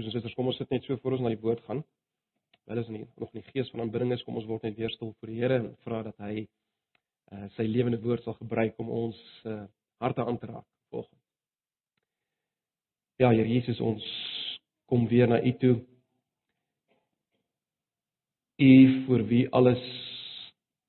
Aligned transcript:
Broers 0.00 0.14
en 0.14 0.16
susters, 0.16 0.34
kom 0.38 0.48
ons 0.48 0.56
sit 0.56 0.70
net 0.72 0.86
so 0.86 0.96
voor 1.02 1.12
ons 1.12 1.20
na 1.20 1.30
die 1.34 1.42
woord 1.42 1.60
gaan. 1.66 1.82
Wel 2.70 2.78
is 2.80 2.88
nie 2.88 3.02
nog 3.20 3.32
nie 3.36 3.42
gees 3.50 3.68
van 3.68 3.82
aanbidding 3.84 4.14
is, 4.14 4.22
kom 4.24 4.38
ons 4.40 4.46
word 4.48 4.62
net 4.64 4.78
weer 4.78 4.92
stil 4.94 5.10
voor 5.12 5.28
die 5.28 5.36
Here 5.36 5.58
en 5.60 5.66
vra 5.84 5.98
dat 6.06 6.16
hy 6.24 6.46
uh, 6.46 7.48
sy 7.56 7.66
lewende 7.68 7.98
woord 8.00 8.24
sal 8.24 8.38
gebruik 8.38 8.80
om 8.80 8.88
ons 8.96 9.18
uh, 9.44 9.66
harte 10.00 10.24
aan 10.24 10.38
te 10.40 10.48
raak 10.48 10.64
volgens. 10.88 11.20
Ja, 13.20 13.28
Here 13.28 13.44
Jesus, 13.44 13.82
ons 13.84 14.08
kom 14.88 15.04
weer 15.10 15.28
na 15.28 15.42
U 15.44 15.52
toe. 15.60 15.74
U 18.56 18.72
vir 19.04 19.28
wie 19.28 19.44
alles 19.52 19.84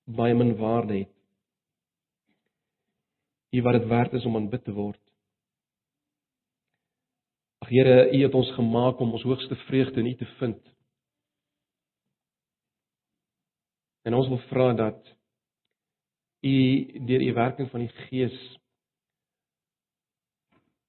baie 0.07 0.39
min 0.39 0.55
waarde 0.55 1.01
het. 1.01 1.15
U 3.59 3.67
wat 3.67 3.81
dit 3.81 3.91
werd 3.91 4.15
is 4.21 4.25
om 4.25 4.39
aanbid 4.39 4.63
te 4.63 4.79
word. 4.79 5.00
Here, 7.71 8.11
U 8.11 8.23
het 8.23 8.33
ons 8.35 8.49
gemaak 8.51 8.99
om 8.99 9.13
ons 9.15 9.23
hoogste 9.23 9.55
vreugde 9.55 10.01
in 10.01 10.09
U 10.11 10.15
te 10.15 10.25
vind. 10.25 10.57
En 14.03 14.13
ons 14.13 14.27
wil 14.27 14.41
vra 14.49 14.73
dat 14.75 15.13
U 16.43 16.57
deur 17.07 17.23
U 17.23 17.33
werking 17.37 17.69
van 17.71 17.85
die 17.85 17.93
Gees 18.09 18.35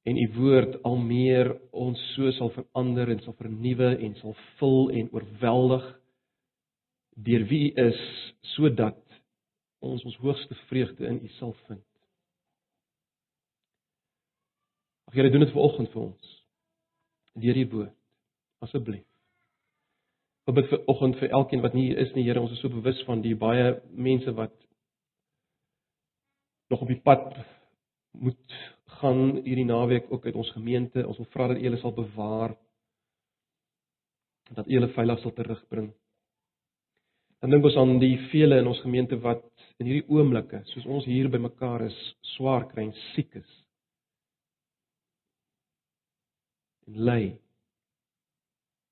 en 0.03 0.19
U 0.19 0.27
woord 0.41 0.81
al 0.83 0.99
meer 0.99 1.53
ons 1.71 2.03
so 2.17 2.35
sal 2.35 2.51
verander 2.57 3.15
en 3.15 3.23
sal 3.23 3.39
vernuwe 3.39 3.93
en 4.03 4.19
sal 4.19 4.35
vul 4.59 4.91
en 4.91 5.15
oorweldig 5.15 5.89
deur 7.15 7.47
wie 7.53 7.63
U 7.69 7.73
is 7.87 8.05
sodat 8.57 8.99
ons 9.79 10.03
ons 10.03 10.19
hoogste 10.27 10.59
vreugde 10.67 11.07
in 11.07 11.23
U 11.23 11.35
sal 11.39 11.55
vind. 11.69 11.87
Ag 15.07 15.15
Here, 15.15 15.31
doen 15.31 15.47
dit 15.47 15.55
vanoggend 15.55 15.95
vir 15.95 16.09
ons 16.11 16.39
deur 17.41 17.57
die 17.57 17.69
woord. 17.71 17.95
Asseblief. 18.63 19.07
Ek 20.51 20.57
bid 20.59 20.69
vir 20.73 20.83
oggend 20.91 21.19
vir 21.21 21.33
elkeen 21.39 21.63
wat 21.63 21.75
nie 21.75 21.89
hier 21.89 22.01
is 22.03 22.11
nie, 22.17 22.25
Here, 22.27 22.41
ons 22.43 22.53
is 22.55 22.61
so 22.63 22.71
bewus 22.71 22.99
van 23.07 23.23
die 23.23 23.35
baie 23.39 23.77
mense 23.95 24.35
wat 24.35 24.55
nog 26.73 26.83
op 26.83 26.91
die 26.91 27.01
pad 27.05 27.37
moet 28.13 28.59
gaan 28.99 29.43
hierdie 29.45 29.69
naweek 29.69 30.11
ook 30.13 30.27
uit 30.27 30.35
ons 30.35 30.51
gemeente. 30.57 31.07
Ons 31.07 31.21
wil 31.21 31.31
vra 31.35 31.49
dat 31.53 31.61
U 31.61 31.67
hulle 31.69 31.81
sal 31.81 31.95
bewaar 31.97 32.57
dat 34.53 34.67
U 34.67 34.75
hulle 34.77 34.91
veilig 34.93 35.21
sal 35.23 35.35
terugbring. 35.37 35.93
Dan 37.43 37.51
dink 37.51 37.65
ons 37.67 37.77
aan 37.79 37.97
die 38.03 38.17
vele 38.31 38.59
in 38.61 38.69
ons 38.71 38.83
gemeente 38.85 39.19
wat 39.23 39.47
in 39.83 39.89
hierdie 39.89 40.07
oomblikke, 40.11 40.63
soos 40.71 40.87
ons 40.87 41.07
hier 41.09 41.31
by 41.31 41.41
mekaar 41.43 41.87
is, 41.89 41.97
swaar 42.37 42.69
kry 42.71 42.85
en 42.87 42.95
siek 43.13 43.33
is. 43.41 43.62
Ly. 46.97 47.33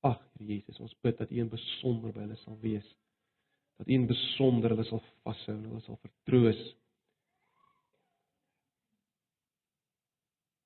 Ag, 0.07 0.21
Here 0.39 0.55
Jesus, 0.55 0.81
ons 0.81 0.97
bid 1.05 1.19
dat 1.21 1.31
U 1.31 1.41
in 1.43 1.51
besonder 1.53 2.13
by 2.15 2.25
hulle 2.25 2.39
sal 2.41 2.57
wees. 2.63 2.87
Dat 3.81 3.89
U 3.89 3.93
in 3.97 4.07
besonder 4.09 4.73
hulle 4.73 4.87
sal 4.89 5.03
vashou 5.27 5.57
en 5.57 5.67
hulle 5.69 5.83
sal 5.85 5.99
vertroos. 6.01 6.61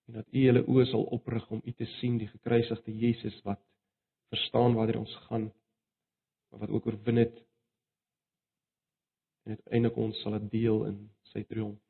En 0.07 0.21
dat 0.21 0.31
U 0.31 0.45
hulle 0.47 0.65
oë 0.71 0.87
sal 0.93 1.07
oprig 1.17 1.49
om 1.51 1.63
U 1.65 1.75
te 1.75 1.89
sien, 1.97 2.21
die 2.21 2.31
gekruisigde 2.31 2.95
Jesus 2.95 3.41
wat 3.47 3.63
verstaan 4.35 4.77
waar 4.79 4.95
ons 4.99 5.15
gaan, 5.29 5.51
maar 6.51 6.65
wat 6.67 6.75
ook 6.75 6.87
oorwin 6.87 7.23
het. 7.25 7.39
En 9.45 9.57
uiteindelik 9.57 9.97
ons 9.97 10.21
sal 10.23 10.39
deel 10.51 10.87
in 10.91 11.01
sy 11.33 11.43
triomf 11.49 11.81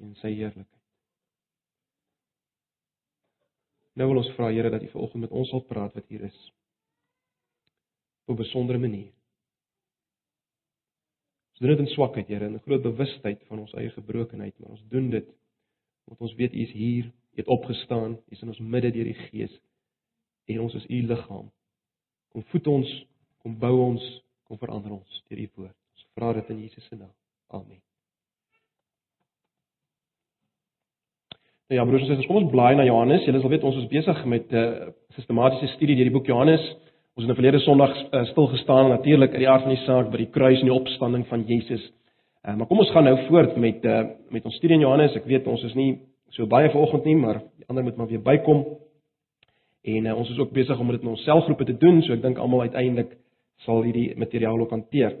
en 0.00 0.14
sy 0.22 0.30
heerlikheid. 0.32 0.79
Nou 3.98 4.08
wil 4.08 4.22
ons 4.22 4.32
vra 4.36 4.50
Here 4.50 4.70
dat 4.70 4.82
U 4.82 4.88
vanoggend 4.88 5.26
met 5.26 5.30
ons 5.30 5.48
sal 5.48 5.64
praat 5.66 5.94
wat 5.94 6.06
hier 6.08 6.22
is. 6.26 6.52
Op 8.24 8.36
'n 8.36 8.42
besondere 8.42 8.78
manier. 8.78 9.12
Ons 11.50 11.58
doen 11.58 11.76
dit 11.76 11.78
in 11.78 11.94
swakheid, 11.94 12.28
Here, 12.28 12.46
in 12.46 12.54
'n 12.54 12.66
groot 12.66 12.82
bewustheid 12.82 13.42
van 13.46 13.58
ons 13.58 13.72
eie 13.72 13.90
gebrokenheid, 13.90 14.58
maar 14.58 14.70
ons 14.70 14.84
doen 14.88 15.10
dit 15.10 15.28
omdat 16.04 16.20
ons 16.20 16.34
weet 16.34 16.52
U 16.52 16.60
is 16.60 16.72
hier, 16.72 17.04
U 17.04 17.36
het 17.36 17.46
opgestaan, 17.46 18.12
U 18.12 18.22
is 18.28 18.40
in 18.42 18.48
ons 18.48 18.58
midde 18.58 18.90
deur 18.90 19.04
die 19.04 19.14
Gees 19.28 19.60
en 20.44 20.60
ons 20.60 20.74
is 20.74 20.86
U 20.86 21.02
liggaam. 21.06 21.52
Kom 22.28 22.42
voed 22.42 22.66
ons, 22.66 23.06
kom 23.38 23.58
bou 23.58 23.80
ons, 23.80 24.24
kom 24.42 24.58
verander 24.58 24.92
ons 24.92 25.22
deur 25.28 25.38
U 25.38 25.48
woord. 25.54 25.76
Ons 25.94 26.08
vra 26.14 26.32
dit 26.32 26.50
in 26.50 26.60
Jesus 26.60 26.84
se 26.84 26.96
naam. 26.96 27.14
Amen. 27.46 27.89
Nou 31.70 31.82
ja, 31.82 31.86
broers 31.86 32.02
en 32.02 32.08
susters, 32.08 32.26
kom 32.26 32.40
ons 32.40 32.50
blaai 32.50 32.74
na 32.74 32.82
Johannes. 32.82 33.22
Julle 33.22 33.38
sal 33.38 33.52
weet 33.52 33.64
ons 33.68 33.76
is 33.78 33.84
besig 33.92 34.24
met 34.26 34.48
'n 34.50 34.56
uh, 34.58 34.88
sistematiese 35.14 35.68
studie 35.76 35.94
deur 35.94 36.08
die 36.08 36.16
boek 36.16 36.26
Johannes. 36.26 36.64
Ons 37.14 37.22
het 37.22 37.28
in 37.30 37.38
verlede 37.38 37.60
Sondag 37.62 37.92
uh, 37.94 38.24
stil 38.24 38.46
gestaan 38.46 38.88
natuurlik 38.88 39.30
uit 39.30 39.38
die 39.38 39.48
aard 39.48 39.62
van 39.62 39.74
die 39.76 39.84
saak 39.84 40.10
by 40.10 40.16
die 40.16 40.30
kruis 40.34 40.58
en 40.58 40.66
die 40.66 40.74
opstanding 40.74 41.26
van 41.26 41.44
Jesus. 41.46 41.92
Uh, 42.42 42.56
maar 42.56 42.66
kom 42.66 42.78
ons 42.78 42.90
gaan 42.90 43.04
nou 43.04 43.16
voort 43.28 43.56
met 43.56 43.84
uh, 43.84 44.02
met 44.30 44.44
ons 44.44 44.54
studie 44.54 44.76
in 44.76 44.82
Johannes. 44.82 45.14
Ek 45.14 45.24
weet 45.24 45.46
ons 45.46 45.62
is 45.62 45.74
nie 45.74 46.00
so 46.30 46.46
baie 46.46 46.70
vanoggend 46.70 47.04
nie, 47.04 47.16
maar 47.16 47.38
die 47.38 47.66
ander 47.68 47.84
moet 47.84 47.96
maar 47.96 48.08
weer 48.08 48.22
bykom. 48.22 48.66
En 49.84 50.06
uh, 50.06 50.18
ons 50.18 50.30
is 50.30 50.38
ook 50.38 50.50
besig 50.50 50.78
om 50.78 50.90
dit 50.90 51.02
in 51.02 51.08
ons 51.08 51.22
selgroepe 51.22 51.64
te 51.64 51.76
doen, 51.78 52.02
so 52.02 52.12
ek 52.12 52.22
dink 52.22 52.38
almal 52.38 52.60
uiteindelik 52.60 53.14
sal 53.62 53.82
hierdie 53.82 54.18
materiaal 54.18 54.58
ook 54.58 54.70
hanteer. 54.70 55.20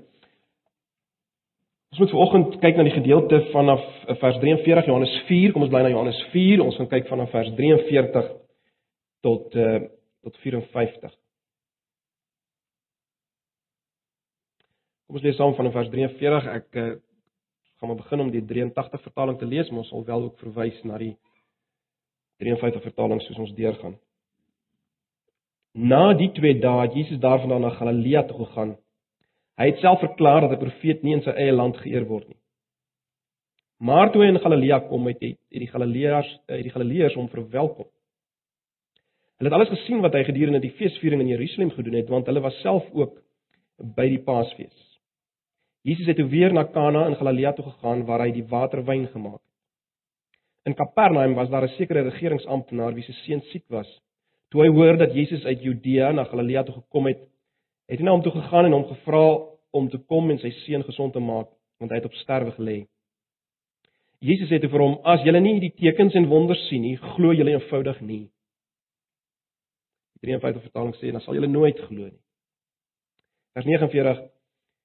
Ons 2.00 2.08
moet 2.08 2.16
vanoggend 2.16 2.54
kyk 2.62 2.78
na 2.78 2.84
die 2.86 2.94
gedeelte 2.94 3.38
vanaf 3.52 3.82
eh, 4.08 4.14
vers 4.16 4.38
43 4.40 4.86
Johannes 4.88 5.16
4. 5.28 5.50
Kom 5.52 5.66
ons 5.66 5.72
bly 5.72 5.82
na 5.84 5.90
Johannes 5.92 6.20
4. 6.32 6.62
Ons 6.64 6.78
gaan 6.80 6.88
kyk 6.88 7.10
vanaf 7.10 7.28
vers 7.34 7.50
43 7.58 8.30
tot 9.20 9.58
uh 9.60 9.82
tot 10.24 10.38
54. 10.40 11.12
Kom 15.04 15.20
ons 15.20 15.28
lees 15.28 15.36
saam 15.36 15.52
van 15.60 15.68
vers 15.76 15.92
43. 15.92 16.48
Ek 16.56 16.80
uh, 16.80 16.88
gaan 17.76 17.92
maar 17.92 18.00
begin 18.00 18.24
om 18.24 18.32
die 18.32 18.46
83 18.48 19.04
vertaling 19.04 19.36
te 19.36 19.52
lees, 19.52 19.68
maar 19.68 19.84
ons 19.84 19.92
sal 19.92 20.04
wel 20.08 20.28
ook 20.30 20.40
verwys 20.40 20.80
na 20.88 20.96
die 21.04 21.12
53 22.40 22.80
vertaling 22.88 23.20
soos 23.26 23.44
ons 23.44 23.56
deurgaan. 23.60 24.00
Na 25.76 26.14
die 26.16 26.32
twee 26.32 26.56
dae 26.64 26.86
het 26.86 26.96
Jesus 26.96 27.20
daarvandaan 27.20 27.68
na 27.68 27.76
Galilea 27.76 28.24
toe 28.24 28.46
gegaan 28.46 28.78
Hy 29.60 29.66
het 29.68 29.82
self 29.82 30.00
verklaar 30.00 30.40
dat 30.40 30.56
'n 30.56 30.64
profeet 30.64 31.02
nie 31.02 31.12
in 31.12 31.22
sy 31.22 31.30
eie 31.30 31.52
land 31.52 31.76
geëer 31.76 32.06
word 32.08 32.28
nie. 32.28 32.40
Maar 33.78 34.10
toe 34.12 34.22
hy 34.22 34.28
in 34.28 34.40
Galilea 34.40 34.78
kom, 34.88 35.06
het 35.06 35.20
hy 35.20 35.36
die 35.48 35.68
Galileërs, 35.68 36.30
het 36.48 36.62
die 36.62 36.72
Galileërs 36.72 37.14
hom 37.14 37.28
verwelkom. 37.28 37.86
Hulle 39.38 39.48
het 39.48 39.56
alles 39.56 39.72
gesien 39.72 40.00
wat 40.00 40.12
hy 40.12 40.24
gedurende 40.24 40.60
die 40.60 40.74
feesviering 40.76 41.20
in 41.20 41.32
Jerusalem 41.32 41.70
gedoen 41.70 41.94
het, 41.94 42.08
want 42.08 42.26
hulle 42.26 42.40
was 42.40 42.60
self 42.60 42.84
ook 42.92 43.14
by 43.96 44.08
die 44.08 44.20
Paasfees. 44.20 44.76
Jesus 45.82 46.06
het 46.06 46.20
weer 46.28 46.52
na 46.52 46.64
Kana 46.64 47.06
in 47.08 47.16
Galilea 47.16 47.52
toe 47.52 47.64
gegaan 47.64 48.04
waar 48.04 48.20
hy 48.20 48.34
die 48.36 48.44
waterwyn 48.44 49.06
gemaak 49.08 49.40
het. 49.40 49.48
In 50.68 50.76
Kapernaum 50.76 51.34
was 51.34 51.48
daar 51.48 51.64
'n 51.64 51.76
sekere 51.78 52.02
regeringsamptenaar 52.02 52.94
wie 52.94 53.04
se 53.04 53.12
seun 53.12 53.40
siek 53.40 53.64
was. 53.68 53.88
Toe 54.50 54.62
hy 54.62 54.68
hoor 54.68 54.96
dat 54.96 55.14
Jesus 55.14 55.44
uit 55.44 55.62
Judea 55.62 56.12
na 56.12 56.24
Galilea 56.24 56.62
toe 56.62 56.74
gekom 56.74 57.06
het, 57.06 57.20
het 57.88 57.98
hy 57.98 58.04
na 58.04 58.10
hom 58.10 58.22
toe 58.22 58.32
gegaan 58.32 58.64
en 58.64 58.72
hom 58.72 58.84
gevra 58.84 59.49
om 59.70 59.88
te 59.90 59.98
kom 59.98 60.30
en 60.30 60.38
sy 60.38 60.50
seun 60.64 60.84
gesond 60.84 61.12
te 61.12 61.20
maak, 61.20 61.48
want 61.78 61.92
hy 61.92 62.00
het 62.00 62.08
op 62.08 62.16
sterwe 62.20 62.54
gelê. 62.56 62.78
Jesus 64.20 64.50
het 64.50 64.66
vir 64.70 64.80
hom: 64.80 64.98
"As 65.04 65.22
julle 65.24 65.40
nie 65.40 65.60
die 65.60 65.72
tekens 65.72 66.14
en 66.14 66.28
wonders 66.28 66.68
sien 66.68 66.82
nie, 66.82 66.96
glo 66.96 67.32
julle 67.32 67.56
eenvoudig 67.56 68.00
nie." 68.00 68.28
Die 70.20 70.28
53 70.28 70.62
vertaling 70.62 70.94
sê 70.96 71.12
dan 71.12 71.20
sal 71.20 71.34
julle 71.34 71.48
nooit 71.48 71.78
glo 71.88 72.04
nie. 72.04 72.20
Vers 73.54 73.66
49 73.66 74.28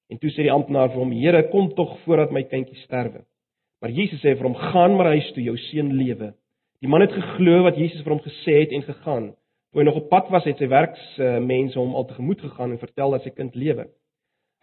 En 0.10 0.20
toe 0.22 0.30
sê 0.30 0.46
die 0.46 0.54
amptenaar 0.54 0.92
vir 0.94 1.02
hom: 1.02 1.12
"Here, 1.12 1.48
kom 1.50 1.72
tog 1.74 1.98
voordat 2.06 2.32
my 2.32 2.44
kindjie 2.44 2.78
sterwe." 2.84 3.24
Maar 3.82 3.92
Jesus 3.92 4.22
sê 4.22 4.36
vir 4.38 4.46
hom: 4.46 4.56
"Gaan 4.56 4.96
maar 4.96 5.14
huis 5.14 5.32
toe, 5.34 5.44
jou 5.44 5.58
seun 5.58 5.94
lewe." 5.98 6.34
Die 6.82 6.88
man 6.88 7.02
het 7.02 7.12
geglo 7.12 7.64
wat 7.64 7.78
Jesus 7.78 8.04
vir 8.04 8.14
hom 8.14 8.22
gesê 8.22 8.60
het 8.62 8.72
en 8.72 8.84
gegaan. 8.84 9.34
Toe 9.72 9.82
hy 9.82 9.86
nog 9.86 9.96
op 9.96 10.10
pad 10.10 10.30
was, 10.30 10.46
het 10.46 10.58
sy 10.58 10.68
werksmense 10.68 11.80
hom 11.80 11.96
al 11.96 12.06
tegemoet 12.06 12.42
gegaan 12.42 12.72
en 12.72 12.80
vertel 12.80 13.12
dat 13.12 13.24
sy 13.24 13.30
kind 13.30 13.56
lewe. 13.56 13.88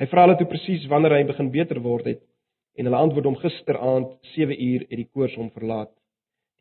Hy 0.01 0.09
vra 0.11 0.27
hulle 0.27 0.37
toe 0.41 0.49
presies 0.51 0.87
wanneer 0.91 1.17
hy 1.19 1.25
begin 1.29 1.51
beter 1.55 1.81
word 1.85 2.07
het 2.11 2.23
en 2.79 2.89
hulle 2.89 3.01
antwoord 3.05 3.29
hom 3.29 3.41
gisteraand 3.41 4.15
7 4.35 4.57
uur 4.57 4.87
het 4.87 4.97
die 4.97 5.09
koors 5.13 5.35
hom 5.37 5.51
verlaat. 5.53 5.91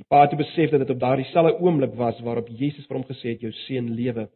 Die 0.01 0.07
pa 0.09 0.25
het 0.25 0.35
besef 0.37 0.73
dat 0.73 0.83
dit 0.83 0.91
op 0.91 0.99
daardie 0.99 1.27
selfde 1.29 1.55
oomblik 1.61 1.93
was 1.99 2.19
waarop 2.25 2.49
Jesus 2.49 2.87
vir 2.89 2.99
hom 2.99 3.07
gesê 3.07 3.35
het 3.35 3.45
jou 3.45 3.51
seun 3.65 3.93
lewe. 3.95 4.27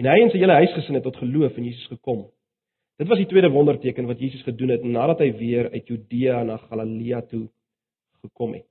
En 0.00 0.08
hy 0.10 0.18
en 0.24 0.32
sy 0.32 0.42
hele 0.42 0.58
huisgesin 0.60 0.98
het 0.98 1.06
tot 1.06 1.20
geloof 1.22 1.56
in 1.56 1.70
Jesus 1.70 1.88
gekom. 1.92 2.26
Dit 3.00 3.08
was 3.08 3.20
die 3.20 3.28
tweede 3.30 3.52
wonderteken 3.54 4.08
wat 4.10 4.20
Jesus 4.20 4.44
gedoen 4.44 4.74
het 4.74 4.84
nadat 4.84 5.22
hy 5.24 5.30
weer 5.38 5.70
uit 5.72 5.88
Judea 5.88 6.42
na 6.44 6.58
Galilea 6.68 7.22
toe 7.32 7.46
gekom 8.20 8.58
het. 8.58 8.66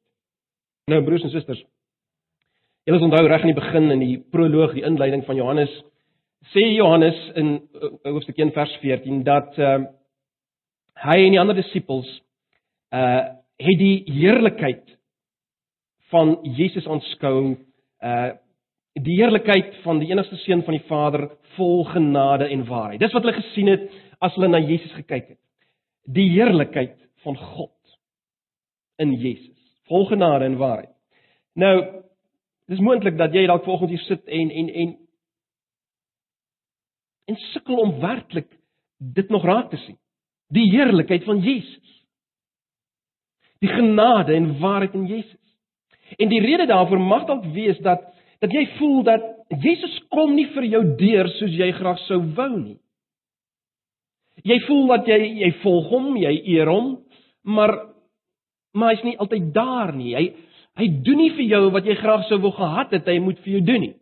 Nou 0.90 1.02
broers 1.06 1.25
en 1.25 1.34
susters, 1.34 1.63
Julle 2.90 3.04
onthou 3.06 3.28
reg 3.28 3.44
in 3.45 3.52
die 3.52 3.60
begin 3.60 3.92
in 3.94 4.02
die 4.02 4.16
proloog, 4.34 4.72
die 4.74 4.81
inleiding 4.88 5.22
van 5.28 5.38
Johannes, 5.38 5.69
sê 6.54 6.64
Johannes 6.74 7.18
in 7.36 7.56
uh, 7.60 7.92
hoofstuk 8.12 8.38
1 8.38 8.54
vers 8.56 8.76
14 8.82 9.24
dat 9.28 9.58
uh, 9.60 9.78
hy 11.04 11.18
en 11.26 11.36
die 11.36 11.42
ander 11.42 11.58
disippels 11.60 12.10
uh 12.96 13.36
het 13.60 13.76
die 13.76 14.06
heerlikheid 14.08 14.86
van 16.14 16.38
Jesus 16.56 16.88
aanskou 16.88 17.58
uh 18.00 18.30
die 19.00 19.18
heerlikheid 19.20 19.76
van 19.84 20.00
die 20.00 20.10
enigste 20.12 20.40
seun 20.44 20.64
van 20.64 20.76
die 20.76 20.86
Vader 20.88 21.28
vol 21.56 21.84
genade 21.92 22.48
en 22.52 22.66
waarheid. 22.68 23.00
Dis 23.00 23.14
wat 23.14 23.24
hulle 23.24 23.38
gesien 23.38 23.70
het 23.72 23.86
as 24.20 24.34
hulle 24.36 24.50
na 24.50 24.60
Jesus 24.60 24.92
gekyk 24.98 25.28
het. 25.36 25.40
Die 26.08 26.30
heerlikheid 26.34 26.98
van 27.24 27.38
God 27.38 27.76
in 29.00 29.14
Jesus, 29.20 29.56
vol 29.88 30.08
genade 30.10 30.46
en 30.46 30.58
waarheid. 30.60 30.92
Nou, 31.56 31.76
dis 32.68 32.82
moontlik 32.84 33.18
dat 33.20 33.36
jy 33.36 33.46
dalk 33.48 33.64
volgens 33.68 33.94
hier 33.94 34.06
sit 34.08 34.26
en 34.28 34.52
en 34.52 34.74
en 34.84 34.98
en 37.30 37.38
sukkel 37.54 37.80
om 37.84 37.98
werklik 38.02 38.50
dit 39.00 39.30
nog 39.30 39.46
raak 39.46 39.70
te 39.70 39.80
sien. 39.86 39.98
Die 40.50 40.70
heerlikheid 40.72 41.24
van 41.24 41.42
Jesus. 41.46 41.96
Die 43.62 43.70
genade 43.70 44.34
en 44.34 44.56
waarheid 44.60 44.96
in 44.98 45.06
Jesus. 45.06 45.58
En 46.18 46.30
die 46.31 46.42
rede 46.42 46.66
daarvoor 46.66 47.00
mag 47.00 47.28
dalk 47.30 47.46
wees 47.54 47.78
dat 47.86 48.08
dat 48.40 48.54
jy 48.56 48.64
voel 48.78 49.02
dat 49.04 49.24
Jesus 49.60 49.98
kom 50.16 50.31
nie 50.36 50.48
vir 50.54 50.64
jou 50.72 50.84
deur 51.00 51.28
soos 51.36 51.56
jy 51.60 51.74
graag 51.76 52.00
sou 52.08 52.22
wou 52.38 52.54
nie. 52.56 52.78
Jy 54.48 54.60
voel 54.68 54.86
dat 54.94 55.10
jy 55.12 55.18
jy 55.42 55.50
volg 55.64 55.90
hom, 55.92 56.14
jy 56.16 56.31
eer 56.56 56.72
hom, 56.72 56.94
maar 57.44 57.76
maar 58.72 58.94
hy's 58.94 59.04
nie 59.04 59.18
altyd 59.20 59.50
daar 59.54 59.92
nie. 59.96 60.14
Hy 60.16 60.26
hy 60.80 60.88
doen 61.04 61.20
nie 61.20 61.34
vir 61.36 61.48
jou 61.50 61.64
wat 61.76 61.88
jy 61.90 61.98
graag 62.00 62.24
sou 62.30 62.40
wou 62.40 62.54
gehad 62.56 62.94
het 62.96 63.08
hy 63.12 63.18
moet 63.20 63.42
vir 63.44 63.58
jou 63.58 63.64
doen 63.68 63.84
nie. 63.90 63.96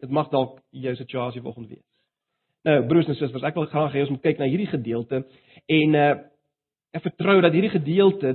Dit 0.00 0.10
mag 0.10 0.28
dalk 0.32 0.58
jou 0.70 0.94
situasie 0.96 1.42
volgens 1.42 1.68
wees. 1.68 1.84
Nou, 2.66 2.80
broers 2.86 3.06
en 3.06 3.14
susters, 3.14 3.44
ek 3.46 3.54
wil 3.54 3.68
graag 3.70 3.94
hê 3.94 4.02
ons 4.02 4.10
moet 4.10 4.24
kyk 4.24 4.40
na 4.42 4.48
hierdie 4.50 4.70
gedeelte 4.70 5.24
en 5.66 6.00
uh 6.00 6.14
ek 6.96 7.02
vertrou 7.04 7.40
dat 7.44 7.52
hierdie 7.52 7.74
gedeelte 7.74 8.30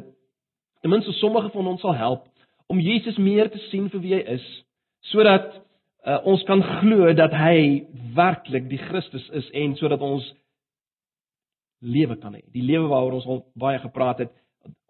ten 0.84 0.92
minste 0.92 1.12
sommige 1.18 1.50
van 1.50 1.68
ons 1.72 1.81
sal 1.81 1.96
help 1.98 2.28
om 2.69 2.80
Jesus 2.80 3.18
meer 3.18 3.50
te 3.50 3.58
sien 3.72 3.88
vir 3.90 4.02
wie 4.04 4.13
hy 4.13 4.22
is, 4.36 4.44
sodat 5.12 5.50
uh, 6.06 6.19
ons 6.30 6.44
kan 6.48 6.62
glo 6.81 7.10
dat 7.18 7.34
hy 7.36 7.88
werklik 8.16 8.69
die 8.69 8.80
Christus 8.80 9.25
is 9.38 9.50
en 9.58 9.75
sodat 9.80 10.04
ons 10.06 10.28
lewe 11.81 12.18
kan 12.22 12.36
hê. 12.38 12.44
Die 12.54 12.63
lewe 12.66 12.88
waaroor 12.92 13.18
ons 13.19 13.28
al 13.28 13.42
baie 13.60 13.81
gepraat 13.81 14.24
het. 14.25 14.34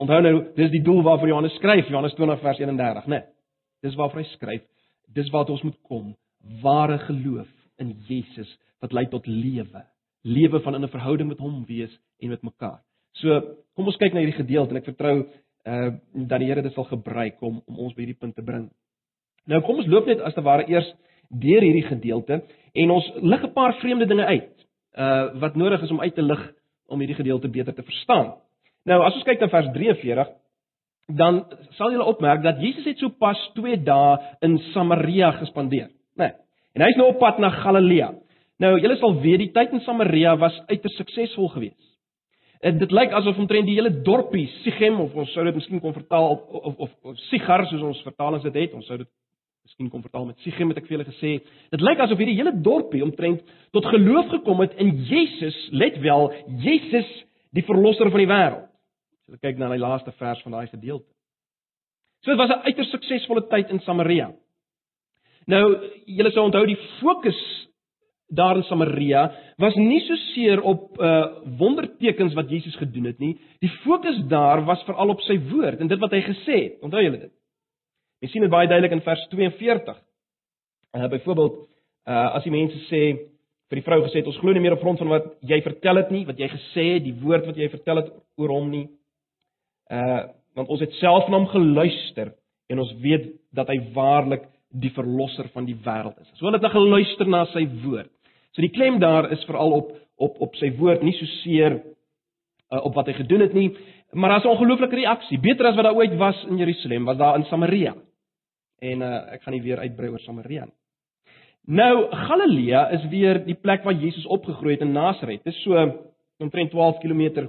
Onthou 0.04 0.20
nou, 0.22 0.34
dis 0.58 0.74
die 0.74 0.84
doel 0.84 1.02
waarvoor 1.08 1.32
Johannes 1.32 1.56
skryf, 1.60 1.90
Johannes 1.90 2.16
20 2.20 2.42
vers 2.44 2.60
31, 2.60 3.08
né? 3.08 3.22
Nee, 3.22 3.88
dis 3.88 3.96
waarvoor 3.98 4.22
hy 4.22 4.28
skryf. 4.34 4.66
Dis 5.12 5.32
wat 5.34 5.50
ons 5.52 5.64
moet 5.66 5.78
kom, 5.88 6.12
ware 6.62 6.98
geloof 7.08 7.50
in 7.78 7.96
Jesus 8.08 8.50
wat 8.80 8.94
lei 8.94 9.08
tot 9.10 9.28
lewe. 9.28 9.86
Lewe 10.22 10.62
van 10.62 10.76
in 10.76 10.84
'n 10.84 10.90
verhouding 10.90 11.30
met 11.30 11.40
hom 11.40 11.66
wees 11.66 12.00
en 12.20 12.30
met 12.30 12.42
mekaar. 12.42 12.82
So, 13.12 13.42
kom 13.76 13.86
ons 13.86 13.98
kyk 13.98 14.14
na 14.14 14.20
hierdie 14.20 14.44
gedeelte 14.44 14.72
en 14.72 14.78
ek 14.78 14.86
vertrou 14.86 15.28
uh 15.66 15.92
dat 16.14 16.40
die 16.40 16.48
Here 16.48 16.62
dit 16.62 16.74
sal 16.74 16.88
gebruik 16.90 17.42
om 17.42 17.62
om 17.68 17.78
ons 17.78 17.94
by 17.94 18.02
hierdie 18.02 18.20
punt 18.20 18.36
te 18.36 18.42
bring. 18.42 18.70
Nou 19.46 19.62
kom 19.62 19.78
ons 19.78 19.88
loop 19.88 20.06
net 20.06 20.22
as 20.22 20.34
te 20.34 20.42
ware 20.42 20.66
eers 20.70 20.88
deur 21.30 21.62
hierdie 21.62 21.86
gedeelte 21.88 22.42
en 22.74 22.92
ons 22.92 23.12
lig 23.22 23.44
'n 23.44 23.54
paar 23.54 23.74
vreemde 23.74 24.06
dinge 24.06 24.26
uit 24.26 24.66
uh 24.98 25.40
wat 25.40 25.56
nodig 25.56 25.82
is 25.82 25.92
om 25.92 26.02
uit 26.02 26.16
te 26.16 26.22
lig 26.22 26.42
om 26.88 27.00
hierdie 27.00 27.16
gedeelte 27.16 27.48
beter 27.48 27.74
te 27.74 27.84
verstaan. 27.84 28.34
Nou 28.86 29.04
as 29.06 29.16
ons 29.16 29.24
kyk 29.24 29.40
na 29.40 29.50
vers 29.50 29.72
43 29.74 30.28
dan 31.08 31.46
sal 31.78 31.92
julle 31.92 32.08
opmerk 32.08 32.44
dat 32.44 32.62
Jesus 32.62 32.86
het 32.86 32.98
sopas 32.98 33.40
2 33.56 33.84
dae 33.84 34.18
in 34.42 34.58
Samaria 34.72 35.32
gespandeer, 35.32 35.90
né? 36.16 36.32
Nee, 36.32 36.34
en 36.76 36.86
hy's 36.86 37.00
nou 37.00 37.10
op 37.12 37.20
pad 37.20 37.40
na 37.40 37.50
Galilea. 37.50 38.12
Nou 38.62 38.76
julle 38.80 38.98
sal 39.00 39.16
weet 39.24 39.42
die 39.46 39.52
tyd 39.56 39.74
in 39.76 39.82
Samaria 39.86 40.36
was 40.40 40.58
uiters 40.70 40.98
suksesvol 41.00 41.50
geweest. 41.56 41.88
En 42.62 42.78
dit 42.78 42.92
lyk 42.94 43.14
asof 43.18 43.40
omtrent 43.42 43.66
die 43.66 43.76
hele 43.80 43.90
dorpie 44.06 44.46
Sichem 44.62 45.00
of 45.02 45.16
ons 45.18 45.32
sou 45.34 45.44
dit 45.48 45.56
miskien 45.58 45.82
kon 45.82 45.96
vertaal 45.96 46.30
of 46.36 46.60
of, 46.62 46.76
of, 46.86 46.92
of 47.10 47.24
Sigar 47.30 47.66
soos 47.70 47.82
ons 47.82 48.04
vertalings 48.06 48.46
dit 48.46 48.60
het, 48.62 48.76
ons 48.78 48.86
sou 48.86 49.00
dit 49.02 49.10
miskien 49.66 49.90
kon 49.90 50.04
vertaal 50.04 50.28
met 50.30 50.38
Sichem 50.46 50.70
het 50.70 50.82
ek 50.82 50.86
vir 50.90 50.98
julle 50.98 51.08
gesê. 51.10 51.32
Dit 51.74 51.82
lyk 51.82 52.04
asof 52.06 52.22
hierdie 52.22 52.38
hele 52.38 52.54
dorpie 52.54 53.02
omtrent 53.06 53.42
tot 53.74 53.88
geloof 53.90 54.30
gekom 54.36 54.62
het 54.62 54.78
in 54.82 54.94
Jesus, 55.10 55.58
let 55.72 55.98
wel, 56.04 56.30
Jesus 56.62 57.10
die 57.56 57.66
verlosser 57.66 58.12
van 58.14 58.24
die 58.24 58.30
wêreld. 58.30 58.70
As 59.32 59.40
jy 59.40 59.42
kyk 59.48 59.60
na 59.62 59.72
die 59.74 59.82
laaste 59.82 60.14
vers 60.20 60.42
van 60.46 60.58
daai 60.58 60.68
gedeelte. 60.68 61.08
So 62.22 62.34
dit 62.34 62.38
was 62.38 62.54
'n 62.54 62.66
uiters 62.68 62.92
suksesvolle 62.92 63.48
tyd 63.50 63.70
in 63.72 63.80
Samaria. 63.80 64.32
Nou, 65.50 65.64
julle 66.06 66.32
sou 66.32 66.46
onthou 66.46 66.66
die 66.70 66.80
fokus 67.00 67.40
daar 68.32 68.56
in 68.56 68.64
Samaria 68.64 69.26
was 69.60 69.76
nie 69.76 70.00
so 70.06 70.16
seer 70.32 70.62
op 70.62 71.00
uh 71.02 71.26
wondertekens 71.60 72.34
wat 72.34 72.50
Jesus 72.50 72.76
gedoen 72.80 73.10
het 73.10 73.20
nie. 73.20 73.34
Die 73.60 73.72
fokus 73.84 74.22
daar 74.32 74.64
was 74.66 74.84
veral 74.88 75.10
op 75.10 75.22
sy 75.28 75.36
woord 75.52 75.80
en 75.80 75.92
dit 75.92 76.00
wat 76.00 76.14
hy 76.16 76.22
gesê 76.26 76.60
het. 76.62 76.78
Onthou 76.82 77.04
julle 77.04 77.20
dit? 77.26 77.34
Jy 78.22 78.30
sien 78.32 78.46
dit 78.46 78.54
baie 78.54 78.70
duidelik 78.70 78.96
in 78.96 79.04
vers 79.04 79.28
42. 79.34 80.00
Uh 80.96 81.10
byvoorbeeld 81.12 81.60
uh 82.08 82.28
as 82.38 82.48
die 82.48 82.56
mense 82.56 82.80
sê 82.88 83.02
vir 83.72 83.80
die 83.80 83.86
vrou 83.88 84.02
gesê 84.06 84.22
het 84.22 84.30
ons 84.32 84.40
glo 84.40 84.54
nie 84.54 84.64
meer 84.64 84.78
op 84.78 84.84
grond 84.84 85.00
van 85.00 85.12
wat 85.12 85.28
jy 85.48 85.62
vertel 85.64 86.00
het 86.00 86.10
nie, 86.12 86.26
wat 86.28 86.40
jy 86.40 86.48
gesê 86.52 86.88
het, 86.96 87.04
die 87.04 87.16
woord 87.20 87.46
wat 87.48 87.60
jy 87.60 87.70
vertel 87.72 88.02
het 88.04 88.14
oor 88.40 88.56
hom 88.56 88.72
nie. 88.72 88.88
Uh 89.92 90.30
want 90.52 90.68
ons 90.68 90.82
het 90.84 90.92
self 91.00 91.30
na 91.30 91.38
hom 91.40 91.48
geluister 91.48 92.34
en 92.68 92.80
ons 92.84 92.90
weet 93.00 93.30
dat 93.56 93.70
hy 93.72 93.78
waarlik 93.96 94.50
die 94.72 94.92
verlosser 94.96 95.50
van 95.54 95.66
die 95.68 95.76
wêreld 95.76 96.20
is. 96.22 96.30
So 96.40 96.48
hulle 96.48 96.60
het 96.60 96.74
geluister 96.74 97.28
na 97.28 97.46
sy 97.52 97.66
woord. 97.84 98.12
So 98.56 98.64
die 98.64 98.72
klem 98.72 99.00
daar 99.00 99.32
is 99.32 99.44
veral 99.48 99.78
op 99.80 99.98
op 100.22 100.38
op 100.42 100.56
sy 100.60 100.70
woord, 100.78 101.02
nie 101.02 101.16
so 101.18 101.26
seer 101.42 101.80
uh, 101.80 102.84
op 102.86 102.94
wat 102.94 103.08
hy 103.10 103.16
gedoen 103.18 103.42
het 103.42 103.56
nie, 103.58 103.72
maar 104.14 104.30
daar's 104.30 104.46
'n 104.46 104.54
ongelooflike 104.54 104.96
reaksie. 104.96 105.40
Beter 105.40 105.66
as 105.66 105.76
wat 105.76 105.84
daar 105.84 105.96
ooit 105.96 106.18
was 106.18 106.46
in 106.46 106.58
Jerusalem, 106.58 107.06
was 107.06 107.18
daar 107.18 107.36
in 107.36 107.46
Samaria. 107.46 107.96
En 108.80 109.02
uh, 109.02 109.34
ek 109.34 109.42
gaan 109.44 109.54
nie 109.54 109.62
weer 109.62 109.80
uitbrei 109.80 110.10
oor 110.10 110.20
Samaria 110.20 110.66
nie. 110.66 110.78
Nou 111.66 112.08
Galilea 112.10 112.90
is 112.90 113.04
weer 113.10 113.46
die 113.46 113.56
plek 113.56 113.84
waar 113.84 113.94
Jesus 113.94 114.26
opgegroei 114.26 114.74
het 114.74 114.82
in 114.82 114.92
Nasaret. 114.92 115.44
Dit 115.44 115.54
is 115.54 115.62
so 115.62 115.78
omtrent 116.42 116.72
12 116.72 117.00
km 117.00 117.48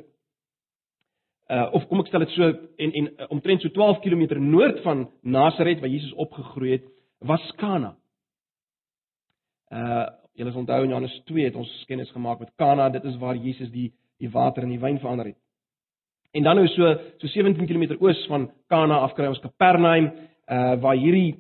uh 1.53 1.69
of 1.73 1.87
kom 1.89 2.01
ek 2.01 2.07
stel 2.07 2.25
dit 2.25 2.35
so 2.37 2.49
en 2.77 2.93
en 2.93 3.09
uh, 3.09 3.27
omtrent 3.29 3.63
so 3.63 3.69
12 3.69 4.01
km 4.05 4.39
noord 4.41 4.83
van 4.85 5.09
Nasaret 5.23 5.81
waar 5.81 5.89
Jesus 5.89 6.13
opgegroei 6.13 6.71
het, 6.73 6.85
was 7.25 7.53
Kana. 7.59 7.97
Uh 9.71 10.09
Julle 10.33 10.49
sal 10.49 10.63
onthou 10.63 10.85
in 10.87 10.89
Johannes 10.95 11.15
2 11.29 11.45
het 11.45 11.57
ons 11.61 11.71
kennis 11.85 12.11
gemaak 12.15 12.39
met 12.41 12.53
Kana, 12.57 12.89
dit 12.89 13.05
is 13.05 13.19
waar 13.21 13.37
Jesus 13.37 13.69
die 13.71 13.91
die 14.23 14.31
water 14.31 14.63
in 14.63 14.71
die 14.71 14.81
wyn 14.81 15.01
verander 15.03 15.27
het. 15.27 15.37
En 16.33 16.47
dan 16.47 16.57
nou 16.57 16.67
so 16.73 16.89
so 17.21 17.29
17 17.29 17.67
km 17.67 17.99
oos 18.01 18.27
van 18.31 18.49
Kana 18.69 19.03
af 19.05 19.13
kry 19.15 19.27
ons 19.29 19.43
Kapernaum, 19.45 20.09
uh 20.49 20.77
waar 20.81 20.97
hierdie 20.97 21.37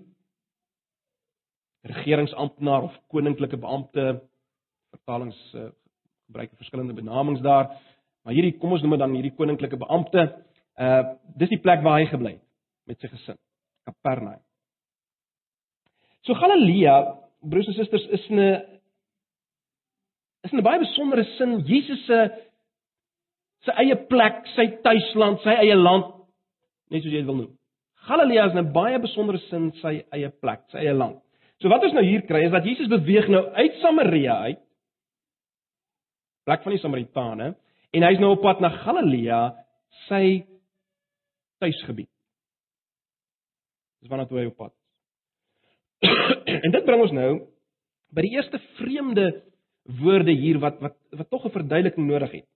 regeringsamptenaar 1.82 2.82
of 2.82 2.98
koninklike 3.08 3.56
beampte 3.56 4.20
vertalings 4.92 5.38
uh, 5.54 5.70
gebruik 6.28 6.52
verskillende 6.56 6.94
benamings 6.94 7.40
daar, 7.40 7.72
maar 8.22 8.34
hierdie 8.34 8.58
kom 8.58 8.76
ons 8.76 8.82
noem 8.82 8.94
dit 8.94 9.02
dan 9.02 9.16
hierdie 9.16 9.34
koninklike 9.34 9.80
beampte, 9.80 10.28
uh 10.76 11.02
dis 11.40 11.50
die 11.50 11.62
plek 11.64 11.82
waar 11.82 11.98
hy 12.00 12.06
gebly 12.12 12.36
het 12.36 12.48
met 12.86 13.00
sy 13.00 13.08
gesin, 13.08 13.38
Kapernaum. 13.88 14.40
So 16.26 16.34
Galilea, 16.38 16.96
broers 17.42 17.66
en 17.66 17.74
susters, 17.74 18.06
is 18.14 18.28
'n 18.30 18.38
is 20.44 20.52
'n 20.52 20.62
baie 20.62 20.78
besondere 20.78 21.24
sin 21.36 21.64
Jesus 21.66 22.06
se 22.06 22.18
sy 23.64 23.72
eie 23.78 23.96
plek, 23.96 24.46
sy 24.54 24.66
tuisland, 24.82 25.40
sy 25.42 25.50
eie 25.50 25.74
land, 25.74 26.14
net 26.90 27.02
soos 27.02 27.12
jy 27.12 27.22
dit 27.22 27.26
wil 27.26 27.36
noem. 27.36 27.58
Galilea 28.08 28.46
is 28.46 28.54
'n 28.54 28.72
baie 28.72 28.98
besondere 28.98 29.38
sin 29.48 29.72
sy 29.82 30.04
eie 30.12 30.30
plek, 30.30 30.64
sy 30.70 30.78
eie 30.78 30.94
land. 30.94 31.22
So 31.60 31.68
wat 31.68 31.84
ons 31.84 31.94
nou 31.94 32.02
hier 32.02 32.22
kry 32.26 32.44
is 32.44 32.50
dat 32.50 32.64
Jesus 32.64 32.88
beweeg 32.88 33.28
nou 33.28 33.44
uit 33.54 33.74
Samaria 33.80 34.36
uit 34.50 34.58
plek 36.44 36.62
van 36.62 36.72
die 36.72 36.80
Samaritane 36.82 37.54
en 37.92 38.02
hy's 38.02 38.18
nou 38.18 38.32
op 38.32 38.42
pad 38.42 38.60
na 38.60 38.68
Galilea, 38.68 39.54
sy 40.08 40.44
tuisgebied. 41.62 42.10
Dis 44.00 44.10
waarna 44.10 44.26
toe 44.26 44.40
hy 44.40 44.46
op 44.50 44.56
pad. 44.56 44.81
En 46.02 46.74
dit 46.74 46.84
bring 46.84 47.02
ons 47.04 47.14
nou 47.14 47.32
by 48.12 48.24
die 48.26 48.34
eerste 48.36 48.60
vreemde 48.78 49.26
woorde 50.02 50.34
hier 50.34 50.58
wat 50.62 50.80
wat 50.82 50.96
wat 51.10 51.30
tog 51.30 51.46
'n 51.46 51.56
verduideliking 51.56 52.06
nodig 52.06 52.30
het. 52.30 52.48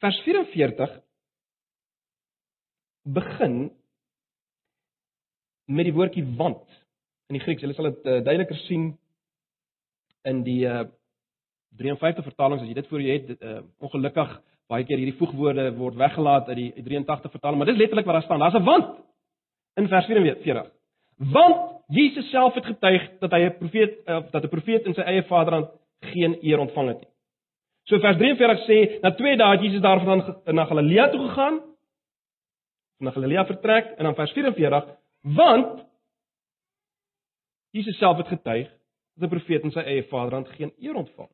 Vers 0.00 0.18
44 0.24 1.00
begin 3.02 3.72
met 5.66 5.84
die 5.84 5.94
woordjie 5.94 6.24
want 6.36 6.66
in 7.28 7.38
die 7.38 7.44
Grieks. 7.44 7.62
Hulle 7.62 7.74
sal 7.74 7.90
dit 7.90 8.06
uh, 8.06 8.20
duideliker 8.24 8.56
sien 8.66 8.98
in 10.28 10.42
die 10.42 10.64
uh, 10.66 10.84
53 11.78 12.24
vertalings 12.24 12.62
as 12.62 12.68
jy 12.68 12.74
dit 12.74 12.88
voor 12.90 13.00
jou 13.00 13.12
het. 13.12 13.26
Dit, 13.26 13.42
uh, 13.42 13.62
ongelukkig 13.78 14.34
baie 14.70 14.84
keer 14.84 15.00
hierdie 15.00 15.18
voegwoorde 15.18 15.70
word 15.76 15.98
weggelaat 16.00 16.48
uit 16.48 16.56
die 16.56 16.84
83 16.84 17.30
vertaling, 17.30 17.58
maar 17.58 17.70
dis 17.70 17.80
letterlik 17.80 18.06
wat 18.08 18.14
daar 18.18 18.26
staan. 18.26 18.40
Daar's 18.40 18.54
'n 18.54 18.64
want 18.64 18.98
in 19.76 19.88
vers 19.88 20.06
44. 20.06 20.70
Want 21.30 21.82
Jesus 21.86 22.30
self 22.30 22.54
het 22.54 22.66
getuig 22.66 23.18
dat 23.18 23.30
hy 23.30 23.38
'n 23.38 23.58
profeet 23.58 24.06
of 24.06 24.30
dat 24.30 24.44
'n 24.44 24.48
profeet 24.48 24.84
in 24.84 24.94
sy 24.94 25.00
eie 25.00 25.22
vaderland 25.22 25.70
geen 26.00 26.38
eer 26.40 26.58
ontvang 26.58 26.88
het 26.88 27.00
nie. 27.00 27.08
So 27.82 27.98
vers 27.98 28.16
43 28.16 28.64
sê, 28.66 29.00
na 29.00 29.10
2 29.10 29.36
dae 29.36 29.50
het 29.50 29.60
Jesus 29.60 29.80
daarvan 29.80 30.42
na 30.44 30.64
Galilea 30.64 31.08
toe 31.08 31.28
gegaan. 31.28 31.60
Na 32.98 33.10
Galilea 33.10 33.44
vertrek 33.46 33.86
en 33.96 34.04
dan 34.04 34.14
vers 34.14 34.32
44, 34.32 34.96
want 35.20 35.84
Jesus 37.70 37.98
self 37.98 38.16
het 38.16 38.28
getuig 38.28 38.68
dat 39.14 39.30
'n 39.30 39.34
profeet 39.34 39.62
in 39.62 39.70
sy 39.70 39.80
eie 39.80 40.04
vaderland 40.04 40.48
geen 40.48 40.72
eer 40.78 40.94
ontvang. 40.94 41.28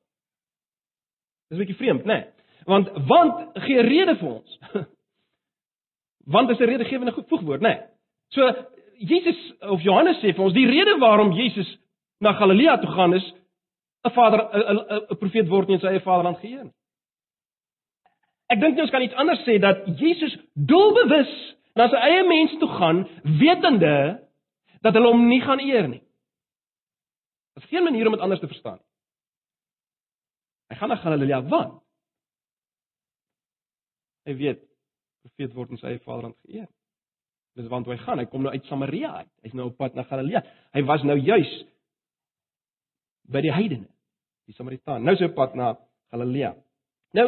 Dis 1.49 1.59
'n 1.59 1.65
bietjie 1.65 1.77
vreemd, 1.77 2.05
né? 2.05 2.13
Nee. 2.13 2.25
Want 2.65 2.91
want 3.07 3.51
gee 3.53 3.81
rede 3.81 4.17
vir 4.17 4.29
ons. 4.29 4.59
want 6.35 6.51
is 6.51 6.59
'n 6.59 6.65
redegewende 6.65 7.13
voegwoord, 7.13 7.61
né? 7.61 7.69
Nee. 7.69 7.87
So 8.29 8.67
Jesus 8.99 9.39
of 9.61 9.83
Johannes 9.83 10.19
sê 10.23 10.33
vir 10.35 10.45
ons 10.45 10.55
die 10.55 10.67
rede 10.67 10.99
waarom 11.01 11.33
Jesus 11.37 11.69
na 12.21 12.33
Galilea 12.39 12.79
toe 12.83 12.91
gaan 12.91 13.15
is 13.15 13.27
'n 14.05 14.11
vader 14.11 14.41
'n 15.11 15.17
profeet 15.19 15.49
word 15.49 15.69
nie 15.69 15.75
in 15.75 15.81
sy 15.81 15.87
eie 15.87 16.01
vaderland 16.01 16.41
geëer 16.41 16.65
nie. 16.65 16.75
Ek 18.49 18.61
dink 18.61 18.79
ons 18.79 18.91
kan 18.91 19.03
iets 19.03 19.15
anders 19.15 19.45
sê 19.45 19.59
dat 19.61 19.85
Jesus 20.01 20.37
doelbewus 20.55 21.33
na 21.77 21.89
sy 21.89 21.97
eie 21.97 22.23
mense 22.29 22.59
toe 22.59 22.69
gaan 22.69 23.05
wetende 23.23 24.25
dat 24.83 24.95
hulle 24.95 25.13
hom 25.13 25.29
nie 25.29 25.41
gaan 25.41 25.61
eer 25.61 25.89
nie. 25.89 26.03
Dit 27.55 27.65
is 27.65 27.71
geen 27.71 27.85
manier 27.85 28.07
om 28.07 28.13
dit 28.13 28.21
anders 28.21 28.41
te 28.41 28.49
verstaan. 28.49 28.81
Hy 30.69 30.77
gaan 30.77 30.89
na 30.89 30.97
Galilea 30.97 31.43
want 31.43 31.83
hy 34.29 34.35
weet 34.37 34.65
profeet 35.25 35.55
word 35.57 35.71
in 35.71 35.81
sy 35.81 35.87
eie 35.93 36.03
vaderland 36.05 36.37
geëer. 36.47 36.69
Dis 37.59 37.67
want 37.73 37.89
hy 37.91 37.97
gaan, 37.99 38.21
hy 38.23 38.29
kom 38.31 38.45
nou 38.47 38.53
uit 38.55 38.67
Samaria 38.71 39.17
uit. 39.19 39.31
Hy's 39.43 39.55
nou 39.59 39.73
op 39.73 39.79
pad 39.81 39.97
na 39.99 40.05
Galilea. 40.07 40.45
Hy 40.77 40.83
was 40.87 41.03
nou 41.07 41.17
juis 41.19 41.51
by 43.29 43.43
die 43.45 43.53
heidene, 43.53 43.89
die 44.47 44.55
Samaritaan. 44.55 45.03
Nou 45.05 45.17
is 45.17 45.23
hy 45.25 45.29
op 45.33 45.35
pad 45.37 45.57
na 45.59 45.73
Galilea. 46.15 46.53
Nou 47.19 47.27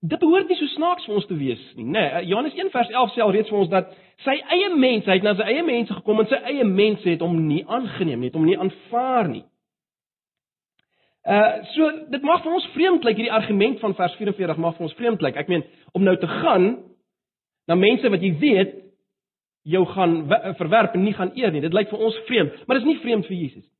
dit 0.00 0.20
behoort 0.22 0.48
nie 0.48 0.56
so 0.56 0.70
snaaks 0.72 1.04
vir 1.04 1.18
ons 1.18 1.26
te 1.28 1.36
wees 1.36 1.60
nie, 1.76 1.84
né? 1.84 2.00
Nee, 2.00 2.28
Johannes 2.30 2.54
1 2.56 2.70
vers 2.72 2.88
11 2.94 3.10
sê 3.12 3.20
al 3.20 3.34
reeds 3.34 3.50
vir 3.52 3.58
ons 3.58 3.68
dat 3.72 3.90
sy 4.24 4.32
eie 4.54 4.70
mense, 4.72 5.10
hy 5.10 5.18
het 5.18 5.26
na 5.26 5.34
sy 5.36 5.48
eie 5.52 5.64
mense 5.66 5.96
gekom 5.98 6.22
en 6.22 6.28
sy 6.30 6.38
eie 6.48 6.64
mense 6.64 7.04
het 7.04 7.24
hom 7.24 7.34
nie 7.48 7.60
aangeneem 7.66 8.22
nie, 8.22 8.30
het 8.30 8.38
hom 8.38 8.46
nie 8.48 8.56
aanvaar 8.56 9.28
nie. 9.28 9.42
Uh 11.28 11.58
so 11.74 11.90
dit 12.14 12.24
mag 12.24 12.40
vir 12.46 12.54
ons 12.56 12.70
vreemd 12.76 13.04
lyk 13.04 13.20
hierdie 13.20 13.34
argument 13.42 13.82
van 13.82 13.96
vers 13.98 14.16
44 14.16 14.62
mag 14.62 14.78
vir 14.78 14.88
ons 14.88 14.96
vreemd 14.96 15.26
lyk. 15.26 15.36
Ek 15.36 15.52
meen 15.52 15.66
om 15.92 16.06
nou 16.06 16.16
te 16.16 16.30
gaan 16.38 16.70
na 17.70 17.78
mense 17.78 18.10
wat 18.10 18.22
jy 18.26 18.32
weet 18.42 18.78
jou 19.70 19.84
gaan 19.94 20.24
verwerp 20.58 20.96
en 20.96 21.04
nie 21.04 21.14
gaan 21.14 21.30
eer 21.38 21.52
nie. 21.54 21.62
Dit 21.62 21.76
lyk 21.76 21.90
vir 21.92 22.02
ons 22.02 22.16
vreemd, 22.26 22.64
maar 22.66 22.78
dit 22.78 22.86
is 22.86 22.90
nie 22.90 23.02
vreemd 23.04 23.28
vir 23.28 23.36
Jesus 23.36 23.66
nie 23.66 23.78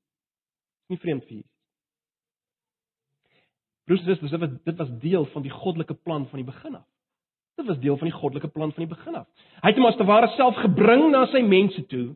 nie 0.90 0.98
vreemd 0.98 1.26
vir 1.28 1.38
Jesus. 1.38 1.56
Broers 3.86 4.02
en 4.04 4.10
susters, 4.10 4.30
dit 4.30 4.42
was 4.42 4.56
dit 4.66 4.80
was 4.82 4.94
deel 5.02 5.26
van 5.32 5.46
die 5.46 5.54
goddelike 5.54 5.96
plan 6.04 6.26
van 6.30 6.42
die 6.42 6.46
begin 6.46 6.78
af. 6.78 6.86
Dit 7.58 7.66
was 7.68 7.80
deel 7.82 7.98
van 8.00 8.08
die 8.08 8.16
goddelike 8.16 8.50
plan 8.54 8.72
van 8.74 8.84
die 8.84 8.90
begin 8.90 9.18
af. 9.20 9.26
Hy 9.60 9.72
het 9.72 9.80
hom 9.80 9.88
as 9.90 9.98
te 9.98 10.06
ware 10.08 10.30
self 10.36 10.58
gebring 10.62 11.08
na 11.12 11.24
sy 11.32 11.42
mense 11.46 11.82
toe, 11.90 12.06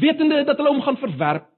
wetende 0.00 0.44
dat 0.48 0.60
hulle 0.60 0.74
hom 0.74 0.84
gaan 0.84 1.00
verwerp 1.00 1.50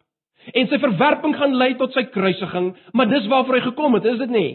en 0.54 0.68
sy 0.70 0.78
verwerping 0.78 1.34
gaan 1.34 1.56
lei 1.58 1.72
tot 1.78 1.94
sy 1.96 2.04
kruisiging, 2.14 2.70
maar 2.94 3.08
dis 3.10 3.26
waarvoor 3.30 3.58
hy 3.58 3.64
gekom 3.64 3.96
het, 3.98 4.06
is 4.06 4.20
dit 4.20 4.30
nie? 4.30 4.50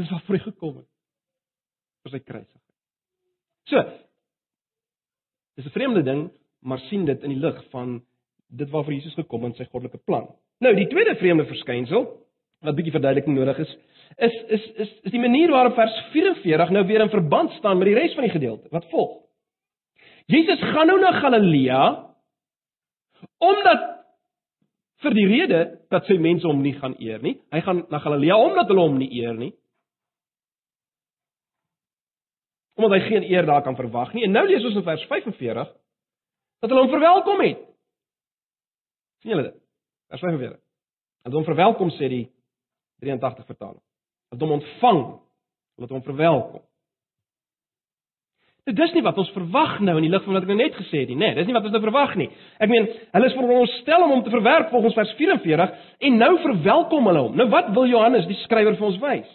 Dis 0.00 0.08
waarvoor 0.08 0.38
hy 0.38 0.44
gekom 0.46 0.74
het. 0.80 0.88
vir 2.02 2.16
sy 2.16 2.18
kruisiging. 2.18 2.71
So. 3.70 3.82
Dis 5.56 5.66
'n 5.66 5.70
vreemde 5.70 6.02
ding, 6.02 6.30
maar 6.60 6.78
sien 6.78 7.04
dit 7.04 7.22
in 7.22 7.28
die 7.28 7.38
lig 7.38 7.64
van 7.70 8.02
dit 8.46 8.70
waarvoor 8.70 8.92
Jesus 8.92 9.14
gekom 9.14 9.44
in 9.44 9.54
sy 9.54 9.64
goddelike 9.64 10.00
plan. 10.04 10.28
Nou, 10.58 10.74
die 10.74 10.86
tweede 10.86 11.16
vreemde 11.16 11.44
verskynsel 11.44 12.04
wat 12.62 12.74
bietjie 12.74 12.94
verduideliking 12.94 13.36
nodig 13.36 13.58
is, 13.58 13.78
is 14.16 14.34
is 14.56 14.66
is 14.84 14.90
is 15.02 15.10
die 15.10 15.20
manier 15.20 15.50
waarop 15.50 15.74
vers 15.74 15.94
44 16.12 16.70
nou 16.70 16.86
weer 16.86 17.00
in 17.00 17.10
verband 17.10 17.50
staan 17.58 17.78
met 17.78 17.86
die 17.86 17.94
res 17.94 18.14
van 18.14 18.22
die 18.22 18.32
gedeelte. 18.32 18.68
Wat 18.70 18.86
volg? 18.90 19.18
Jesus 20.26 20.60
gaan 20.60 20.86
nou 20.86 21.00
na 21.00 21.12
Galilea 21.20 21.82
omdat 23.38 23.88
vir 25.02 25.14
die 25.14 25.26
rede 25.26 25.62
dat 25.90 26.06
sy 26.06 26.18
mense 26.22 26.46
hom 26.46 26.62
nie 26.62 26.74
gaan 26.78 26.94
eer 27.02 27.22
nie. 27.22 27.36
Hy 27.50 27.60
gaan 27.66 27.84
na 27.90 27.98
Galilea 27.98 28.36
omdat 28.38 28.70
hulle 28.70 28.86
hom 28.86 28.98
nie 29.00 29.10
eer 29.22 29.34
nie. 29.34 29.52
Omdat 32.78 32.96
hy 32.96 33.00
geen 33.08 33.28
eer 33.28 33.46
daar 33.46 33.62
kan 33.62 33.76
verwag 33.76 34.12
nie. 34.16 34.24
En 34.24 34.32
nou 34.32 34.46
lees 34.48 34.64
ons 34.64 34.78
in 34.80 34.86
vers 34.86 35.04
45 35.10 35.70
dat 36.62 36.70
hulle 36.70 36.84
hom 36.84 36.92
verwelkom 36.94 37.40
het 37.42 37.60
sien 39.22 39.36
julle 39.36 39.46
dit? 39.48 39.58
Vers 40.10 40.24
45. 40.24 40.58
Hulle 41.22 41.38
hom 41.38 41.46
verwelkom 41.46 41.94
sê 41.94 42.10
die 42.10 42.24
83 43.04 43.46
vertaling. 43.46 43.80
Hulle 44.32 44.46
hom 44.46 44.58
ontvang, 44.58 45.00
hulle 45.78 45.90
hom 45.94 46.04
verwelkom. 46.06 46.64
Dit 48.66 48.78
is 48.78 48.92
nie 48.94 49.02
wat 49.02 49.16
ons 49.18 49.30
verwag 49.34 49.80
nou 49.82 49.96
in 49.98 50.04
die 50.06 50.10
lig 50.12 50.22
van 50.22 50.36
wat 50.36 50.44
ek 50.44 50.50
nou 50.52 50.58
net 50.60 50.76
gesê 50.78 51.00
het 51.02 51.10
nie, 51.10 51.18
nê? 51.18 51.32
Nee, 51.32 51.40
dis 51.40 51.48
nie 51.48 51.54
wat 51.56 51.64
ons 51.66 51.74
nou 51.74 51.80
verwag 51.82 52.12
nie. 52.18 52.28
Ek 52.62 52.70
meen, 52.70 52.84
hulle 53.14 53.30
is 53.30 53.34
veronderstel 53.34 54.04
om 54.04 54.12
hom 54.14 54.22
te 54.22 54.34
verwerp 54.34 54.70
volgens 54.70 54.94
vers 54.98 55.14
44 55.18 55.72
en 56.08 56.20
nou 56.20 56.30
verwelkom 56.44 57.08
hulle 57.10 57.24
hom. 57.26 57.34
Nou 57.38 57.48
wat 57.50 57.72
wil 57.74 57.90
Johannes 57.90 58.28
die 58.30 58.38
skrywer 58.44 58.78
vir 58.78 58.86
ons 58.86 59.00
wys? 59.02 59.32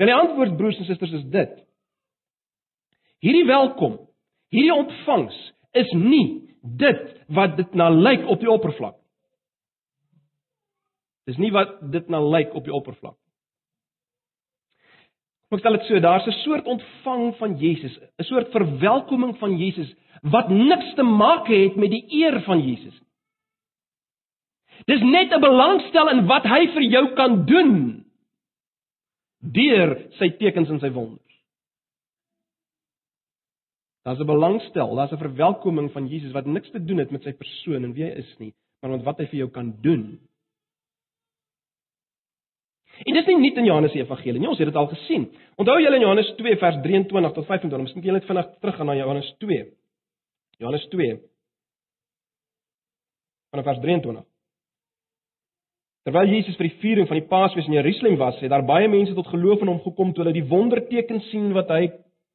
Wel 0.00 0.08
die 0.08 0.16
antwoord 0.16 0.56
broers 0.56 0.80
en 0.80 0.88
susters 0.88 1.12
is 1.20 1.26
dit. 1.34 1.52
Hierdie 3.24 3.46
welkom, 3.48 3.96
hierdie 4.52 4.74
ontvangs 4.74 5.36
is 5.72 5.90
nie 5.96 6.44
dit 6.60 7.04
wat 7.32 7.56
dit 7.56 7.76
na 7.78 7.88
lyk 7.88 8.26
op 8.28 8.42
die 8.42 8.50
oppervlak. 8.52 8.98
Dis 11.24 11.40
nie 11.40 11.52
wat 11.54 11.78
dit 11.92 12.10
na 12.12 12.20
lyk 12.20 12.52
op 12.52 12.66
die 12.68 12.74
oppervlak. 12.74 13.16
Ek 15.54 15.62
stel 15.62 15.78
dit 15.78 15.86
so, 15.86 16.00
daar's 16.02 16.26
'n 16.26 16.34
soort 16.42 16.66
ontvang 16.66 17.36
van 17.38 17.56
Jesus, 17.56 17.96
'n 18.18 18.24
soort 18.24 18.50
verwelkoming 18.50 19.38
van 19.38 19.56
Jesus 19.56 19.94
wat 20.22 20.48
niks 20.48 20.94
te 20.94 21.02
maak 21.02 21.46
het 21.46 21.76
met 21.76 21.90
die 21.90 22.04
eer 22.10 22.42
van 22.42 22.60
Jesus 22.60 22.92
nie. 23.00 23.04
Dis 24.86 25.00
net 25.00 25.32
'n 25.32 25.40
belangstel 25.40 26.10
in 26.10 26.26
wat 26.26 26.44
hy 26.44 26.66
vir 26.66 26.82
jou 26.82 27.14
kan 27.14 27.44
doen 27.46 28.04
deur 29.40 30.10
sy 30.18 30.28
tekens 30.38 30.70
en 30.70 30.80
sy 30.80 30.90
wonders. 30.90 31.23
Daar's 34.04 34.20
'n 34.20 34.26
belangstel, 34.26 34.94
daar's 34.94 35.12
'n 35.12 35.18
verwelkoming 35.18 35.92
van 35.92 36.06
Jesus 36.06 36.32
wat 36.32 36.46
niks 36.46 36.70
te 36.70 36.84
doen 36.84 36.98
het 36.98 37.10
met 37.10 37.22
sy 37.22 37.32
persoon 37.32 37.84
en 37.84 37.92
wie 37.92 38.04
hy 38.04 38.10
is 38.10 38.34
nie, 38.38 38.54
maar 38.80 38.90
met 38.90 39.02
wat 39.02 39.18
hy 39.18 39.26
vir 39.26 39.38
jou 39.38 39.50
kan 39.50 39.74
doen. 39.80 40.20
En 43.02 43.14
dis 43.14 43.26
nie 43.26 43.38
net 43.38 43.56
in 43.56 43.64
Johannes 43.64 43.92
se 43.92 43.98
evangelie 43.98 44.40
nie, 44.40 44.48
ons 44.48 44.58
het 44.58 44.66
dit 44.66 44.76
al 44.76 44.86
gesien. 44.86 45.24
Onthou 45.56 45.80
julle 45.80 45.96
in 45.96 46.02
Johannes 46.02 46.34
2 46.36 46.56
vers 46.56 46.76
23 46.82 47.32
tot 47.32 47.46
25, 47.46 47.80
miskien 47.80 48.02
jy 48.02 48.12
net 48.12 48.24
vinnig 48.28 48.58
terug 48.60 48.76
gaan 48.76 48.86
na 48.86 48.94
Johannes 48.94 49.34
2. 49.38 49.72
Johannes 50.58 50.86
2 50.88 51.18
vanaf 53.50 53.64
vers 53.64 53.80
23. 53.80 54.24
Terwyl 56.04 56.28
Jesus 56.28 56.56
vir 56.58 56.68
die 56.68 56.78
viering 56.82 57.08
van 57.08 57.16
die 57.16 57.28
Paasfees 57.28 57.68
in 57.70 57.78
Jerusalem 57.78 58.18
was, 58.20 58.40
het 58.42 58.50
daar 58.52 58.66
baie 58.66 58.88
mense 58.88 59.14
tot 59.14 59.30
geloof 59.32 59.62
in 59.64 59.70
hom 59.72 59.80
gekom 59.80 60.12
toe 60.12 60.24
hulle 60.24 60.36
die 60.36 60.48
wondertekens 60.48 61.30
sien 61.30 61.52
wat 61.56 61.70
hy 61.72 61.86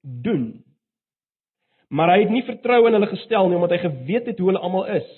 doen. 0.02 0.64
Maar 1.90 2.14
hy 2.14 2.20
het 2.22 2.30
nie 2.34 2.46
vertrou 2.46 2.84
in 2.88 2.94
hulle 2.94 3.10
gestel 3.10 3.50
nie 3.50 3.58
omdat 3.58 3.74
hy 3.74 3.82
geweet 3.86 4.30
het 4.30 4.38
hoe 4.38 4.52
hulle 4.52 4.62
almal 4.62 4.86
is. 5.00 5.10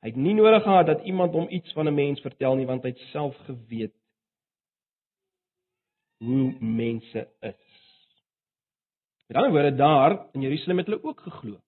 Hy 0.00 0.12
het 0.12 0.20
nie 0.20 0.34
nodig 0.36 0.62
gehad 0.64 0.86
dat 0.86 1.04
iemand 1.08 1.32
hom 1.36 1.48
iets 1.48 1.72
van 1.72 1.88
'n 1.88 1.94
mens 1.94 2.20
vertel 2.20 2.56
nie 2.56 2.66
want 2.66 2.82
hy 2.82 2.92
het 2.92 3.08
self 3.12 3.36
geweet 3.48 3.94
hoe 6.24 6.54
mense 6.60 7.28
is. 7.40 7.66
Met 9.28 9.36
ander 9.36 9.50
woorde 9.50 9.74
daar 9.74 10.26
in 10.32 10.40
Jerusalem 10.40 10.78
het 10.78 10.86
hulle 10.86 11.02
ook 11.02 11.20
geglo. 11.20 11.60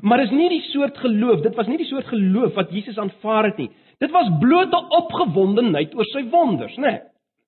Maar 0.00 0.22
is 0.22 0.30
nie 0.30 0.48
die 0.48 0.62
soort 0.72 0.98
geloof, 0.98 1.40
dit 1.40 1.54
was 1.54 1.66
nie 1.66 1.76
die 1.76 1.86
soort 1.86 2.06
geloof 2.06 2.54
wat 2.54 2.70
Jesus 2.70 2.98
aanvaar 2.98 3.44
het 3.44 3.56
nie. 3.56 3.70
Dit 3.98 4.10
was 4.10 4.30
blote 4.40 4.86
opgewondenheid 4.88 5.94
oor 5.94 6.04
sy 6.04 6.24
wonders, 6.28 6.76
né? 6.76 6.82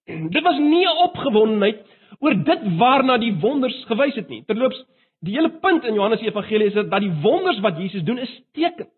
Nee. 0.04 0.28
Dit 0.28 0.42
was 0.42 0.58
nie 0.58 0.84
'n 0.84 1.02
opgewondenheid 1.08 1.80
oor 2.20 2.36
dit 2.44 2.66
waarna 2.78 3.18
die 3.18 3.32
wonders 3.40 3.76
gewys 3.88 4.14
het 4.18 4.28
nie. 4.28 4.42
Terloops, 4.48 4.80
die 5.24 5.34
hele 5.36 5.50
punt 5.62 5.84
in 5.88 5.96
Johannes 5.96 6.22
Evangelie 6.24 6.70
is 6.70 6.76
dat 6.76 7.00
die 7.00 7.12
wonders 7.24 7.60
wat 7.64 7.78
Jesus 7.80 8.04
doen 8.04 8.18
is 8.18 8.32
teken. 8.52 8.90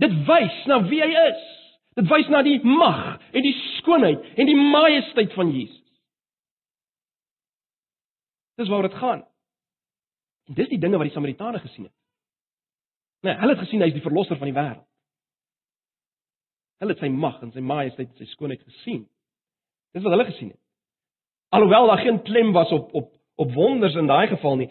Dit 0.00 0.14
wys 0.26 0.64
na 0.70 0.80
wie 0.88 1.02
hy 1.02 1.10
is. 1.28 1.42
Dit 1.98 2.08
wys 2.08 2.28
na 2.32 2.42
die 2.46 2.58
mag 2.64 3.18
en 3.34 3.44
die 3.44 3.56
skoonheid 3.78 4.38
en 4.38 4.48
die 4.48 4.56
majesteit 4.56 5.34
van 5.36 5.50
Jesus. 5.52 5.78
Dis 8.60 8.68
waaroor 8.68 8.88
dit 8.88 9.00
gaan. 9.00 9.24
En 10.48 10.54
dis 10.54 10.68
die 10.68 10.78
dinge 10.80 10.98
wat 11.00 11.08
die 11.08 11.14
Samaritane 11.14 11.60
gesien 11.62 11.88
het. 11.88 11.96
Nee, 13.26 13.36
hulle 13.36 13.54
het 13.54 13.64
gesien 13.66 13.82
hy 13.82 13.90
is 13.90 13.98
die 13.98 14.04
verlosser 14.04 14.38
van 14.40 14.48
die 14.48 14.56
wêreld. 14.56 14.86
Hulle 16.80 16.94
het 16.96 17.02
sy 17.02 17.10
mag 17.12 17.40
en 17.44 17.52
sy 17.52 17.60
majesteit 17.60 18.08
en 18.08 18.20
sy 18.22 18.28
skoonheid 18.30 18.62
gesien. 18.64 19.02
Dis 19.92 20.04
wat 20.04 20.14
hulle 20.14 20.28
gesien 20.30 20.54
het. 20.54 20.60
Alhoewel 21.50 21.86
daar 21.86 21.98
geen 21.98 22.22
klem 22.22 22.52
was 22.52 22.70
op 22.70 22.94
op 22.94 23.12
op 23.34 23.52
wonders 23.52 23.94
in 23.94 24.06
daai 24.06 24.28
geval 24.28 24.56
nie. 24.56 24.68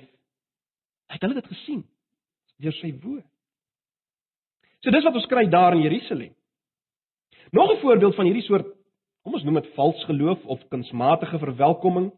Het 1.07 1.21
hulle 1.21 1.33
dit 1.33 1.47
gesien 1.47 1.85
deur 2.59 2.75
sy 2.75 2.91
woord. 3.01 3.25
So 4.83 4.91
dis 4.91 5.03
wat 5.03 5.15
ons 5.15 5.27
kry 5.31 5.45
daar 5.49 5.75
in 5.75 5.81
Jerusalem. 5.81 6.35
Nog 7.51 7.71
'n 7.71 7.81
voorbeeld 7.81 8.15
van 8.15 8.25
hierdie 8.25 8.43
soort 8.43 8.67
kom 9.23 9.33
ons 9.33 9.43
noem 9.43 9.61
dit 9.61 9.73
vals 9.73 10.03
geloof 10.05 10.45
of 10.45 10.67
kunsmatige 10.67 11.39
verwelkoming 11.39 12.11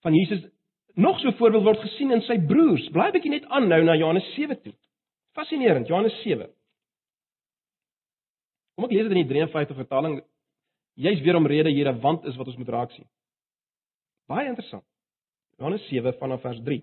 van 0.00 0.14
Jesus. 0.14 0.48
Nog 0.94 1.20
so 1.20 1.28
'n 1.28 1.36
voorbeeld 1.36 1.64
word 1.64 1.80
gesien 1.80 2.10
in 2.10 2.22
sy 2.22 2.38
broers. 2.38 2.88
Blaai 2.88 3.12
bietjie 3.12 3.30
net 3.30 3.44
aan 3.44 3.68
nou 3.68 3.82
na 3.82 3.94
Johannes 3.94 4.34
7 4.34 4.62
toe. 4.62 4.72
Fascinerend, 5.32 5.86
Johannes 5.86 6.22
7. 6.22 6.50
Kom 8.74 8.84
ek 8.84 8.90
lees 8.90 9.02
dit 9.02 9.16
in 9.16 9.26
die 9.26 9.34
53 9.34 9.76
vertaling. 9.76 10.22
Jy's 10.94 11.20
weer 11.20 11.36
omrede 11.36 11.70
hier 11.70 11.88
'n 11.88 12.00
wand 12.00 12.24
is 12.24 12.36
wat 12.36 12.46
ons 12.46 12.56
moet 12.56 12.68
raak 12.68 12.90
sien. 12.90 13.06
Baie 14.30 14.46
interessant. 14.46 14.84
Johannes 15.58 15.86
7 15.88 16.14
vanaf 16.20 16.44
vers 16.44 16.60
3. 16.62 16.78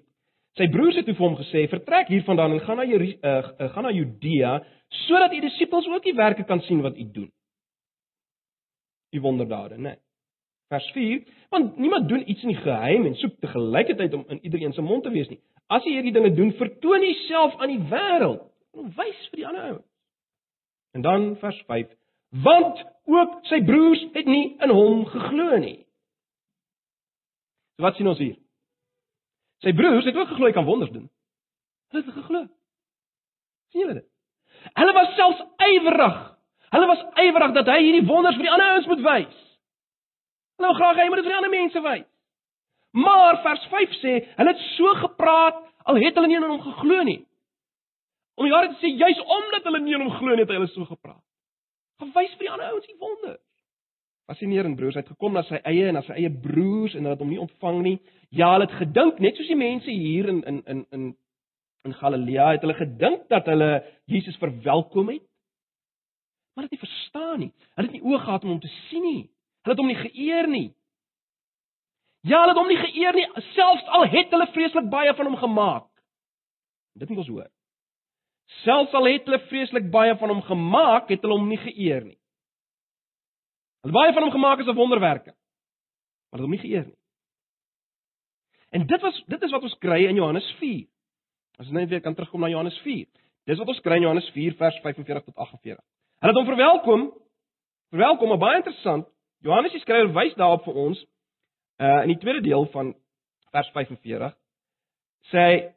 Sy 0.58 0.68
broers 0.74 0.98
het 1.00 1.06
toe 1.08 1.16
vir 1.16 1.26
hom 1.26 1.38
gesê: 1.40 1.68
"Vertrek 1.72 2.10
hiervandaan 2.12 2.58
en 2.58 2.66
gaan 2.66 2.78
na 2.78 2.86
jou 2.86 3.00
uh, 3.00 3.14
uh, 3.24 3.70
gaan 3.74 3.88
na 3.88 3.94
Judea 3.94 4.58
sodat 5.08 5.34
u 5.34 5.40
disippels 5.42 5.88
ook 5.88 6.04
die 6.04 6.16
werke 6.18 6.44
kan 6.44 6.62
sien 6.62 6.82
wat 6.82 6.98
u 6.98 7.06
doen." 7.12 7.32
Die 9.16 9.22
wonderdade, 9.22 9.78
né? 9.78 9.82
Nee. 9.82 9.96
Vers 10.68 10.92
4: 10.92 11.24
Want 11.50 11.78
niemand 11.78 12.10
doen 12.10 12.30
iets 12.30 12.44
in 12.44 12.56
geheim 12.56 13.06
en 13.06 13.16
soek 13.16 13.40
te 13.40 13.48
gelykheid 13.48 14.14
om 14.14 14.26
in 14.28 14.44
iedereen 14.44 14.74
se 14.74 14.82
mond 14.82 15.04
te 15.04 15.10
wees 15.10 15.30
nie. 15.30 15.40
As 15.68 15.84
jy 15.84 15.92
hierdie 15.92 16.14
dinge 16.14 16.34
doen, 16.34 16.52
vertoon 16.52 17.02
jouself 17.02 17.56
aan 17.56 17.72
die 17.72 17.84
wêreld 17.90 18.44
en 18.76 18.92
wys 18.96 19.28
vir 19.32 19.40
die 19.40 19.48
ander 19.48 19.64
ouens. 19.72 19.88
En 20.92 21.02
dan 21.02 21.36
vers 21.40 21.64
5: 21.68 21.88
Want 22.44 22.84
ook 23.06 23.40
sy 23.48 23.64
broers 23.64 24.04
het 24.14 24.26
nie 24.26 24.58
in 24.60 24.70
hom 24.70 25.06
geglo 25.06 25.58
nie. 25.58 25.87
So 27.78 27.86
wat 27.86 27.96
sien 27.96 28.10
ons 28.10 28.22
hier? 28.22 28.36
Sy 29.62 29.74
broers 29.78 30.06
het 30.06 30.18
ook 30.18 30.32
geglo 30.34 30.50
hy 30.50 30.54
kan 30.56 30.66
wonders 30.66 30.92
doen. 30.94 31.08
Hulle 31.94 32.04
het 32.04 32.14
geglo. 32.14 32.48
sien 33.72 33.82
julle 33.84 34.00
dit? 34.00 34.08
Hulle 34.80 34.94
was 34.94 35.14
selfs 35.16 35.44
ywerig. 35.68 36.18
Hulle 36.74 36.88
was 36.90 37.04
ywerig 37.24 37.54
dat 37.56 37.70
hy 37.70 37.78
hierdie 37.84 38.08
wonders 38.10 38.36
vir 38.36 38.48
die 38.48 38.54
ander 38.54 38.74
ouens 38.74 38.90
moet 38.90 39.04
wys. 39.06 39.40
Hulle 40.58 40.72
wou 40.72 40.78
graag 40.80 40.98
hê 40.98 41.06
hy 41.06 41.12
moet 41.12 41.22
dit 41.22 41.28
vir 41.28 41.36
die 41.36 41.40
ander 41.40 41.54
mense 41.54 41.84
wys. 41.86 42.06
Maar 42.98 43.42
vers 43.46 43.66
5 43.70 43.98
sê, 44.02 44.14
hulle 44.40 44.54
het 44.56 44.62
so 44.74 44.94
gepraat 45.04 45.60
al 45.88 46.00
het 46.02 46.16
hulle 46.18 46.30
nie 46.32 46.38
aan 46.40 46.50
hom 46.50 46.64
geglo 46.64 47.04
nie. 47.06 47.20
Om 48.38 48.50
waarheid 48.50 48.74
te 48.78 48.86
sê, 48.86 48.94
juis 48.98 49.20
omdat 49.22 49.68
hulle 49.70 49.82
nie 49.84 49.96
aan 49.96 50.08
hom 50.08 50.16
glo 50.18 50.34
nie, 50.34 50.46
het 50.46 50.54
hulle 50.56 50.70
so 50.74 50.88
gepraat. 50.90 51.22
Gewys 52.02 52.34
vir 52.38 52.48
die 52.48 52.52
ander 52.54 52.72
ouens 52.74 52.90
die 52.90 52.98
wonder. 53.02 53.38
Fascinerend 54.28 54.76
broers, 54.76 54.98
hy 54.98 55.06
het 55.06 55.14
gekom 55.14 55.38
na 55.38 55.44
sy 55.48 55.60
eie 55.64 55.88
en 55.88 55.96
na 55.96 56.04
sy 56.04 56.18
eie 56.18 56.32
broers 56.44 56.98
en 56.98 57.06
hulle 57.06 57.16
het 57.16 57.24
hom 57.24 57.30
nie 57.32 57.40
ontvang 57.40 57.78
nie. 57.86 57.96
Ja, 58.36 58.52
hulle 58.56 58.68
het 58.68 58.76
gedink 58.82 59.22
net 59.24 59.40
soos 59.40 59.48
die 59.48 59.60
mense 59.60 59.88
hier 59.92 60.28
in 60.34 60.42
in 60.52 60.60
in 60.68 60.84
in 60.92 61.06
in 61.88 61.94
Galilea 61.96 62.50
het 62.52 62.66
hulle 62.66 62.76
gedink 62.76 63.30
dat 63.32 63.48
hulle 63.48 63.84
Jesus 64.12 64.36
verwelkom 64.42 65.14
het. 65.14 65.24
Maar 66.52 66.66
hulle 66.66 66.70
het 66.72 66.76
nie 66.76 66.84
verstaan 66.90 67.40
nie. 67.40 67.54
Hulle 67.76 67.88
het 67.88 67.96
nie 67.96 68.04
oë 68.04 68.20
gehad 68.26 68.44
om 68.44 68.56
hom 68.56 68.60
te 68.60 68.74
sien 68.90 69.06
nie. 69.06 69.24
Hulle 69.64 69.76
het 69.76 69.84
hom 69.84 69.92
nie 69.94 70.02
geëer 70.02 70.52
nie. 70.52 70.68
Ja, 72.28 72.42
hulle 72.42 72.52
het 72.52 72.60
hom 72.60 72.72
nie 72.72 72.82
geëer 72.82 73.16
nie, 73.16 73.28
selfs 73.54 73.92
al 73.96 74.08
het 74.12 74.34
hulle 74.36 74.52
vreeslik 74.52 74.90
baie 74.92 75.14
van 75.16 75.30
hom 75.30 75.40
gemaak. 75.40 75.88
Dit 77.00 77.10
moet 77.10 77.24
ons 77.24 77.32
hoor. 77.32 77.50
Selfs 78.64 78.96
al 78.98 79.08
het 79.08 79.28
hulle 79.30 79.40
vreeslik 79.48 79.92
baie 79.94 80.16
van 80.20 80.34
hom 80.34 80.42
gemaak, 80.44 81.12
het 81.14 81.24
hulle 81.24 81.38
hom 81.38 81.48
nie 81.48 81.62
geëer 81.62 82.04
nie. 82.10 82.18
Hulle 83.88 83.96
baie 83.96 84.12
van 84.12 84.26
hom 84.26 84.32
gemaak 84.34 84.60
as 84.60 84.68
'n 84.68 84.76
wonderwerke. 84.76 85.32
Maar 85.32 86.40
hulle 86.40 86.48
hom 86.48 86.52
nie 86.52 86.60
geëer 86.60 86.86
nie. 86.86 86.98
En 88.76 88.86
dit 88.86 89.02
was 89.02 89.24
dit 89.28 89.42
is 89.42 89.52
wat 89.52 89.64
ons 89.64 89.78
kry 89.80 90.04
in 90.08 90.16
Johannes 90.16 90.56
4. 90.60 90.88
As 91.58 91.66
ons 91.68 91.76
net 91.76 91.90
weer 91.90 92.02
kan 92.02 92.16
terugkom 92.16 92.42
na 92.42 92.50
Johannes 92.50 92.80
4. 92.84 93.08
Dis 93.46 93.58
wat 93.58 93.68
ons 93.68 93.80
kry 93.80 93.96
in 93.96 94.02
Johannes 94.02 94.30
4 94.30 94.56
vers 94.56 94.80
45 94.84 95.24
tot 95.24 95.36
48. 95.36 95.80
Hulle 96.20 96.34
het 96.34 96.36
hom 96.36 96.46
verwelkom. 96.46 97.14
Verwelkom, 97.90 98.28
maar 98.28 98.38
baie 98.38 98.56
interessant. 98.56 99.08
Johannes 99.40 99.72
die 99.72 99.80
skrywer 99.80 100.14
wys 100.14 100.36
daarop 100.36 100.64
vir 100.64 100.74
ons 100.74 101.06
uh 101.80 102.02
in 102.04 102.08
die 102.08 102.20
tweede 102.20 102.42
deel 102.42 102.66
van 102.66 102.96
vers 103.52 103.70
45 103.72 104.36
sê 105.32 105.74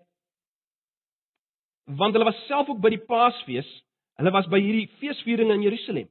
want 1.84 2.12
hulle 2.12 2.24
was 2.24 2.46
self 2.46 2.68
ook 2.68 2.80
by 2.80 2.90
die 2.90 3.04
Paasfees. 3.06 3.84
Hulle 4.16 4.30
was 4.30 4.46
by 4.46 4.58
hierdie 4.58 4.90
feesvieringe 4.98 5.54
in 5.54 5.62
Jerusalem. 5.62 6.08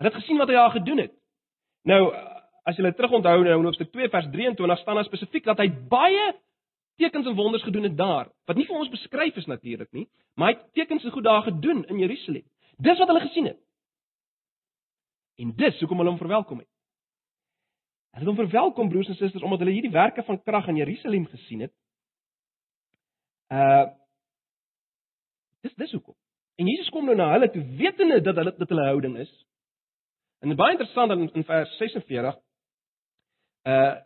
Hulle 0.00 0.12
het 0.12 0.22
gesien 0.22 0.38
wat 0.40 0.48
hy 0.48 0.56
daar 0.56 0.72
gedoen 0.72 1.02
het. 1.04 1.12
Nou 1.84 2.02
as 2.68 2.78
jy 2.78 2.92
terug 2.96 3.18
onthou 3.18 3.42
nou 3.44 3.56
in 3.58 3.66
Hoofstuk 3.68 3.90
2 3.92 4.08
vers 4.12 4.28
23 4.32 4.78
staan 4.80 4.96
daar 4.96 5.08
spesifiek 5.08 5.44
dat 5.44 5.60
hy 5.60 5.68
baie 5.92 6.30
tekens 7.00 7.26
en 7.28 7.36
wonders 7.36 7.64
gedoen 7.64 7.88
het 7.88 7.96
daar. 7.96 8.30
Wat 8.48 8.56
nie 8.56 8.64
vir 8.68 8.78
ons 8.80 8.92
beskryf 8.92 9.36
is 9.36 9.48
natuurlik 9.48 9.90
nie, 9.92 10.06
maar 10.36 10.52
hy 10.52 10.54
het 10.56 10.72
tekens 10.76 11.04
en 11.04 11.12
goed 11.12 11.24
daar 11.24 11.42
gedoen 11.42 11.84
in 11.88 12.00
Jerusalem. 12.00 12.44
Dis 12.80 12.98
wat 13.00 13.12
hulle 13.12 13.26
gesien 13.26 13.50
het. 13.50 13.60
En 15.40 15.52
dis 15.56 15.80
hoekom 15.80 16.00
hulle 16.00 16.12
hom 16.12 16.20
verwelkom 16.20 16.62
het. 16.64 16.68
Hulle 18.16 18.24
het 18.24 18.32
hom 18.32 18.40
verwelkom 18.40 18.88
broers 18.88 19.08
en 19.08 19.20
susters 19.20 19.44
omdat 19.44 19.64
hulle 19.64 19.76
hierdie 19.76 19.92
werke 19.92 20.24
van 20.24 20.42
krag 20.42 20.68
in 20.72 20.80
Jerusalem 20.80 21.28
gesien 21.28 21.68
het. 21.68 21.74
Uh 23.52 23.88
Dis 25.60 25.74
dis 25.76 25.92
hoekom. 25.92 26.16
En 26.56 26.68
Jesus 26.68 26.88
kom 26.88 27.04
nou 27.04 27.12
na 27.16 27.26
hulle 27.34 27.50
toe 27.52 27.60
wetende 27.76 28.20
dat 28.24 28.38
hulle 28.40 28.52
dat 28.56 28.68
hulle 28.72 28.86
houding 28.88 29.18
is. 29.20 29.32
En 30.40 30.56
baie 30.56 30.72
interessant 30.72 31.12
in, 31.12 31.26
in 31.36 31.44
vers 31.44 31.76
46 31.76 32.38
uh 33.68 33.96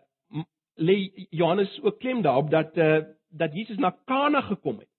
lê 0.74 0.94
Johannes 1.30 1.70
ook 1.82 2.00
klem 2.02 2.22
daarop 2.22 2.50
dat 2.50 2.76
uh 2.76 3.02
dat 3.28 3.54
Jesus 3.54 3.78
na 3.78 3.90
Kana 4.04 4.40
gekom 4.40 4.78
het. 4.78 4.90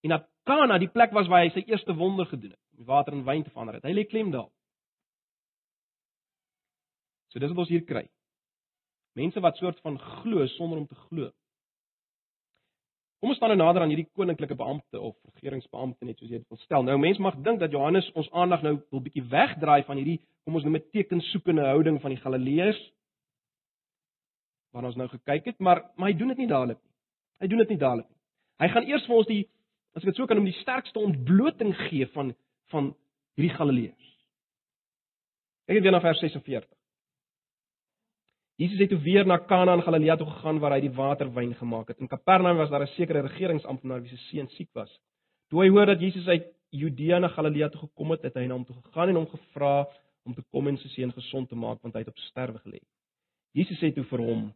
En 0.00 0.08
dat 0.08 0.28
Kana 0.44 0.78
die 0.78 0.88
plek 0.88 1.12
was 1.12 1.28
waar 1.28 1.44
hy 1.44 1.50
sy 1.52 1.64
eerste 1.68 1.94
wonder 1.94 2.26
gedoen 2.26 2.50
het, 2.50 2.60
om 2.78 2.84
water 2.84 3.12
in 3.12 3.24
wyn 3.24 3.42
te 3.44 3.50
verander 3.50 3.74
het. 3.74 3.84
Hy 3.84 3.92
lê 3.96 4.04
klem 4.08 4.30
daarop. 4.30 4.52
So 7.30 7.38
dis 7.38 7.52
wat 7.52 7.64
ons 7.64 7.72
hier 7.72 7.84
kry. 7.86 8.08
Mense 9.18 9.40
wat 9.40 9.56
soort 9.56 9.80
van 9.84 9.98
glo 9.98 10.46
sonder 10.56 10.78
om 10.78 10.86
te 10.86 10.98
glo. 11.08 11.30
Kom 13.20 13.34
ons 13.34 13.36
staan 13.36 13.52
nou 13.52 13.58
nader 13.60 13.84
aan 13.84 13.90
hierdie 13.92 14.08
koninklike 14.16 14.56
beampte 14.56 15.00
of 15.00 15.16
regeringsbeampte 15.34 16.06
net 16.08 16.16
soos 16.16 16.30
jy 16.30 16.38
dit 16.40 16.48
wil 16.48 16.60
stel. 16.62 16.86
Nou 16.88 16.96
mense 16.96 17.20
mag 17.20 17.36
dink 17.44 17.60
dat 17.60 17.74
Johannes 17.74 18.08
ons 18.16 18.30
aandag 18.32 18.62
nou 18.64 18.78
'n 18.80 19.02
bietjie 19.04 19.26
wegdraai 19.28 19.84
van 19.84 20.00
hierdie 20.00 20.20
kom 20.44 20.54
ons 20.54 20.64
noem 20.64 20.78
dit 20.78 20.90
tekensoekende 20.92 21.66
houding 21.68 22.00
van 22.00 22.14
die 22.14 22.20
Galileërs 22.22 22.80
waarna 24.72 24.88
ons 24.88 24.96
nou 24.96 25.08
gekyk 25.08 25.44
het, 25.44 25.58
maar 25.58 25.82
maar 25.96 26.08
hy 26.08 26.16
doen 26.16 26.28
dit 26.28 26.38
nie 26.38 26.46
dadelik 26.46 26.78
nie. 26.78 26.92
Hy 27.40 27.46
doen 27.46 27.58
dit 27.58 27.68
nie 27.68 27.78
dadelik 27.78 28.08
nie. 28.08 28.18
Hy 28.60 28.68
gaan 28.68 28.86
eers 28.88 29.06
vir 29.06 29.16
ons 29.16 29.26
die 29.26 29.48
as 29.94 30.02
ek 30.02 30.12
dit 30.12 30.16
so 30.16 30.26
kan 30.26 30.36
noem 30.36 30.48
die 30.48 30.60
sterkste 30.62 30.98
ontbloting 30.98 31.74
gee 31.88 32.06
van 32.14 32.34
van 32.70 32.94
hierdie 33.36 33.56
Galileërs. 33.56 34.10
Kyk 35.66 35.82
weer 35.82 35.92
na 35.92 36.00
vers 36.00 36.18
46. 36.18 36.79
Jesus 38.60 38.78
het 38.78 38.90
toe 38.92 39.00
weer 39.00 39.24
na 39.26 39.38
Kana 39.38 39.74
in 39.74 39.82
Galilea 39.82 40.16
toe 40.20 40.26
gegaan 40.28 40.58
waar 40.60 40.74
hy 40.76 40.82
die 40.84 40.92
water 40.92 41.30
wyn 41.32 41.54
gemaak 41.56 41.88
het. 41.88 42.00
In 42.00 42.08
Kapernaum 42.08 42.58
was 42.60 42.68
daar 42.68 42.82
'n 42.82 42.92
sekere 42.96 43.20
regeringsamptenaar 43.20 44.02
wie 44.02 44.10
se 44.10 44.16
seun 44.16 44.48
siek 44.48 44.68
was. 44.72 45.00
Toe 45.48 45.62
hy 45.62 45.68
hoor 45.68 45.86
dat 45.86 46.00
Jesus 46.00 46.28
uit 46.28 46.44
Judea 46.70 47.18
na 47.18 47.28
Galilea 47.28 47.68
toe 47.68 47.80
gekom 47.80 48.10
het, 48.10 48.22
het 48.22 48.34
hy 48.34 48.46
na 48.46 48.54
hom 48.54 48.64
toe 48.64 48.76
gegaan 48.76 49.08
en 49.08 49.14
hom 49.14 49.26
gevra 49.26 49.86
om 50.24 50.34
te 50.34 50.42
kom 50.50 50.68
en 50.68 50.76
sy 50.76 50.88
seun 50.88 51.12
gesond 51.12 51.48
te 51.48 51.56
maak 51.56 51.82
want 51.82 51.94
hy 51.94 52.00
het 52.00 52.08
op 52.08 52.18
sterwe 52.18 52.58
gelê. 52.58 52.80
Jesus 53.52 53.78
sê 53.78 53.94
toe 53.94 54.04
vir 54.04 54.18
hom: 54.18 54.52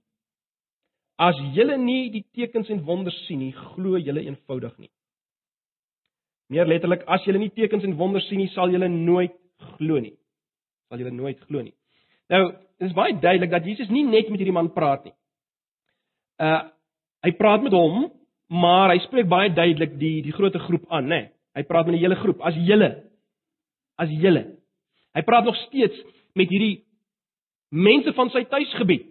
As 1.19 1.37
julle 1.55 1.77
nie 1.79 2.11
die 2.11 2.25
tekens 2.33 2.69
en 2.71 2.85
wonders 2.85 3.27
sien 3.27 3.39
nie, 3.39 3.53
glo 3.53 3.99
julle 3.99 4.21
eenvoudig 4.21 4.79
nie. 4.79 4.91
Meer 6.51 6.67
letterlik, 6.67 7.05
as 7.07 7.25
julle 7.25 7.39
nie 7.39 7.51
tekens 7.51 7.85
en 7.85 7.97
wonders 7.97 8.29
sien 8.29 8.39
nie, 8.39 8.49
sal 8.49 8.71
julle 8.71 8.89
nooit 8.89 9.33
glo 9.79 9.99
nie. 9.99 10.17
Sal 10.89 10.99
julle 10.99 11.11
nooit 11.11 11.41
glo 11.49 11.63
nie. 11.63 11.75
Nou, 12.29 12.53
dit 12.81 12.89
is 12.89 12.97
baie 12.97 13.15
duidelik 13.19 13.53
dat 13.53 13.67
Jesus 13.67 13.91
nie 13.93 14.05
net 14.05 14.29
met 14.31 14.41
hierdie 14.41 14.57
man 14.57 14.73
praat 14.75 15.05
nie. 15.09 15.15
Uh 16.43 16.63
hy 17.25 17.31
praat 17.39 17.63
met 17.65 17.73
hom, 17.73 18.11
maar 18.53 18.91
hy 18.93 18.99
spreek 19.07 19.31
baie 19.31 19.49
duidelik 19.49 19.95
die 19.97 20.19
die 20.27 20.35
groot 20.37 20.57
groep 20.67 20.85
aan, 20.93 21.07
né? 21.09 21.21
Hy 21.57 21.63
praat 21.65 21.87
met 21.89 21.97
die 21.97 22.03
hele 22.03 22.19
groep 22.21 22.43
as 22.45 22.59
julle. 22.69 22.91
As 23.97 24.11
julle. 24.13 24.43
Hy 25.17 25.23
praat 25.25 25.47
nog 25.49 25.57
steeds 25.63 25.97
met 26.37 26.51
hierdie 26.53 26.83
mense 27.71 28.13
van 28.13 28.29
sy 28.35 28.45
tuisgebied. 28.51 29.07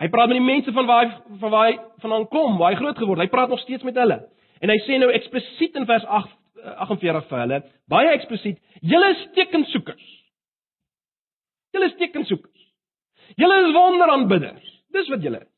Hy 0.00 0.08
praat 0.12 0.28
met 0.28 0.36
die 0.36 0.44
mense 0.44 0.72
van 0.76 0.86
waar 0.88 1.06
hy 1.06 1.38
van 1.40 1.54
waar 1.54 1.70
hy 1.70 1.78
vandaan 2.02 2.28
kom, 2.28 2.58
waar 2.58 2.74
hy 2.74 2.82
groot 2.82 3.00
geword 3.00 3.22
het. 3.22 3.30
Hy 3.30 3.32
praat 3.32 3.54
nog 3.54 3.64
steeds 3.64 3.86
met 3.88 3.96
hulle. 3.96 4.20
En 4.60 4.68
hy 4.68 4.78
sê 4.84 5.00
nou 5.00 5.08
eksplisiet 5.16 5.80
in 5.80 5.88
vers 5.88 6.04
8 6.04 6.36
48 6.60 7.28
vir 7.30 7.42
hulle, 7.44 7.58
baie 7.90 8.14
eksplisiet, 8.14 8.58
julle 8.84 9.12
is 9.14 9.22
tekensoekers. 9.36 10.08
Julle 11.74 11.88
is 11.90 11.96
tekensoekers. 12.00 12.59
Julle 13.36 13.56
is 13.66 13.74
wonderaanbidders. 13.74 14.66
Dis 14.94 15.08
wat 15.12 15.22
julle 15.22 15.42
is. 15.44 15.50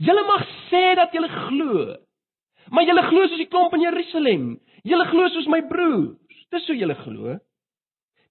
Julle 0.00 0.24
mag 0.26 0.46
sê 0.70 0.94
dat 0.98 1.12
julle 1.14 1.28
glo. 1.28 1.84
Maar 2.70 2.86
julle 2.88 3.04
glo 3.08 3.26
soos 3.26 3.42
die 3.42 3.50
klomp 3.50 3.74
in 3.76 3.84
Jerusalem. 3.84 4.46
Julle 4.86 5.06
glo 5.10 5.28
soos 5.28 5.48
my 5.52 5.60
broers. 5.68 6.44
Dis 6.50 6.66
hoe 6.66 6.78
julle 6.78 6.96
glo. 7.04 7.36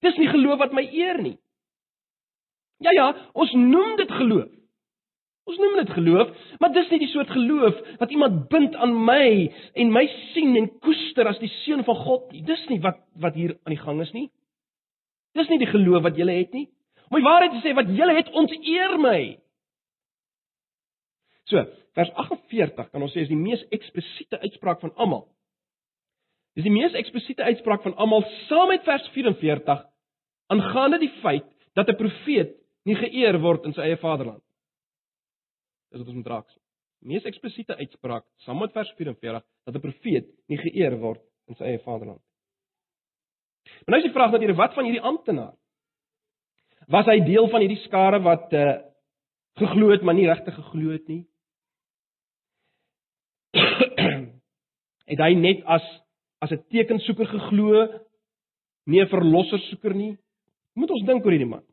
Dis 0.04 0.18
nie 0.18 0.32
geloof 0.32 0.60
wat 0.64 0.74
my 0.76 0.86
eer 0.88 1.20
nie. 1.22 1.38
Ja 2.80 2.94
ja, 2.96 3.10
ons 3.36 3.52
noem 3.54 3.98
dit 4.00 4.12
geloof. 4.12 4.50
Ons 5.50 5.58
noem 5.58 5.80
dit 5.80 5.92
geloof, 5.98 6.30
maar 6.62 6.70
dis 6.76 6.90
nie 6.94 7.00
die 7.02 7.10
soort 7.10 7.32
geloof 7.34 7.78
wat 7.98 8.12
iemand 8.14 8.44
bind 8.52 8.76
aan 8.78 8.92
my 9.06 9.50
en 9.82 9.94
my 9.94 10.04
sien 10.34 10.54
en 10.60 10.68
koester 10.86 11.26
as 11.28 11.40
die 11.42 11.50
seun 11.64 11.82
van 11.88 11.98
God 12.04 12.28
nie. 12.34 12.44
Dis 12.46 12.62
nie 12.70 12.78
wat 12.84 13.02
wat 13.24 13.38
hier 13.40 13.56
aan 13.64 13.74
die 13.74 13.82
gang 13.82 14.02
is 14.04 14.14
nie. 14.14 14.28
Dis 15.38 15.50
nie 15.50 15.58
die 15.62 15.72
geloof 15.72 16.06
wat 16.06 16.20
julle 16.22 16.38
het 16.38 16.54
nie. 16.54 16.68
Om 17.10 17.18
die 17.18 17.26
waarheid 17.26 17.56
te 17.56 17.62
sê 17.64 17.74
wat 17.78 17.90
julle 17.90 18.16
het 18.18 18.30
onteer 18.38 18.98
my. 19.02 19.20
So, 21.50 21.64
vers 21.98 22.12
48 22.14 22.92
kan 22.92 23.02
ons 23.02 23.14
sê 23.16 23.26
is 23.26 23.32
die 23.32 23.40
mees 23.40 23.64
eksplisiete 23.74 24.40
uitspraak 24.46 24.82
van 24.84 24.94
almal. 24.96 25.26
Dis 26.58 26.68
die 26.68 26.74
mees 26.74 26.96
eksplisiete 26.98 27.46
uitspraak 27.48 27.84
van 27.86 27.96
almal 28.02 28.26
saam 28.48 28.70
met 28.74 28.86
vers 28.86 29.08
44 29.16 29.86
aangaande 30.54 31.00
die 31.02 31.14
feit 31.24 31.46
dat 31.78 31.90
'n 31.90 31.98
profeet 31.98 32.56
nie 32.86 32.96
geëer 32.96 33.40
word 33.40 33.66
in 33.66 33.74
sy 33.74 33.82
eie 33.82 33.98
vaderland. 33.98 34.44
Dis 35.92 36.02
wat 36.02 36.08
ons 36.08 36.16
moet 36.16 36.28
raak 36.28 36.50
sien. 36.50 36.62
Mees 37.02 37.26
eksplisiete 37.26 37.78
uitspraak 37.78 38.26
saam 38.46 38.60
met 38.60 38.74
vers 38.74 38.92
44 38.98 39.44
dat 39.66 39.76
'n 39.76 39.82
profeet 39.82 40.28
nie 40.48 40.58
geëer 40.58 40.98
word 41.00 41.22
in 41.48 41.56
sy 41.56 41.64
eie 41.64 41.80
vaderland. 41.80 42.22
Maar 43.86 43.96
nou 43.96 43.98
is 43.98 44.10
die 44.10 44.18
vraag 44.18 44.32
natuurlik 44.32 44.58
wat 44.58 44.74
van 44.74 44.84
hierdie 44.84 45.02
amptenaar? 45.02 45.54
Was 46.90 47.06
hy 47.06 47.20
deel 47.22 47.46
van 47.52 47.62
hierdie 47.62 47.84
skare 47.86 48.22
wat 48.26 48.54
uh 48.54 48.80
geglo 49.60 49.90
het 49.92 50.06
maar 50.08 50.16
nie 50.16 50.28
regtig 50.30 50.56
geglo 50.56 50.94
het 50.94 51.08
nie? 51.12 51.26
het 55.12 55.20
hy 55.20 55.34
net 55.36 55.66
as 55.68 55.86
as 56.40 56.54
'n 56.56 56.64
tekensoeker 56.72 57.28
geglo, 57.28 57.84
nie 58.88 59.02
'n 59.04 59.12
verlosser 59.12 59.60
soeker 59.70 59.94
nie? 59.94 60.18
Moet 60.74 60.92
ons 60.96 61.06
dink 61.06 61.26
oor 61.26 61.36
hierdie 61.36 61.50
man. 61.50 61.66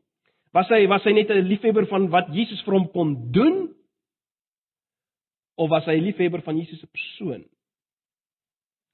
Was 0.53 0.67
hy 0.69 0.85
was 0.87 1.03
hy 1.03 1.13
net 1.13 1.31
'n 1.31 1.47
liefhebber 1.47 1.87
van 1.87 2.09
wat 2.09 2.27
Jesus 2.33 2.61
vir 2.65 2.73
hom 2.73 2.87
kon 2.91 3.31
doen? 3.31 3.73
Of 5.57 5.69
was 5.69 5.85
hy 5.85 5.97
'n 5.97 6.03
liefhebber 6.03 6.41
van 6.41 6.57
Jesus 6.57 6.79
se 6.79 6.87
persoon? 6.87 7.47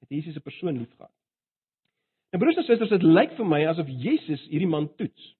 Het 0.00 0.08
Jesus 0.08 0.34
se 0.34 0.40
persoon 0.40 0.78
liefgehad? 0.78 1.12
En 2.32 2.38
broers 2.38 2.56
en 2.56 2.64
susters, 2.64 2.90
dit 2.90 3.02
lyk 3.02 3.36
vir 3.36 3.46
my 3.46 3.64
asof 3.66 3.88
Jesus 3.88 4.48
hierdie 4.48 4.68
man 4.68 4.88
toets. 4.96 5.34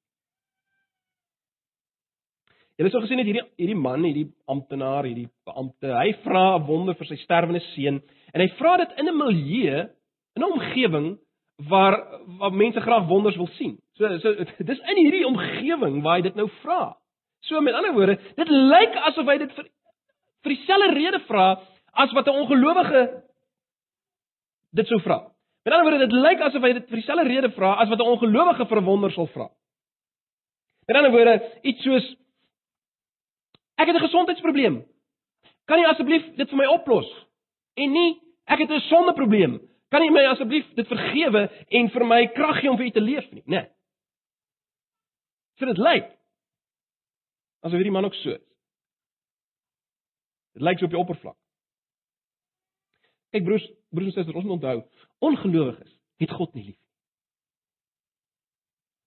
Julle 2.78 2.90
sou 2.90 3.00
gesien 3.04 3.20
het 3.22 3.28
hierdie 3.28 3.44
hierdie 3.60 3.78
man, 3.78 4.02
hierdie 4.02 4.26
amptenaar, 4.50 5.06
hierdie 5.06 5.28
beampte, 5.46 5.92
hy 5.94 6.10
vra 6.24 6.56
'n 6.56 6.66
wonder 6.66 6.94
vir 6.98 7.06
sy 7.06 7.16
sterwende 7.22 7.62
seun 7.74 8.00
en 8.34 8.40
hy 8.40 8.48
vra 8.58 8.76
dit 8.82 8.98
in 8.98 9.08
'n 9.08 9.16
milieu, 9.16 9.78
in 10.36 10.42
'n 10.42 10.52
omgewing 10.52 11.18
waar 11.70 11.94
waar 12.38 12.52
mense 12.52 12.80
graag 12.80 13.06
wonders 13.06 13.36
wil 13.36 13.48
sien. 13.58 13.78
So 13.94 14.18
so 14.18 14.34
dis 14.70 14.80
in 14.90 14.96
hierdie 14.96 15.26
omgewing 15.26 16.02
waar 16.02 16.16
hy 16.16 16.22
dit 16.22 16.34
nou 16.34 16.48
vra. 16.62 16.96
So 17.46 17.60
met 17.60 17.74
ander 17.74 17.92
woorde, 17.92 18.18
dit 18.36 18.48
lyk 18.48 18.96
asof 19.10 19.26
hy 19.26 19.38
dit 19.38 19.52
vir 19.52 19.70
vir 20.42 20.54
dieselfde 20.56 20.94
rede 20.94 21.20
vra 21.28 21.60
as 21.92 22.12
wat 22.12 22.26
'n 22.26 22.40
ongelowige 22.42 23.22
dit 24.74 24.86
sou 24.86 25.00
vra. 25.00 25.30
Met 25.64 25.72
ander 25.72 25.90
woorde, 25.90 26.06
dit 26.06 26.12
lyk 26.12 26.40
asof 26.40 26.62
hy 26.62 26.72
dit 26.72 26.88
vir 26.88 26.98
dieselfde 26.98 27.28
rede 27.28 27.50
vra 27.54 27.74
as 27.78 27.88
wat 27.88 27.98
'n 27.98 28.10
ongelowige 28.14 28.66
vir 28.66 28.78
'n 28.80 28.84
wonder 28.84 29.12
sal 29.12 29.26
vra. 29.26 29.48
Met 30.88 30.96
ander 30.96 31.12
woorde, 31.12 31.34
iets 31.62 31.82
soos 31.82 32.16
Ek 33.74 33.86
het 33.86 33.96
'n 33.96 34.06
gesondheidsprobleem. 34.06 34.86
Kan 35.64 35.78
jy 35.78 35.86
asseblief 35.86 36.34
dit 36.36 36.48
vir 36.48 36.58
my 36.58 36.66
oplos? 36.66 37.08
En 37.74 37.92
nie, 37.92 38.20
ek 38.44 38.58
het 38.58 38.70
'n 38.70 38.80
sondeprobleem. 38.80 39.60
Kan 39.88 40.02
jy 40.02 40.10
my 40.10 40.24
asseblief 40.24 40.66
dit 40.74 40.86
vergewe 40.86 41.50
en 41.68 41.90
vir 41.90 42.04
my 42.04 42.26
krag 42.26 42.60
gee 42.60 42.70
om 42.70 42.76
vir 42.76 42.86
u 42.86 42.90
te 42.90 43.00
leef 43.00 43.30
nie, 43.30 43.42
né? 43.46 43.62
Nee. 43.62 43.70
So 45.58 45.66
dit 45.66 45.78
lyk 45.78 46.10
asof 47.64 47.78
hierdie 47.78 47.92
man 47.92 48.04
ook 48.04 48.14
so. 48.14 48.30
Dit 50.52 50.62
lyk 50.62 50.78
so 50.78 50.84
op 50.84 50.90
die 50.90 51.00
oppervlak. 51.00 51.36
Kyk 53.30 53.44
broers, 53.44 53.70
broers 53.90 54.06
en 54.06 54.12
susters, 54.12 54.36
ons 54.36 54.44
moet 54.44 54.56
onthou, 54.58 54.82
ongelowiges 55.18 55.94
het 56.22 56.30
God 56.30 56.54
nie 56.54 56.64
lief 56.64 56.76
nie. 56.76 56.90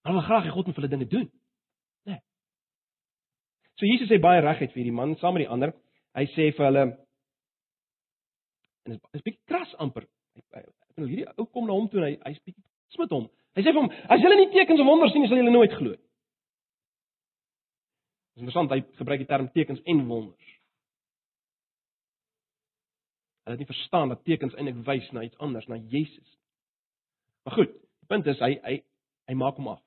Hulle 0.08 0.24
graag 0.24 0.48
hê 0.48 0.52
God 0.56 0.66
moet 0.66 0.80
hulle 0.80 0.92
dinge 0.92 1.08
doen. 1.12 1.28
So 3.78 3.86
Jesus 3.86 4.10
sê 4.10 4.18
baie 4.22 4.42
reguit 4.42 4.72
vir 4.74 4.82
hierdie 4.82 4.96
man 4.96 5.16
saam 5.22 5.38
met 5.38 5.46
die 5.46 5.52
ander. 5.54 5.74
Hy 6.18 6.26
sê 6.34 6.50
vir 6.58 6.66
hulle 6.70 6.86
en 8.88 8.96
dit 8.96 9.20
is 9.20 9.26
bietjie 9.26 9.44
kras 9.50 9.74
amper. 9.84 10.08
Hy 10.56 10.64
en 10.98 11.06
hierdie 11.06 11.28
ou 11.38 11.46
kom 11.46 11.68
na 11.68 11.76
hom 11.78 11.90
toe 11.92 12.02
en 12.02 12.08
hy 12.10 12.16
hy's 12.26 12.42
bietjie 12.42 12.64
smit 12.96 13.14
hom. 13.14 13.28
Hy 13.58 13.64
sê 13.66 13.74
vir 13.74 13.82
hom: 13.82 13.92
"As 14.10 14.22
julle 14.22 14.38
nie 14.40 14.52
tekens 14.54 14.82
en 14.82 14.90
wonders 14.90 15.14
sien 15.14 15.28
sal 15.28 15.42
julle 15.42 15.54
nooit 15.54 15.74
glo 15.78 15.94
nie." 15.94 16.04
Dis 18.38 18.46
interessant, 18.46 18.70
hy 18.70 18.84
gebruik 19.00 19.24
die 19.24 19.30
term 19.30 19.50
tekens 19.50 19.82
en 19.86 20.04
wonders. 20.08 20.50
Hulle 23.46 23.56
het 23.56 23.64
nie 23.64 23.70
verstaan 23.70 24.12
dat 24.14 24.26
tekens 24.28 24.54
eintlik 24.54 24.84
wys 24.86 25.08
na 25.12 25.24
iets 25.26 25.38
anders, 25.42 25.66
na 25.68 25.80
Jesus. 25.90 26.38
Maar 27.46 27.56
goed, 27.56 27.72
die 27.74 28.10
punt 28.12 28.28
is 28.28 28.42
hy 28.44 28.58
hy 28.64 28.76
hy 29.28 29.36
maak 29.40 29.58
hom 29.58 29.72
af. 29.72 29.82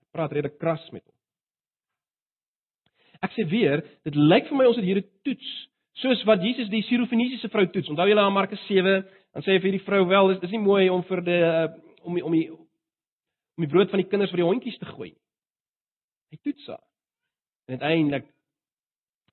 Hy 0.00 0.08
praat 0.16 0.32
redelik 0.32 0.56
kras 0.60 0.84
met 0.94 1.04
hom. 1.04 1.11
Ek 3.22 3.34
sê 3.36 3.46
weer, 3.48 3.84
dit 4.06 4.16
lyk 4.18 4.48
vir 4.48 4.58
my 4.58 4.66
ons 4.66 4.76
het 4.76 4.84
hier 4.84 4.98
'n 4.98 5.10
toets, 5.22 5.50
soos 6.02 6.24
wat 6.26 6.42
Jesus 6.42 6.68
die 6.68 6.82
Sirofenisiese 6.82 7.48
vrou 7.48 7.66
toets. 7.70 7.88
Onthou 7.88 8.08
julle 8.08 8.20
aan 8.20 8.32
Markus 8.32 8.60
7, 8.66 9.04
dan 9.32 9.42
sê 9.42 9.52
hy 9.54 9.60
vir 9.60 9.70
hierdie 9.70 9.86
vrou 9.86 10.02
wel, 10.08 10.28
dis 10.28 10.40
dis 10.40 10.50
nie 10.50 10.64
mooi 10.66 10.90
om 10.90 11.02
vir 11.02 11.20
die 11.22 11.42
uh, 11.42 11.68
om 12.02 12.14
die, 12.14 12.24
om 12.24 12.32
die 12.32 12.50
om 12.50 13.64
die 13.64 13.70
brood 13.70 13.90
van 13.90 14.00
die 14.00 14.08
kinders 14.08 14.30
vir 14.30 14.42
die 14.42 14.48
hondjies 14.48 14.78
te 14.78 14.86
gooi 14.86 15.10
nie. 15.10 15.22
Hy 16.32 16.38
toets 16.42 16.66
haar. 16.66 16.84
En 17.68 17.78
uiteindelik 17.78 18.26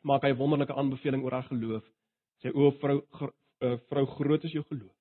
maak 0.04 0.24
hy 0.24 0.32
'n 0.32 0.38
wonderlike 0.38 0.76
aanbeveling 0.76 1.24
oor 1.24 1.32
haar 1.32 1.50
geloof. 1.50 1.86
Sê 2.44 2.52
o 2.54 2.72
vrou 2.72 3.02
uh, 3.02 3.78
vrou 3.90 4.06
groot 4.06 4.44
is 4.44 4.52
jou 4.52 4.64
geloof. 4.64 4.96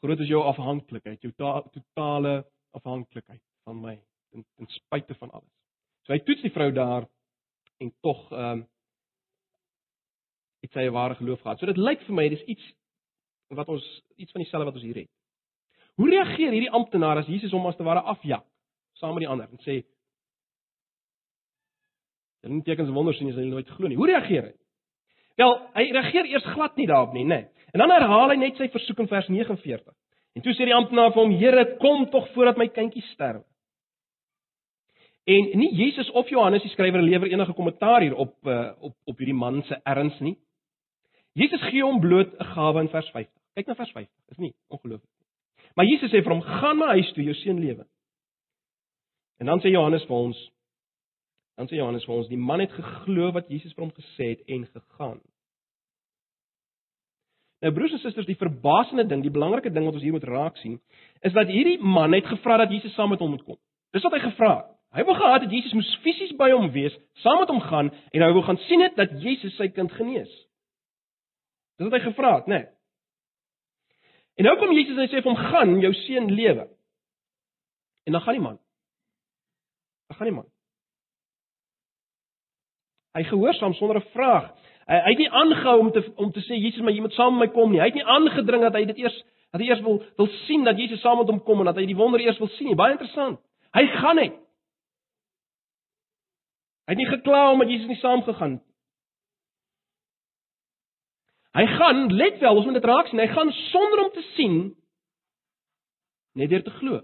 Groot 0.00 0.20
is 0.20 0.28
jou 0.28 0.42
afhanklikheid, 0.42 1.20
jou 1.22 1.32
totale 1.72 2.44
afhanklikheid 2.72 3.42
van 3.64 3.80
my 3.80 3.96
ten, 4.30 4.44
ten 4.56 4.66
spyte 4.66 5.14
van 5.14 5.30
alles. 5.30 5.52
So 6.06 6.12
hy 6.12 6.20
toets 6.24 6.42
die 6.42 6.54
vrou 6.54 6.70
daar 6.72 7.08
en 7.80 7.92
tog 8.00 8.26
ehm 8.32 8.60
um, 8.60 8.66
het 10.60 10.72
sy 10.72 10.84
'n 10.84 10.92
ware 10.92 11.14
geloof 11.14 11.40
gehad. 11.40 11.58
So 11.58 11.66
dit 11.66 11.76
lyk 11.76 12.02
vir 12.04 12.14
my 12.14 12.28
dis 12.28 12.42
iets 12.42 12.64
wat 13.48 13.68
ons 13.68 13.84
iets 14.16 14.32
van 14.32 14.42
dieselfde 14.42 14.64
wat 14.64 14.74
ons 14.74 14.84
hier 14.84 15.00
het. 15.02 15.10
Hoe 15.94 16.10
reageer 16.10 16.52
hierdie 16.52 16.70
amptenaar 16.70 17.16
as 17.16 17.26
Jesus 17.26 17.52
hom 17.52 17.66
as 17.66 17.76
te 17.76 17.82
ware 17.82 18.00
afjak 18.00 18.44
saam 18.92 19.14
met 19.14 19.24
die 19.24 19.28
ander 19.28 19.48
en 19.48 19.64
sê 19.64 19.84
Hulle 22.40 22.54
nie 22.54 22.64
tekens 22.64 22.88
en 22.88 22.94
wonders 22.94 23.18
sien 23.20 23.28
as 23.28 23.36
hulle 23.36 23.52
nooit 23.52 23.68
glo 23.68 23.88
nie. 23.88 23.96
Hoe 23.96 24.06
reageer 24.08 24.46
hy? 24.48 24.52
Wel, 25.40 25.50
hy 25.74 25.84
reageer 25.92 26.28
eers 26.30 26.46
glad 26.54 26.76
nie 26.76 26.86
daarop 26.88 27.12
nie, 27.12 27.24
nê. 27.24 27.42
Nee. 27.42 27.66
En 27.72 27.82
dan 27.84 27.90
herhaal 27.90 28.32
hy 28.32 28.36
net 28.40 28.56
sy 28.56 28.68
versoek 28.72 29.02
in 29.04 29.10
vers 29.10 29.28
49. 29.28 29.92
En 30.38 30.42
toe 30.42 30.54
sê 30.56 30.64
die 30.64 30.74
amptenaar 30.74 31.12
vir 31.12 31.22
hom: 31.22 31.34
"Here, 31.36 31.64
kom 31.82 32.06
tog 32.10 32.28
voordat 32.34 32.56
my 32.56 32.68
kindjie 32.68 33.04
sterf." 33.12 33.44
En 35.30 35.50
nie 35.58 35.70
Jesus 35.76 36.10
of 36.10 36.28
Johannes 36.32 36.64
die 36.64 36.72
skrywer 36.72 37.02
lewer 37.02 37.30
enige 37.30 37.54
kommentaar 37.54 38.02
hier 38.02 38.14
op 38.14 38.34
uh, 38.46 38.72
op 38.80 38.96
op 39.04 39.18
hierdie 39.18 39.36
man 39.36 39.62
se 39.68 39.78
erns 39.86 40.18
nie. 40.18 40.36
Jesus 41.38 41.62
gee 41.70 41.84
hom 41.84 42.00
bloot 42.00 42.32
'n 42.34 42.48
gawe 42.54 42.80
in 42.80 42.88
vers 42.88 43.10
50. 43.10 43.32
Kyk 43.54 43.66
na 43.66 43.74
vers 43.74 43.92
50. 43.92 44.14
Is 44.28 44.38
nie 44.38 44.54
ongelooflik 44.68 45.10
nie. 45.18 45.26
Maar 45.74 45.86
Jesus 45.86 46.10
sê 46.10 46.22
vir 46.22 46.32
hom: 46.32 46.42
"Gaan 46.42 46.78
na 46.78 46.86
huis 46.86 47.12
toe, 47.12 47.24
jou 47.24 47.34
seun 47.34 47.60
lewe." 47.60 47.86
En 49.38 49.46
dan 49.46 49.60
sê 49.60 49.70
Johannes 49.70 50.04
vir 50.04 50.16
ons 50.16 50.50
dan 51.56 51.68
sê 51.68 51.76
Johannes 51.76 52.04
vir 52.04 52.14
ons: 52.14 52.28
"Die 52.28 52.38
man 52.38 52.60
het 52.60 52.72
geglo 52.72 53.32
wat 53.32 53.48
Jesus 53.48 53.74
vir 53.74 53.84
hom 53.84 53.92
gesê 53.92 54.28
het 54.28 54.40
en 54.48 54.66
gegaan." 54.66 55.20
Nou 57.60 57.72
broers 57.72 57.92
en 57.92 57.98
susters, 57.98 58.26
die 58.26 58.38
verbasende 58.40 59.06
ding, 59.06 59.22
die 59.22 59.30
belangrike 59.30 59.70
ding 59.70 59.84
wat 59.84 59.94
ons 59.94 60.02
hier 60.02 60.12
moet 60.12 60.24
raak 60.24 60.56
sien, 60.56 60.80
is 61.20 61.32
dat 61.32 61.46
hierdie 61.46 61.78
man 61.78 62.12
het 62.12 62.26
gevra 62.26 62.56
dat 62.56 62.70
Jesus 62.70 62.94
saam 62.94 63.10
met 63.10 63.18
hom 63.18 63.30
moet 63.30 63.44
kom. 63.44 63.58
Dis 63.92 64.02
wat 64.02 64.12
hy 64.12 64.18
gevra 64.18 64.56
het. 64.56 64.79
Hy 64.90 65.04
wou 65.06 65.14
gehad 65.14 65.44
het 65.44 65.52
Jesus 65.54 65.74
moes 65.76 65.90
fisies 66.02 66.32
by 66.38 66.50
hom 66.50 66.70
wees, 66.74 66.94
saam 67.22 67.38
met 67.38 67.50
hom 67.52 67.60
gaan 67.62 67.92
en 68.10 68.22
hy 68.24 68.30
wou 68.34 68.42
gaan 68.42 68.58
sien 68.66 68.82
het 68.82 68.96
dat 68.98 69.12
Jesus 69.22 69.54
sy 69.56 69.68
kind 69.70 69.92
genees. 69.94 70.30
Dis 71.78 71.86
wat 71.86 72.00
hy 72.00 72.04
gevra 72.08 72.34
het, 72.40 72.50
né? 72.50 72.58
Nee. 72.58 72.68
En 74.40 74.48
nou 74.48 74.56
kom 74.58 74.72
Jesus 74.72 74.96
en 74.96 75.04
hy 75.04 75.10
sê 75.12 75.20
vir 75.20 75.30
hom: 75.30 75.36
"Gaan, 75.36 75.80
jou 75.84 75.92
seun 76.06 76.30
lewe." 76.32 76.66
En 78.08 78.12
dan 78.12 78.22
gaan 78.24 78.34
die 78.34 78.42
man. 78.42 78.58
Dan 80.08 80.16
gaan 80.16 80.26
die 80.26 80.34
man. 80.34 80.48
Hy 83.14 83.22
gehoorsaam 83.28 83.74
sonder 83.74 83.96
'n 83.96 84.10
vraag. 84.14 84.50
Hy, 84.86 84.96
hy 84.96 85.10
het 85.10 85.18
nie 85.18 85.30
aangehou 85.30 85.78
om 85.78 85.92
te 85.92 86.12
om 86.16 86.32
te 86.32 86.40
sê 86.40 86.54
Jesus, 86.56 86.80
maar 86.80 86.92
jy 86.92 87.00
moet 87.00 87.12
saam 87.12 87.38
met 87.38 87.48
my 87.48 87.54
kom 87.54 87.70
nie. 87.70 87.80
Hy 87.80 87.86
het 87.86 87.94
nie 87.94 88.04
aangedring 88.04 88.62
dat 88.62 88.74
hy 88.74 88.84
dit 88.84 88.98
eers 88.98 89.24
dat 89.50 89.60
hy 89.60 89.66
eers 89.66 89.80
wil 89.80 90.02
wil 90.16 90.26
sien 90.46 90.64
dat 90.64 90.78
Jesus 90.78 91.00
saam 91.00 91.18
met 91.18 91.28
hom 91.28 91.42
kom 91.42 91.58
en 91.58 91.64
dat 91.64 91.76
hy 91.76 91.86
die 91.86 91.96
wonder 91.96 92.20
eers 92.20 92.38
wil 92.38 92.48
sien 92.48 92.66
nie. 92.66 92.74
Baie 92.74 92.92
interessant. 92.92 93.40
Hy 93.72 93.86
gaan 93.86 94.16
net. 94.16 94.32
Hy 96.90 96.96
het 96.96 96.98
nie 97.04 97.06
gekla 97.06 97.52
omdat 97.52 97.68
Jesus 97.70 97.86
nie 97.86 98.00
saamgegaan 98.00 98.56
het. 98.58 98.64
Hy 101.54 101.66
gaan, 101.66 102.08
let 102.10 102.40
wel, 102.42 102.56
ons 102.56 102.66
moet 102.66 102.74
dit 102.74 102.88
raak 102.90 103.06
sien. 103.06 103.22
Hy 103.22 103.28
gaan 103.30 103.52
sonder 103.52 104.02
om 104.02 104.10
te 104.10 104.24
sien 104.34 104.56
net 106.34 106.50
deur 106.50 106.64
te 106.66 106.74
glo. 106.80 106.98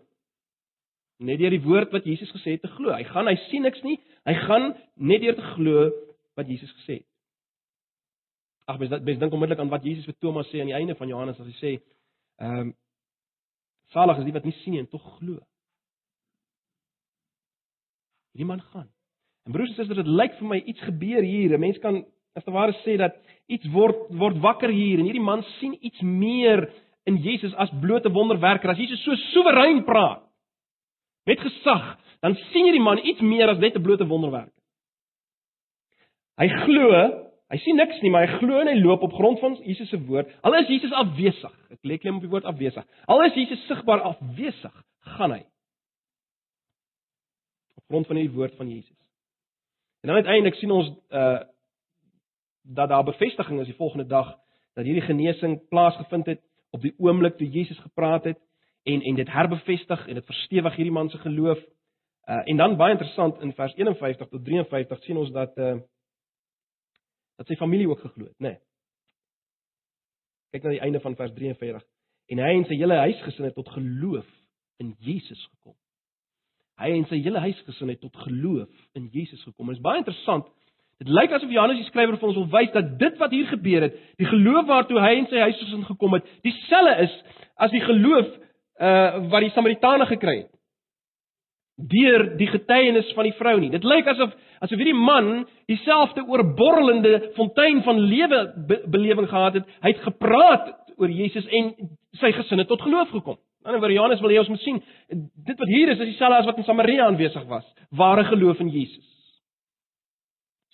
Net 1.22 1.38
deur 1.38 1.54
die 1.54 1.62
woord 1.62 1.94
wat 1.94 2.06
Jesus 2.10 2.32
gesê 2.34 2.56
het 2.56 2.64
te 2.66 2.70
glo. 2.74 2.90
Hy 2.90 3.06
gaan, 3.12 3.30
hy 3.30 3.36
sien 3.46 3.62
niks 3.62 3.84
nie. 3.86 3.94
Hy 4.26 4.34
gaan 4.48 4.72
net 4.98 5.22
deur 5.22 5.38
te 5.38 5.46
glo 5.54 5.86
wat 6.34 6.50
Jesus 6.50 6.74
gesê 6.80 6.98
het. 6.98 7.06
Ag, 8.66 8.82
mens 8.82 8.90
mens 8.90 9.22
dink 9.22 9.38
onmiddellik 9.38 9.62
aan 9.62 9.70
wat 9.70 9.86
Jesus 9.86 10.10
vir 10.10 10.18
Thomas 10.18 10.50
sê 10.50 10.64
aan 10.64 10.72
die 10.72 10.78
einde 10.78 10.98
van 10.98 11.14
Johannes 11.14 11.38
as 11.38 11.46
hy 11.46 11.56
sê, 11.60 11.72
ehm 12.42 12.66
um, 12.66 12.74
salig 13.94 14.18
is 14.18 14.26
die 14.26 14.34
wat 14.34 14.50
nie 14.50 14.56
sien 14.64 14.74
nie 14.74 14.82
en 14.82 14.90
tog 14.90 15.06
glo. 15.20 15.38
Hierdie 18.34 18.50
man 18.50 18.66
gaan. 18.74 18.90
En 19.46 19.52
broers 19.52 19.70
en 19.70 19.78
susters, 19.78 20.02
dit 20.02 20.06
lyk 20.06 20.38
vir 20.40 20.48
my 20.48 20.58
iets 20.58 20.80
gebeur 20.80 21.22
hier. 21.22 21.54
'n 21.54 21.60
Mens 21.60 21.78
kan 21.78 22.04
As 22.36 22.44
te 22.44 22.52
ware 22.52 22.74
sê 22.84 22.98
dat 23.00 23.16
iets 23.48 23.68
word 23.72 24.10
word 24.20 24.40
wakker 24.44 24.72
hier 24.72 25.00
en 25.00 25.08
hierdie 25.08 25.24
man 25.24 25.44
sien 25.56 25.72
iets 25.80 26.02
meer 26.04 26.66
in 27.08 27.16
Jesus 27.24 27.54
as 27.56 27.72
blote 27.80 28.12
wonderwerker. 28.12 28.74
As 28.74 28.80
Jesus 28.80 29.00
so 29.06 29.16
soewerein 29.30 29.84
praat 29.88 30.24
met 31.26 31.40
gesag, 31.42 31.94
dan 32.22 32.36
sien 32.50 32.68
hierdie 32.68 32.82
man 32.84 33.00
iets 33.00 33.24
meer 33.24 33.48
as 33.50 33.62
net 33.62 33.76
'n 33.76 33.82
blote 33.82 34.06
wonderwerker. 34.06 34.52
Hy 36.36 36.48
glo, 36.66 36.90
hy 37.50 37.58
sien 37.64 37.76
niks 37.76 38.02
nie, 38.02 38.10
maar 38.10 38.28
hy 38.28 38.38
glo 38.38 38.60
en 38.60 38.68
hy 38.68 38.76
loop 38.76 39.02
op 39.02 39.16
grond 39.16 39.40
van 39.40 39.56
Jesus 39.64 39.88
se 39.88 39.96
woord. 39.96 40.28
Al 40.42 40.54
is 40.54 40.68
Jesus 40.68 40.92
afwesig. 40.92 41.54
Ek 41.70 41.80
lê 41.82 41.98
klem 41.98 42.16
op 42.16 42.22
die 42.22 42.30
woord 42.30 42.44
afwesig. 42.44 42.84
Al 43.08 43.24
is 43.24 43.34
Jesus 43.34 43.66
sigbaar 43.66 44.00
afwesig, 44.00 44.84
gaan 45.16 45.32
hy 45.32 45.44
op 47.76 47.84
grond 47.88 48.06
van 48.06 48.16
die 48.16 48.30
woord 48.30 48.54
van 48.56 48.68
Jesus. 48.68 49.05
En 50.00 50.08
dan 50.08 50.16
uiteindelik 50.16 50.54
sien 50.54 50.70
ons 50.70 50.94
uh 51.10 51.40
dat 52.68 52.88
daar 52.88 53.04
bevestiging 53.04 53.60
is 53.60 53.66
die 53.66 53.76
volgende 53.78 54.06
dag 54.06 54.38
dat 54.74 54.84
hierdie 54.84 55.02
genesing 55.02 55.68
plaasgevind 55.68 56.26
het 56.26 56.40
op 56.70 56.80
die 56.80 56.94
oomblik 56.98 57.36
toe 57.36 57.50
Jesus 57.50 57.78
gepraat 57.78 58.24
het 58.24 58.38
en 58.82 59.02
en 59.02 59.14
dit 59.14 59.30
herbevestig 59.30 60.06
en 60.06 60.14
dit 60.14 60.24
verstewig 60.24 60.74
hierdie 60.74 60.92
man 60.92 61.10
se 61.10 61.18
geloof. 61.18 61.58
Uh 62.28 62.42
en 62.44 62.56
dan 62.56 62.76
baie 62.76 62.92
interessant 62.92 63.40
in 63.40 63.52
vers 63.52 63.74
51 63.74 64.28
tot 64.28 64.44
53 64.44 65.02
sien 65.02 65.16
ons 65.16 65.30
dat 65.30 65.56
uh 65.56 65.78
dat 67.36 67.46
sy 67.46 67.56
familie 67.56 67.88
ook 67.88 68.00
geglo 68.00 68.24
het, 68.24 68.38
né? 68.38 68.48
Nee. 68.48 68.58
Kyk 70.50 70.62
na 70.62 70.70
die 70.70 70.80
einde 70.80 71.00
van 71.00 71.16
vers 71.16 71.32
43. 71.34 71.84
En 72.26 72.38
hy 72.38 72.52
en 72.56 72.64
sy 72.64 72.78
hele 72.80 72.96
huisgesin 72.96 73.44
het 73.44 73.54
tot 73.54 73.68
geloof 73.68 74.26
in 74.82 74.94
Jesus 74.98 75.42
gekom. 75.44 75.76
Hy 76.76 76.92
en 76.92 77.06
sy 77.08 77.22
hele 77.24 77.40
huisgesin 77.40 77.88
het 77.88 78.00
tot 78.00 78.16
geloof 78.26 78.68
in 78.98 79.08
Jesus 79.12 79.42
gekom. 79.42 79.70
Dit 79.72 79.78
is 79.78 79.84
baie 79.84 80.02
interessant 80.02 80.48
Dit 80.96 81.10
lyk 81.12 81.32
asof 81.36 81.52
Johannes 81.52 81.82
die 81.82 81.88
skrywer 81.90 82.16
vir 82.16 82.30
ons 82.30 82.38
wil 82.38 82.48
wys 82.54 82.72
dat 82.72 82.94
dit 83.00 83.16
wat 83.20 83.32
hier 83.34 83.48
gebeur 83.50 83.84
het, 83.84 83.96
die 84.16 84.28
geloof 84.30 84.64
waartoe 84.68 85.00
hy 85.02 85.12
en 85.18 85.26
sy 85.28 85.42
huisgesin 85.42 85.84
gekom 85.84 86.16
het, 86.16 86.28
dieselfde 86.46 86.94
is 87.04 87.16
as 87.60 87.72
die 87.74 87.84
geloof 87.84 88.30
uh 88.76 89.26
wat 89.32 89.44
die 89.44 89.52
Samaritane 89.52 90.06
gekry 90.08 90.36
het. 90.38 90.52
Deur 91.76 92.24
die 92.40 92.48
getuienis 92.48 93.12
van 93.16 93.28
die 93.28 93.36
vrou 93.36 93.54
nie. 93.60 93.70
Dit 93.72 93.84
lyk 93.84 94.08
asof 94.08 94.32
asof 94.64 94.80
hierdie 94.80 94.96
man 94.96 95.44
dieselfde 95.68 96.24
oorborrelende 96.24 97.32
fontein 97.36 97.82
van 97.84 98.00
lewe 98.00 98.40
be 98.68 98.80
belewing 98.88 99.28
gehad 99.28 99.60
het. 99.60 99.68
Hy 99.84 99.92
het 99.92 100.04
gepraat 100.04 100.72
oor 100.96 101.12
Jesus 101.12 101.44
en 101.52 101.74
sy 102.16 102.32
gesin 102.32 102.64
het 102.64 102.72
tot 102.72 102.84
geloof 102.84 103.12
gekom. 103.12 103.36
Dan 103.66 103.80
wil 103.82 103.90
Johannes 103.90 104.22
wil 104.22 104.30
hê 104.30 104.38
ons 104.38 104.50
moet 104.52 104.62
sien, 104.62 104.76
dit 105.48 105.58
wat 105.58 105.70
hier 105.70 105.90
is 105.90 105.98
is 105.98 106.12
dieselfde 106.12 106.38
as 106.38 106.46
wat 106.46 106.58
in 106.60 106.66
Samaria 106.68 107.08
aanwesig 107.08 107.46
was, 107.50 107.66
ware 107.90 108.22
geloof 108.28 108.60
in 108.62 108.70
Jesus. 108.70 109.08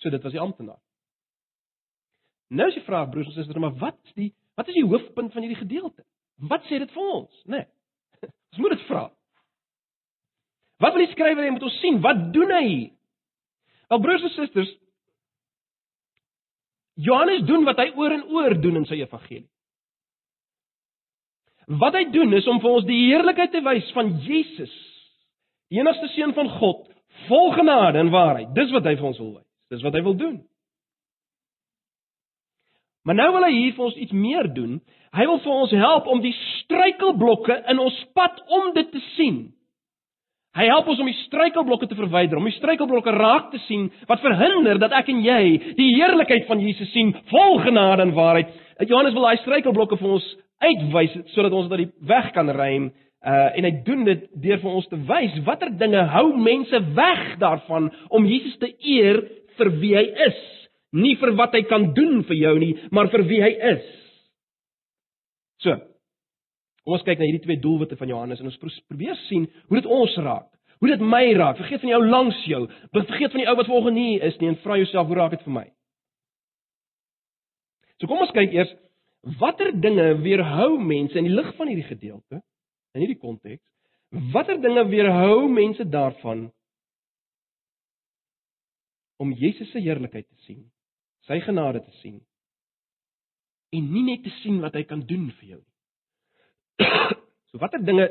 So 0.03 0.13
dit 0.13 0.21
was 0.21 0.35
die 0.35 0.41
amptenaar. 0.41 0.77
Nou 2.53 2.67
is 2.69 2.77
die 2.77 2.85
vraag 2.85 3.09
broers 3.09 3.31
en 3.31 3.33
susters, 3.39 3.57
maar 3.57 3.73
wat 3.81 3.97
is 4.05 4.13
die 4.19 4.29
wat 4.53 4.69
is 4.69 4.77
die 4.77 4.85
hoofpunt 4.85 5.33
van 5.33 5.41
hierdie 5.41 5.57
gedeelte? 5.63 6.05
Wat 6.37 6.65
sê 6.69 6.77
dit 6.83 6.91
vir 6.93 7.09
ons, 7.15 7.41
né? 7.49 7.63
Nee. 7.63 8.29
Ons 8.53 8.61
moet 8.61 8.75
dit 8.75 8.85
vra. 8.85 9.07
Wat 10.83 10.93
wil 10.93 11.05
die 11.05 11.13
skrywer 11.15 11.47
hê 11.47 11.49
moet 11.55 11.65
ons 11.65 11.79
sien? 11.81 11.97
Wat 12.03 12.19
doen 12.35 12.51
hy? 12.53 12.67
Wel 13.89 14.01
broers 14.03 14.25
en 14.27 14.33
susters, 14.35 14.69
Johannes 16.93 17.41
doen 17.49 17.65
wat 17.65 17.79
hy 17.81 17.89
oor 17.97 18.13
en 18.13 18.27
oor 18.29 18.53
doen 18.61 18.83
in 18.83 18.85
sy 18.85 18.99
evangelie. 19.01 19.47
Wat 21.67 21.95
hy 21.95 22.07
doen 22.11 22.33
is 22.35 22.47
om 22.47 22.59
vir 22.63 22.73
ons 22.79 22.87
die 22.87 22.99
heerlikheid 23.07 23.53
te 23.53 23.61
wys 23.63 23.91
van 23.95 24.09
Jesus, 24.25 24.73
die 25.71 25.79
enigste 25.79 26.09
seun 26.13 26.33
van 26.35 26.49
God, 26.59 26.87
vol 27.27 27.53
genade 27.55 28.01
en 28.01 28.11
waarheid. 28.13 28.51
Dis 28.57 28.73
wat 28.75 28.87
hy 28.89 28.97
vir 28.99 29.09
ons 29.11 29.21
wil 29.21 29.31
wys. 29.37 29.47
Dis 29.71 29.85
wat 29.85 29.95
hy 29.95 30.03
wil 30.05 30.17
doen. 30.19 30.41
Maar 33.03 33.17
nou 33.19 33.31
wil 33.35 33.47
hy 33.47 33.51
hier 33.55 33.73
vir 33.75 33.85
ons 33.89 33.97
iets 33.99 34.15
meer 34.15 34.47
doen. 34.55 34.77
Hy 35.13 35.25
wil 35.27 35.41
vir 35.43 35.57
ons 35.63 35.73
help 35.75 36.07
om 36.11 36.21
die 36.23 36.33
struikelblokke 36.63 37.57
in 37.71 37.81
ons 37.83 37.97
pad 38.15 38.39
om 38.47 38.71
dit 38.77 38.89
te 38.91 39.01
sien. 39.17 39.41
Hy 40.53 40.67
help 40.69 40.87
ons 40.91 40.99
om 41.01 41.09
die 41.09 41.17
struikelblokke 41.23 41.87
te 41.89 41.97
verwyder, 41.97 42.37
om 42.37 42.45
die 42.45 42.53
struikelblokke 42.59 43.11
raak 43.15 43.49
te 43.49 43.59
sien 43.65 43.87
wat 44.09 44.21
verhinder 44.21 44.77
dat 44.81 44.93
ek 44.93 45.09
en 45.09 45.23
jy 45.25 45.41
die 45.79 45.89
heerlikheid 45.95 46.45
van 46.45 46.61
Jesus 46.61 46.91
sien, 46.93 47.09
vol 47.31 47.57
genade 47.65 48.05
en 48.05 48.13
waarheid. 48.13 48.51
Johannes 48.85 49.15
wil 49.17 49.25
daai 49.25 49.41
struikelblokke 49.41 49.97
vir 49.97 50.13
ons 50.19 50.27
uitwys 50.61 51.15
sodat 51.33 51.55
ons 51.55 51.69
dit 51.71 51.93
weg 52.07 52.31
kan 52.35 52.49
ruim. 52.49 52.91
Uh 53.23 53.49
en 53.57 53.63
hy 53.63 53.71
doen 53.85 54.03
dit 54.05 54.25
deur 54.43 54.59
vir 54.59 54.75
ons 54.79 54.87
te 54.91 54.99
wys 55.07 55.39
watter 55.47 55.71
dinge 55.79 56.01
hou 56.11 56.27
mense 56.35 56.81
weg 56.95 57.37
daarvan 57.39 57.87
om 58.09 58.27
Jesus 58.27 58.57
te 58.59 58.73
eer 58.83 59.21
vir 59.57 59.69
wie 59.79 59.93
hy 59.95 60.03
is, 60.27 60.39
nie 60.91 61.15
vir 61.21 61.33
wat 61.39 61.53
hy 61.55 61.63
kan 61.69 61.91
doen 61.95 62.23
vir 62.27 62.35
jou 62.35 62.53
nie, 62.59 62.73
maar 62.91 63.11
vir 63.13 63.23
wie 63.29 63.41
hy 63.43 63.51
is. 63.73 63.85
So. 65.63 65.77
Ons 66.83 67.05
kyk 67.07 67.21
na 67.21 67.27
hierdie 67.29 67.45
twee 67.45 67.61
doelwitte 67.63 67.95
van 67.95 68.09
Johannes 68.11 68.41
en 68.43 68.49
ons 68.49 68.59
probeer 68.59 69.15
sien 69.29 69.45
hoe 69.69 69.79
dit 69.79 69.87
ons 69.87 70.17
raak. 70.25 70.49
Hoe 70.83 70.89
dit 70.91 70.99
my 70.99 71.23
raak. 71.39 71.55
Vergeet 71.61 71.79
van 71.79 71.93
die 71.93 71.95
ou 71.95 72.03
langs 72.03 72.41
jou. 72.43 72.65
Vergeet 72.91 73.31
van 73.31 73.39
die 73.39 73.47
ou 73.47 73.55
wat 73.55 73.69
volgens 73.71 73.95
nie 73.95 74.17
is 74.19 74.35
nie 74.41 74.49
en 74.51 74.59
vra 74.65 74.75
jouself 74.81 75.07
hoe 75.07 75.15
raak 75.15 75.37
dit 75.37 75.45
vir 75.45 75.55
my? 75.55 75.63
So 78.01 78.09
kom 78.11 78.19
ons 78.25 78.33
kyk 78.35 78.51
eers 78.51 78.73
watter 79.39 79.71
dinge 79.79 80.09
weerhou 80.23 80.77
mense 80.79 81.17
in 81.17 81.29
die 81.29 81.35
lig 81.35 81.53
van 81.57 81.71
hierdie 81.71 81.87
gedeelte 81.87 82.41
in 82.93 83.05
hierdie 83.05 83.21
konteks? 83.21 83.63
Watter 84.33 84.59
dinge 84.61 84.83
weerhou 84.91 85.47
mense 85.49 85.85
daarvan 85.89 86.49
om 89.23 89.31
Jesus 89.39 89.71
se 89.71 89.79
heerlikheid 89.79 90.27
te 90.27 90.43
sien, 90.43 90.63
sy 91.27 91.39
genade 91.45 91.81
te 91.85 91.93
sien 92.01 92.19
en 93.73 93.89
nie 93.89 94.03
net 94.05 94.25
te 94.25 94.33
sien 94.41 94.59
wat 94.61 94.75
hy 94.77 94.83
kan 94.85 95.01
doen 95.09 95.29
vir 95.39 95.55
jou 95.55 95.59
nie. 95.61 96.87
so 97.49 97.61
watter 97.61 97.81
dinge 97.81 98.05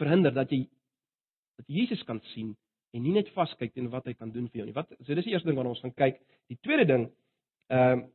verhinder 0.00 0.34
dat 0.34 0.52
jy 0.54 0.64
dat 1.58 1.68
Jesus 1.70 2.02
kan 2.06 2.22
sien 2.32 2.54
en 2.94 3.02
nie 3.02 3.12
net 3.14 3.28
vaskyk 3.34 3.74
teen 3.74 3.90
wat 3.92 4.06
hy 4.08 4.14
kan 4.14 4.30
doen 4.32 4.46
vir 4.50 4.62
jou 4.62 4.68
nie. 4.68 4.76
Wat 4.76 4.90
so 5.00 5.14
dis 5.14 5.26
die 5.26 5.34
eerste 5.34 5.50
ding 5.50 5.58
waarna 5.58 5.74
ons 5.74 5.82
gaan 5.82 5.94
kyk. 5.98 6.20
Die 6.50 6.60
tweede 6.62 6.86
ding 6.88 7.08
ehm 7.72 8.04
uh, 8.04 8.10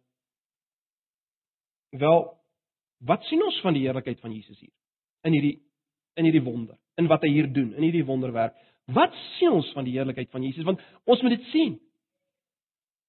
wel 1.90 2.38
wat 3.06 3.24
sien 3.24 3.44
ons 3.44 3.60
van 3.64 3.74
die 3.74 3.86
heerlikheid 3.86 4.20
van 4.20 4.34
Jesus 4.34 4.60
hier? 4.60 4.74
In 5.24 5.36
hierdie 5.36 5.58
in 6.20 6.26
hierdie 6.28 6.44
wonder, 6.44 6.76
in 7.00 7.08
wat 7.08 7.24
hy 7.24 7.30
hier 7.32 7.48
doen, 7.48 7.70
in 7.78 7.86
hierdie 7.86 8.04
wonderwerk. 8.04 8.58
Wat 8.92 9.14
sien 9.38 9.54
ons 9.56 9.70
van 9.72 9.86
die 9.88 9.94
heerlikheid 9.96 10.28
van 10.34 10.44
Jesus? 10.44 10.66
Want 10.68 10.82
ons 11.08 11.22
moet 11.24 11.38
dit 11.38 11.46
sien. 11.54 11.78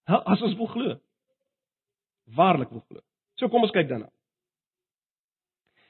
As 0.07 0.43
ons 0.47 0.55
wil 0.59 0.69
glo. 0.71 0.97
Waarlik 2.37 2.71
wil 2.71 2.85
glo. 2.87 3.03
So 3.40 3.51
kom 3.51 3.64
ons 3.66 3.75
kyk 3.75 3.88
dan. 3.90 4.05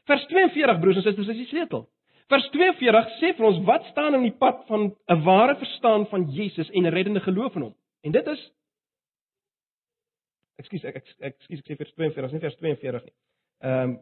Vers 0.08 0.24
42 0.30 0.80
broers 0.80 1.00
en 1.00 1.04
susters, 1.04 1.28
is 1.34 1.42
die 1.42 1.50
sleutel. 1.50 1.84
Vers 2.30 2.46
42 2.54 3.10
sê 3.18 3.32
vir 3.36 3.48
ons 3.48 3.60
wat 3.66 3.84
staan 3.90 4.16
in 4.16 4.24
die 4.28 4.36
pad 4.38 4.62
van 4.70 4.94
'n 5.10 5.22
ware 5.26 5.56
verstaan 5.58 6.06
van 6.06 6.30
Jesus 6.30 6.70
en 6.70 6.88
reddende 6.88 7.20
geloof 7.20 7.56
in 7.56 7.62
hom. 7.62 7.74
En 8.02 8.12
dit 8.12 8.26
is 8.26 8.50
Ekskuus, 10.60 10.84
ek 10.84 11.00
ekskuus 11.00 11.62
ek 11.62 11.68
sê 11.68 11.76
vers 11.78 11.92
42, 11.96 12.32
nie 12.34 12.44
vers 12.44 12.58
42 12.60 13.06
nie. 13.08 13.16
Ehm 13.64 13.90
um, 13.90 13.98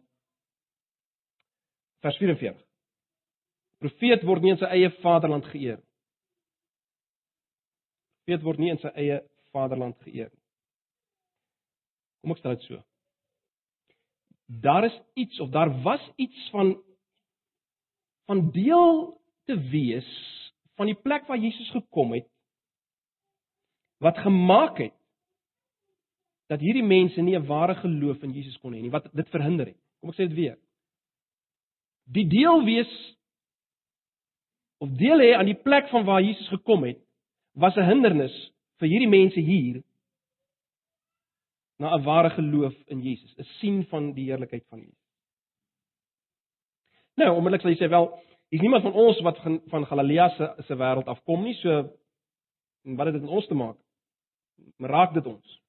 vers 2.03 2.19
44. 2.21 2.59
Profeet 3.83 4.25
word 4.27 4.43
nie 4.43 4.53
in 4.55 4.61
sy 4.61 4.69
eie 4.75 4.91
vaderland 5.03 5.47
geëer. 5.51 5.79
Profeet 8.23 8.45
word 8.47 8.63
nie 8.63 8.71
in 8.71 8.79
sy 8.83 8.93
eie 8.99 9.19
vaderland 9.55 9.99
geëer 10.07 10.31
nie. 10.31 10.45
Kom 12.23 12.35
ek 12.35 12.43
stel 12.43 12.57
dit 12.57 12.67
so. 12.67 12.83
Daar 14.63 14.89
is 14.89 14.97
iets 15.19 15.41
of 15.45 15.51
daar 15.55 15.71
was 15.85 16.05
iets 16.17 16.51
van 16.55 16.75
van 18.29 18.51
deel 18.53 18.91
te 19.49 19.57
wees 19.71 20.09
van 20.77 20.91
die 20.91 20.99
plek 20.99 21.27
waar 21.29 21.41
Jesus 21.41 21.71
gekom 21.73 22.13
het 22.17 22.27
wat 24.05 24.19
gemaak 24.23 24.79
het 24.83 24.98
dat 26.49 26.61
hierdie 26.61 26.85
mense 26.85 27.21
nie 27.23 27.37
'n 27.37 27.47
ware 27.47 27.75
geloof 27.75 28.23
in 28.23 28.33
Jesus 28.33 28.57
kon 28.59 28.73
hê 28.73 28.81
nie, 28.81 28.91
wat 28.91 29.09
dit 29.13 29.29
verhinder 29.29 29.67
het. 29.67 29.77
Kom 30.01 30.11
ek 30.11 30.17
sê 30.17 30.29
dit 30.29 30.37
weer. 30.37 30.59
Die 32.07 32.27
deel 32.27 32.65
wees 32.65 33.17
of 34.79 34.89
deel 34.89 35.19
hê 35.19 35.35
aan 35.37 35.47
die 35.47 35.63
plek 35.63 35.89
van 35.89 36.05
waar 36.05 36.23
Jesus 36.23 36.49
gekom 36.49 36.85
het, 36.85 36.99
was 37.55 37.77
'n 37.77 37.89
hindernis 37.89 38.53
vir 38.79 38.89
hierdie 38.89 39.09
mense 39.09 39.41
hier 39.41 39.83
na 41.79 41.95
'n 41.95 42.05
ware 42.05 42.31
geloof 42.31 42.75
in 42.87 43.03
Jesus, 43.03 43.35
'n 43.39 43.45
sien 43.61 43.85
van 43.87 44.13
die 44.13 44.25
heerlikheid 44.31 44.65
van 44.69 44.81
Jesus. 44.81 45.09
Nou, 47.15 47.37
onmiddellik 47.37 47.61
sal 47.61 47.71
jy 47.71 47.79
sê 47.79 47.91
wel, 47.91 48.23
is 48.49 48.61
niemand 48.61 48.83
van 48.83 48.93
ons 48.93 49.21
wat 49.21 49.39
van 49.67 49.87
Galilea 49.87 50.29
se 50.29 50.55
se 50.67 50.75
wêreld 50.75 51.07
afkom 51.07 51.43
nie, 51.43 51.55
so 51.55 51.83
wat 52.83 53.07
het 53.07 53.15
dit 53.15 53.23
met 53.23 53.31
ons 53.31 53.47
te 53.47 53.55
maak? 53.55 53.77
Raak 54.79 55.15
dit 55.15 55.27
ons? 55.27 55.61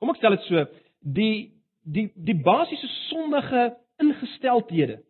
Kom 0.00 0.12
ek 0.12 0.20
stel 0.20 0.36
dit 0.36 0.48
so, 0.48 0.64
die 1.00 1.34
die 1.84 2.08
die 2.16 2.36
basiese 2.44 2.88
sondige 3.08 3.70
ingesteldhede 4.00 5.00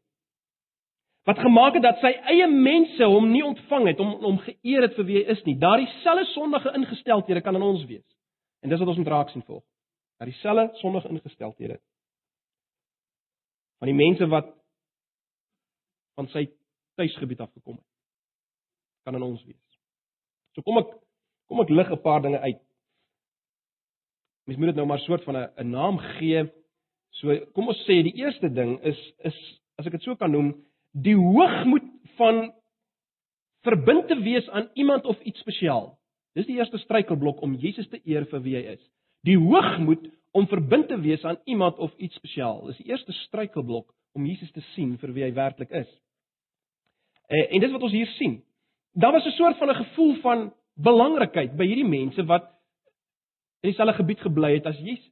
wat 1.28 1.38
gemaak 1.38 1.76
het 1.76 1.84
dat 1.84 1.98
sy 2.02 2.10
eie 2.32 2.46
mense 2.50 3.06
hom 3.06 3.28
nie 3.30 3.42
ontvang 3.44 3.90
het 3.90 4.00
om 4.02 4.14
hom 4.22 4.38
geëer 4.42 4.86
het 4.86 4.96
vir 4.96 5.06
wie 5.06 5.18
hy 5.18 5.34
is 5.34 5.42
nie. 5.46 5.56
Daardie 5.60 5.90
selfe 6.00 6.24
sondige 6.32 6.72
ingesteldhede 6.74 7.42
kan 7.44 7.58
in 7.58 7.66
ons 7.66 7.84
wees. 7.86 8.06
En 8.64 8.72
dis 8.72 8.80
wat 8.80 8.88
ons 8.88 8.98
moet 8.98 9.12
raak 9.12 9.30
sien 9.30 9.44
volg. 9.46 9.62
Dat 10.18 10.30
dieselfde 10.30 10.80
sondige 10.80 11.12
ingesteldhede 11.12 11.78
van 13.80 13.88
die 13.88 13.96
mense 13.96 14.26
wat 14.32 14.48
van 16.18 16.28
sy 16.32 16.48
tuisgebied 17.00 17.40
af 17.40 17.52
gekom 17.52 17.78
het 17.78 17.86
kan 19.04 19.16
in 19.16 19.22
ons 19.24 19.44
wees. 19.44 19.78
So 20.54 20.64
kom 20.66 20.80
ek 20.82 20.90
kom 21.48 21.62
ek 21.62 21.70
lig 21.72 21.90
'n 21.90 22.02
paar 22.02 22.22
dinge 22.22 22.40
uit. 22.40 22.60
Mens 24.46 24.58
moet 24.58 24.72
dit 24.72 24.76
nou 24.76 24.86
maar 24.86 24.98
soort 24.98 25.24
van 25.24 25.36
'n 25.36 25.48
'n 25.58 25.70
naam 25.70 25.98
gee. 25.98 26.50
So 27.10 27.36
kom 27.52 27.68
ons 27.68 27.84
sê 27.88 28.02
die 28.02 28.16
eerste 28.16 28.52
ding 28.52 28.80
is 28.82 29.12
is 29.18 29.60
as 29.78 29.86
ek 29.86 29.92
dit 29.92 30.02
so 30.02 30.16
kan 30.16 30.30
noem, 30.30 30.54
die 30.92 31.16
hoogmoed 31.16 31.86
van 32.16 32.52
verbind 33.62 34.08
te 34.08 34.18
wees 34.20 34.48
aan 34.48 34.68
iemand 34.74 35.04
of 35.04 35.20
iets 35.20 35.40
spesiaal. 35.40 35.98
Dis 36.34 36.46
die 36.46 36.56
eerste 36.56 36.78
struikelblok 36.78 37.40
om 37.42 37.54
Jesus 37.54 37.88
te 37.88 38.00
eer 38.04 38.26
vir 38.30 38.42
wie 38.42 38.56
hy 38.56 38.62
is. 38.76 38.82
Die 39.26 39.38
hoogmoed 39.38 40.06
om 40.32 40.46
verbind 40.46 40.88
te 40.88 41.00
wees 41.00 41.24
aan 41.24 41.40
iemand 41.44 41.78
of 41.78 41.94
iets 41.98 42.14
spesiaal. 42.14 42.62
Dis 42.66 42.76
die 42.76 42.92
eerste 42.92 43.12
struikelblok 43.12 43.90
om 44.14 44.26
Jesus 44.26 44.50
te 44.52 44.62
sien 44.74 44.96
vir 44.98 45.12
wie 45.16 45.24
hy 45.24 45.32
werklik 45.34 45.70
is. 45.70 45.90
En, 47.28 47.44
en 47.48 47.60
dis 47.60 47.74
wat 47.74 47.82
ons 47.82 47.94
hier 47.94 48.10
sien. 48.18 48.40
Daar 48.92 49.12
was 49.12 49.26
'n 49.26 49.36
soort 49.38 49.58
van 49.58 49.70
'n 49.70 49.82
gevoel 49.84 50.14
van 50.22 50.52
belangrikheid 50.74 51.56
by 51.56 51.66
hierdie 51.66 51.88
mense 51.88 52.24
wat 52.24 52.50
in 53.60 53.70
dieselfde 53.70 53.96
gebied 53.98 54.20
gebly 54.24 54.54
het 54.56 54.66
as 54.66 54.78
Jesus. 54.78 55.08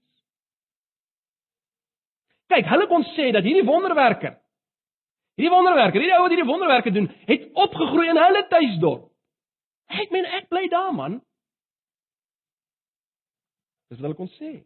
Kyk, 2.49 2.69
hulle 2.69 2.87
kon 2.89 3.05
sê 3.15 3.31
dat 3.33 3.45
hierdie 3.45 3.67
wonderwerker 3.69 4.39
hierdie 5.39 5.55
wonderwerker, 5.55 6.03
hierdie 6.03 6.17
ou 6.17 6.25
wat 6.25 6.35
hierdie 6.35 6.49
wonderwerke 6.49 6.93
doen, 6.95 7.07
het 7.29 7.47
opgegroei 7.55 8.09
in 8.11 8.19
hulle 8.19 8.43
tuisdorp. 8.51 9.05
Ek 9.89 10.11
meen 10.13 10.27
ek 10.37 10.49
bly 10.51 10.67
daar 10.73 10.91
man. 10.93 11.21
Dis 13.89 14.01
wat 14.01 14.09
hulle 14.09 14.19
kon 14.19 14.31
sê. 14.35 14.59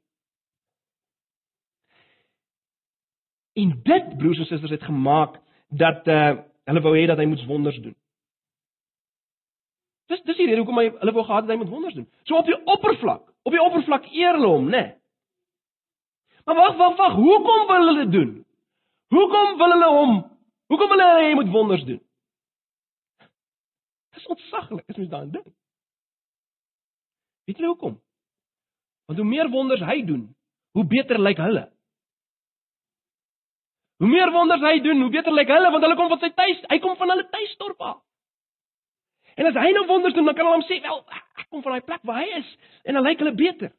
En 3.61 3.75
dit 3.85 4.15
broers 4.19 4.41
en 4.41 4.49
susters 4.49 4.73
het 4.73 4.89
gemaak 4.89 5.37
dat 5.69 6.09
uh 6.09 6.33
hulle 6.71 6.81
wou 6.85 6.93
hê 6.95 7.09
dat 7.11 7.19
hy 7.19 7.27
moet 7.27 7.43
wonders 7.51 7.79
doen. 7.83 7.95
Dis 10.09 10.21
dis 10.25 10.39
die 10.39 10.47
rede 10.47 10.63
hoekom 10.63 10.79
hy 10.79 10.89
hulle 10.95 11.15
wou 11.17 11.25
gehad 11.27 11.45
het 11.45 11.53
hy 11.53 11.59
moet 11.61 11.73
wonders 11.73 11.97
doen. 11.99 12.07
So 12.25 12.39
op 12.39 12.49
die 12.49 12.59
oppervlak, 12.71 13.27
op 13.43 13.55
die 13.55 13.63
oppervlak 13.63 14.07
eer 14.11 14.37
hulle 14.39 14.51
hom, 14.51 14.69
né? 14.71 14.83
Nee. 14.83 14.99
Maar 16.45 16.55
wag, 16.55 16.77
wag, 16.77 16.97
wag, 16.97 17.13
hoekom 17.15 17.67
wil 17.67 17.87
hulle 17.87 18.05
dit 18.05 18.13
doen? 18.13 18.31
Hoekom 19.15 19.59
wil 19.59 19.75
hulle 19.75 19.91
hom? 19.95 20.15
Hoekom 20.67 20.89
wil 20.89 21.03
hulle 21.05 21.27
hy 21.27 21.35
moet 21.39 21.53
wonders 21.53 21.85
doen? 21.85 22.01
Dis 24.17 24.27
ontsaglik, 24.27 24.89
as 24.89 24.97
mens 24.97 25.11
daaraan 25.11 25.31
dink. 25.31 25.53
Weet 27.47 27.59
jy 27.59 27.71
hoekom? 27.71 27.95
Want 29.07 29.19
hoe 29.19 29.29
meer 29.29 29.51
wonders 29.51 29.83
hy 29.87 30.03
doen, 30.07 30.27
hoe 30.79 30.87
beter 30.87 31.21
lyk 31.21 31.41
hulle. 31.43 31.65
Hoe 34.03 34.11
meer 34.11 34.33
wonders 34.35 34.63
hy 34.67 34.81
doen, 34.83 35.01
hoe 35.01 35.11
beter 35.15 35.35
lyk 35.35 35.51
hulle 35.51 35.71
want 35.71 35.85
hulle 35.87 35.99
kom 35.99 36.11
van 36.11 36.23
sy 36.23 36.33
tuis, 36.35 36.63
hy 36.71 36.79
kom 36.83 36.97
van 36.99 37.15
hulle 37.15 37.29
tuisdorp 37.31 37.87
af. 37.87 38.01
En 39.37 39.47
as 39.47 39.55
hy 39.55 39.71
nou 39.73 39.87
wonders 39.87 40.15
doen, 40.15 40.25
dan 40.25 40.35
kan 40.35 40.47
hulle 40.47 40.61
hom 40.61 40.69
sê, 40.69 40.83
"Wel, 40.83 41.05
ek 41.39 41.47
kom 41.51 41.63
van 41.63 41.73
daai 41.73 41.87
plek 41.87 42.03
waar 42.03 42.21
hy 42.21 42.29
is 42.39 42.57
en 42.85 42.95
dan 42.95 43.03
lyk 43.03 43.19
hulle 43.19 43.35
beter." 43.35 43.73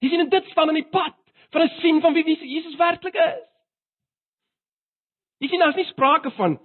Jy 0.00 0.08
sien 0.08 0.28
dit 0.28 0.44
staan 0.50 0.68
in 0.68 0.80
die 0.82 0.90
pad 0.90 1.14
van 1.50 1.62
'n 1.62 1.80
sien 1.80 2.00
van 2.00 2.14
wie 2.14 2.24
Jesus 2.24 2.76
werklik 2.76 3.14
is. 3.14 3.52
Jy 5.38 5.48
sien 5.48 5.60
daar's 5.60 5.76
nie 5.76 5.90
sprake 5.90 6.30
van 6.30 6.52
'n 6.52 6.58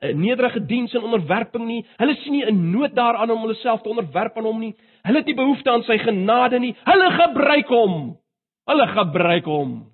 eh, 0.00 0.14
nederige 0.14 0.66
diens 0.66 0.94
en 0.94 1.02
onderwerping 1.02 1.66
nie. 1.66 1.86
Hulle 1.96 2.14
sien 2.14 2.32
nie 2.32 2.44
'n 2.44 2.70
nood 2.70 2.94
daaraan 2.94 3.30
om 3.30 3.40
hulle 3.40 3.54
self 3.54 3.82
te 3.82 3.88
onderwerp 3.88 4.36
aan 4.36 4.44
hom 4.44 4.58
nie. 4.58 4.74
Hulle 5.02 5.18
het 5.18 5.26
nie 5.26 5.34
behoefte 5.34 5.70
aan 5.70 5.82
sy 5.82 5.98
genade 5.98 6.58
nie. 6.58 6.76
Hulle 6.84 7.10
gebruik 7.10 7.68
hom. 7.68 8.18
Hulle 8.66 8.86
gebruik 8.86 9.44
hom. 9.44 9.90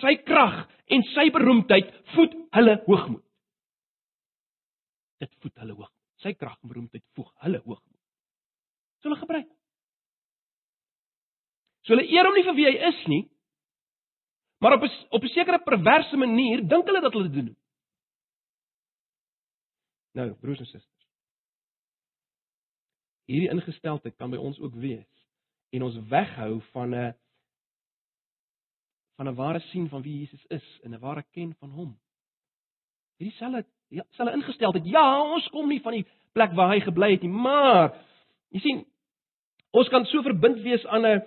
Sy 0.00 0.16
krag 0.16 0.68
en 0.86 1.02
sy 1.02 1.30
beroemdheid 1.30 1.92
voed 2.14 2.34
hulle 2.50 2.82
hoogmoed. 2.86 3.22
Dit 5.22 5.34
voed 5.40 5.54
hulle 5.62 5.76
hoogmoed. 5.76 5.98
Sy 6.22 6.34
krag 6.38 6.58
en 6.62 6.70
beroemdheid 6.70 7.04
voeg 7.16 7.30
hulle 7.44 7.60
hoogmoed. 7.62 8.00
So 9.00 9.08
hulle 9.08 9.20
gebruik. 9.22 9.50
So 11.82 11.94
hulle 11.94 12.06
eer 12.10 12.28
hom 12.28 12.36
nie 12.38 12.46
vir 12.46 12.58
wie 12.58 12.68
hy 12.68 12.74
is 12.90 13.00
nie, 13.10 13.22
maar 14.62 14.76
op 14.76 14.84
'n 14.86 14.90
op 15.10 15.22
'n 15.22 15.34
sekere 15.34 15.58
perverse 15.58 16.16
manier 16.16 16.62
dink 16.62 16.86
hulle 16.86 17.00
dat 17.00 17.12
hulle 17.12 17.28
dit 17.28 17.46
doen. 17.46 17.56
Nou, 20.14 20.34
broers 20.34 20.58
en 20.58 20.66
susters. 20.66 21.08
Hierdie 23.26 23.50
ingesteldheid 23.50 24.16
kan 24.16 24.30
by 24.30 24.36
ons 24.36 24.58
ook 24.60 24.74
wees 24.74 25.26
en 25.72 25.82
ons 25.82 25.96
weghou 26.08 26.60
van 26.72 26.94
'n 26.94 27.14
van 29.16 29.28
'n 29.28 29.34
ware 29.34 29.60
sien 29.60 29.88
van 29.88 30.02
wie 30.02 30.18
Jesus 30.18 30.44
is 30.46 30.80
en 30.82 30.94
'n 30.94 31.00
ware 31.00 31.22
ken 31.22 31.54
van 31.54 31.70
hom. 31.70 32.00
Hierdie 33.20 33.64
ja, 33.92 34.04
selfe 34.16 34.32
ingesteldheid. 34.32 34.86
Ja, 34.88 35.04
ons 35.22 35.48
kom 35.52 35.68
nie 35.68 35.80
van 35.84 35.98
die 35.98 36.06
plek 36.32 36.54
waar 36.56 36.72
hy 36.72 36.80
gebly 36.80 37.12
het 37.14 37.24
nie, 37.26 37.32
maar 37.32 37.92
jy 38.54 38.62
sien 38.64 38.82
ons 39.76 39.88
kan 39.92 40.04
so 40.08 40.24
verbind 40.24 40.62
wees 40.64 40.84
aan 40.86 41.06
'n 41.06 41.22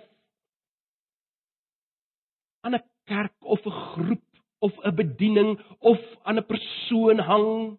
aan 2.66 2.74
'n 2.74 2.84
kerk 3.06 3.36
of 3.40 3.64
'n 3.66 3.70
groep 3.70 4.24
of 4.58 4.72
'n 4.84 4.94
bediening 4.94 5.60
of 5.78 6.00
aan 6.22 6.38
'n 6.38 6.46
persoon 6.46 7.18
hang. 7.18 7.78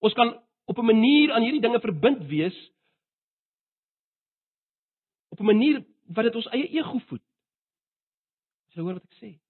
Ons 0.00 0.14
kan 0.14 0.42
op 0.66 0.78
'n 0.78 0.84
manier 0.84 1.32
aan 1.32 1.42
hierdie 1.42 1.60
dinge 1.60 1.80
verbind 1.80 2.26
wees 2.26 2.56
op 5.28 5.40
'n 5.40 5.44
manier 5.44 5.84
wat 6.06 6.24
dit 6.24 6.34
ons 6.34 6.46
eie 6.46 6.68
ego 6.68 6.98
voed. 6.98 7.22
Jy 8.74 8.82
hoor 8.82 8.94
wat 8.94 9.04
ek 9.04 9.18
sê? 9.22 9.45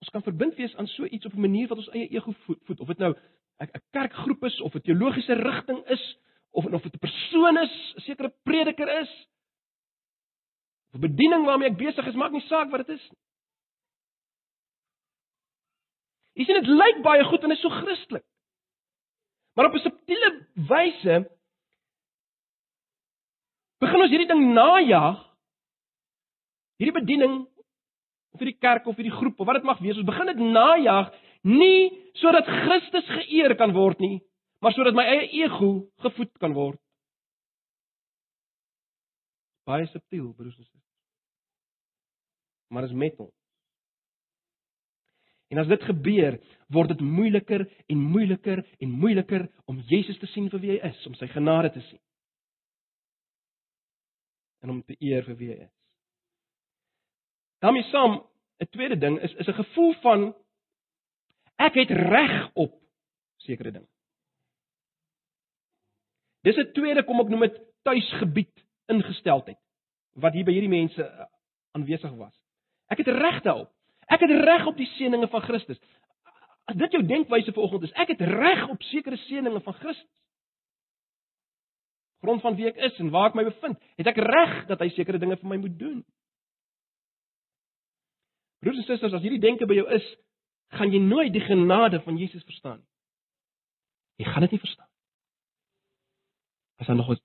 Ons 0.00 0.12
kan 0.12 0.22
verbind 0.24 0.56
wees 0.56 0.74
aan 0.76 0.86
so 0.86 1.04
iets 1.04 1.26
op 1.26 1.34
'n 1.34 1.40
manier 1.40 1.68
wat 1.68 1.78
ons 1.78 1.92
eie 1.92 2.08
ego 2.08 2.32
voed, 2.44 2.80
of 2.80 2.86
dit 2.86 2.98
nou 2.98 3.14
'n 3.60 3.82
kerkgroep 3.90 4.44
is 4.44 4.60
of 4.60 4.74
'n 4.74 4.80
teologiese 4.80 5.34
rigting 5.34 5.86
is 5.86 6.18
of 6.50 6.64
of 6.64 6.82
dit 6.82 6.94
'n 6.94 6.98
persoon 6.98 7.58
is, 7.58 7.94
'n 7.96 8.00
sekere 8.00 8.32
prediker 8.42 9.00
is, 9.00 9.28
of 10.92 10.94
'n 10.94 11.00
bediening 11.00 11.44
waarmee 11.44 11.70
ek 11.70 11.76
besig 11.76 12.06
is, 12.06 12.14
maak 12.14 12.32
nie 12.32 12.46
saak 12.48 12.70
wat 12.70 12.86
dit 12.86 12.96
is 12.98 13.10
nie. 13.10 13.18
Sien 16.44 16.56
dit 16.62 16.66
lyk 16.66 17.02
baie 17.02 17.24
goed 17.24 17.42
en 17.44 17.50
is 17.50 17.60
so 17.60 17.68
Christelik. 17.68 18.24
Maar 19.54 19.66
op 19.66 19.74
'n 19.74 19.78
subtiele 19.78 20.46
wyse 20.54 21.30
begin 23.78 24.00
ons 24.00 24.10
hierdie 24.10 24.28
ding 24.28 24.52
najag. 24.54 25.18
Hierdie 26.76 27.00
bediening 27.00 27.48
vir 28.38 28.52
die 28.52 28.58
kerk 28.62 28.86
of 28.86 28.96
vir 28.98 29.08
die 29.08 29.14
groep 29.14 29.40
of 29.40 29.48
wat 29.48 29.58
dit 29.58 29.66
mag 29.66 29.80
wees, 29.82 29.98
ons 29.98 30.08
begin 30.08 30.30
dit 30.30 30.42
najag 30.54 31.10
nie 31.48 31.90
sodat 32.20 32.48
Christus 32.48 33.08
geëer 33.08 33.56
kan 33.58 33.72
word 33.74 34.00
nie, 34.02 34.20
maar 34.60 34.74
sodat 34.76 34.96
my 34.96 35.06
eie 35.08 35.26
ego 35.40 35.72
gevoed 36.04 36.32
kan 36.42 36.54
word. 36.54 36.78
Baie 39.68 39.86
subtiel, 39.90 40.32
broers 40.36 40.56
en 40.56 40.64
susters. 40.64 40.86
Maar 42.70 42.86
is 42.88 42.94
met 42.96 43.18
ons. 43.18 43.34
En 45.50 45.58
as 45.58 45.66
dit 45.66 45.82
gebeur, 45.88 46.36
word 46.70 46.92
dit 46.92 47.00
moeiliker 47.02 47.64
en 47.90 48.04
moeiliker 48.12 48.62
en 48.78 48.92
moeiliker 49.02 49.48
om 49.70 49.80
Jesus 49.90 50.18
te 50.22 50.30
sien 50.30 50.46
vir 50.52 50.62
wie 50.62 50.76
hy 50.76 50.92
is, 50.92 51.02
om 51.10 51.16
sy 51.18 51.26
genade 51.32 51.72
te 51.74 51.82
sien. 51.88 52.02
En 54.62 54.76
om 54.76 54.82
te 54.86 54.94
eer 55.02 55.26
vir 55.26 55.38
wie 55.40 55.50
hy 55.50 55.60
is 55.64 55.79
daarmee 57.60 57.86
saam 57.92 58.20
'n 58.60 58.68
tweede 58.70 58.98
ding 58.98 59.20
is 59.20 59.34
is 59.34 59.46
'n 59.46 59.62
gevoel 59.62 59.94
van 60.02 60.34
ek 61.56 61.74
het 61.74 61.90
reg 61.90 62.50
op 62.54 62.74
sekere 63.36 63.70
dinge. 63.70 63.88
Dis 66.42 66.56
'n 66.56 66.72
tweede 66.72 67.04
kom 67.04 67.20
ek 67.20 67.28
noem 67.28 67.40
dit 67.40 67.60
tuisgebied 67.82 68.64
ingesteldheid 68.86 69.58
wat 70.12 70.32
hier 70.32 70.44
by 70.44 70.52
hierdie 70.52 70.72
mense 70.72 71.02
uh, 71.02 71.24
aanwesig 71.72 72.12
was. 72.18 72.34
Ek 72.90 72.98
het 72.98 73.06
reg 73.06 73.42
daarop. 73.42 73.70
Ek 74.10 74.20
het 74.20 74.30
reg 74.30 74.66
op 74.66 74.76
die 74.76 74.88
seënings 74.96 75.30
van 75.30 75.42
Christus. 75.42 75.78
As 76.64 76.76
dit 76.76 76.92
jou 76.92 77.02
denkwyse 77.06 77.52
vanoggend 77.52 77.82
is, 77.82 77.92
ek 77.92 78.08
het 78.08 78.20
reg 78.20 78.68
op 78.68 78.82
sekere 78.82 79.16
seënings 79.16 79.62
van 79.62 79.74
Christus. 79.74 80.18
Grond 82.20 82.42
van 82.44 82.56
wie 82.58 82.66
ek 82.68 82.76
is 82.76 82.98
en 83.00 83.10
waar 83.10 83.30
ek 83.30 83.38
my 83.38 83.44
bevind, 83.46 83.78
het 83.96 84.10
ek 84.10 84.18
reg 84.20 84.66
dat 84.68 84.82
hy 84.82 84.90
sekere 84.92 85.18
dinge 85.18 85.38
vir 85.40 85.48
my 85.48 85.56
moet 85.62 85.78
doen. 85.78 86.02
Broers 88.60 88.76
en 88.76 88.84
susters, 88.84 89.14
as 89.16 89.24
hierdie 89.24 89.40
denke 89.40 89.66
by 89.68 89.78
jou 89.78 89.86
is, 89.96 90.06
gaan 90.76 90.92
jy 90.92 91.00
nooit 91.02 91.32
die 91.32 91.42
genade 91.44 92.02
van 92.04 92.18
Jesus 92.20 92.44
verstaan 92.44 92.78
nie. 92.78 92.88
Jy 94.20 94.28
gaan 94.28 94.44
dit 94.44 94.54
nie 94.54 94.60
verstaan. 94.60 94.88
As 96.80 96.86
daar 96.86 96.96
nog 96.96 97.10
'n 97.10 97.20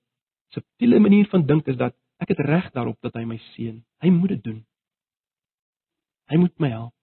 subtiele 0.55 0.99
manier 0.99 1.27
van 1.27 1.45
dink 1.45 1.67
is 1.67 1.77
dat 1.77 1.95
ek 2.17 2.27
het 2.27 2.39
reg 2.39 2.71
daarop 2.71 3.01
dat 3.01 3.13
hy 3.13 3.23
my 3.23 3.37
seën. 3.37 3.83
Hy 3.99 4.09
moet 4.09 4.29
dit 4.29 4.43
doen. 4.43 4.65
Hy 6.25 6.37
moet 6.37 6.59
my 6.59 6.69
help. 6.69 6.93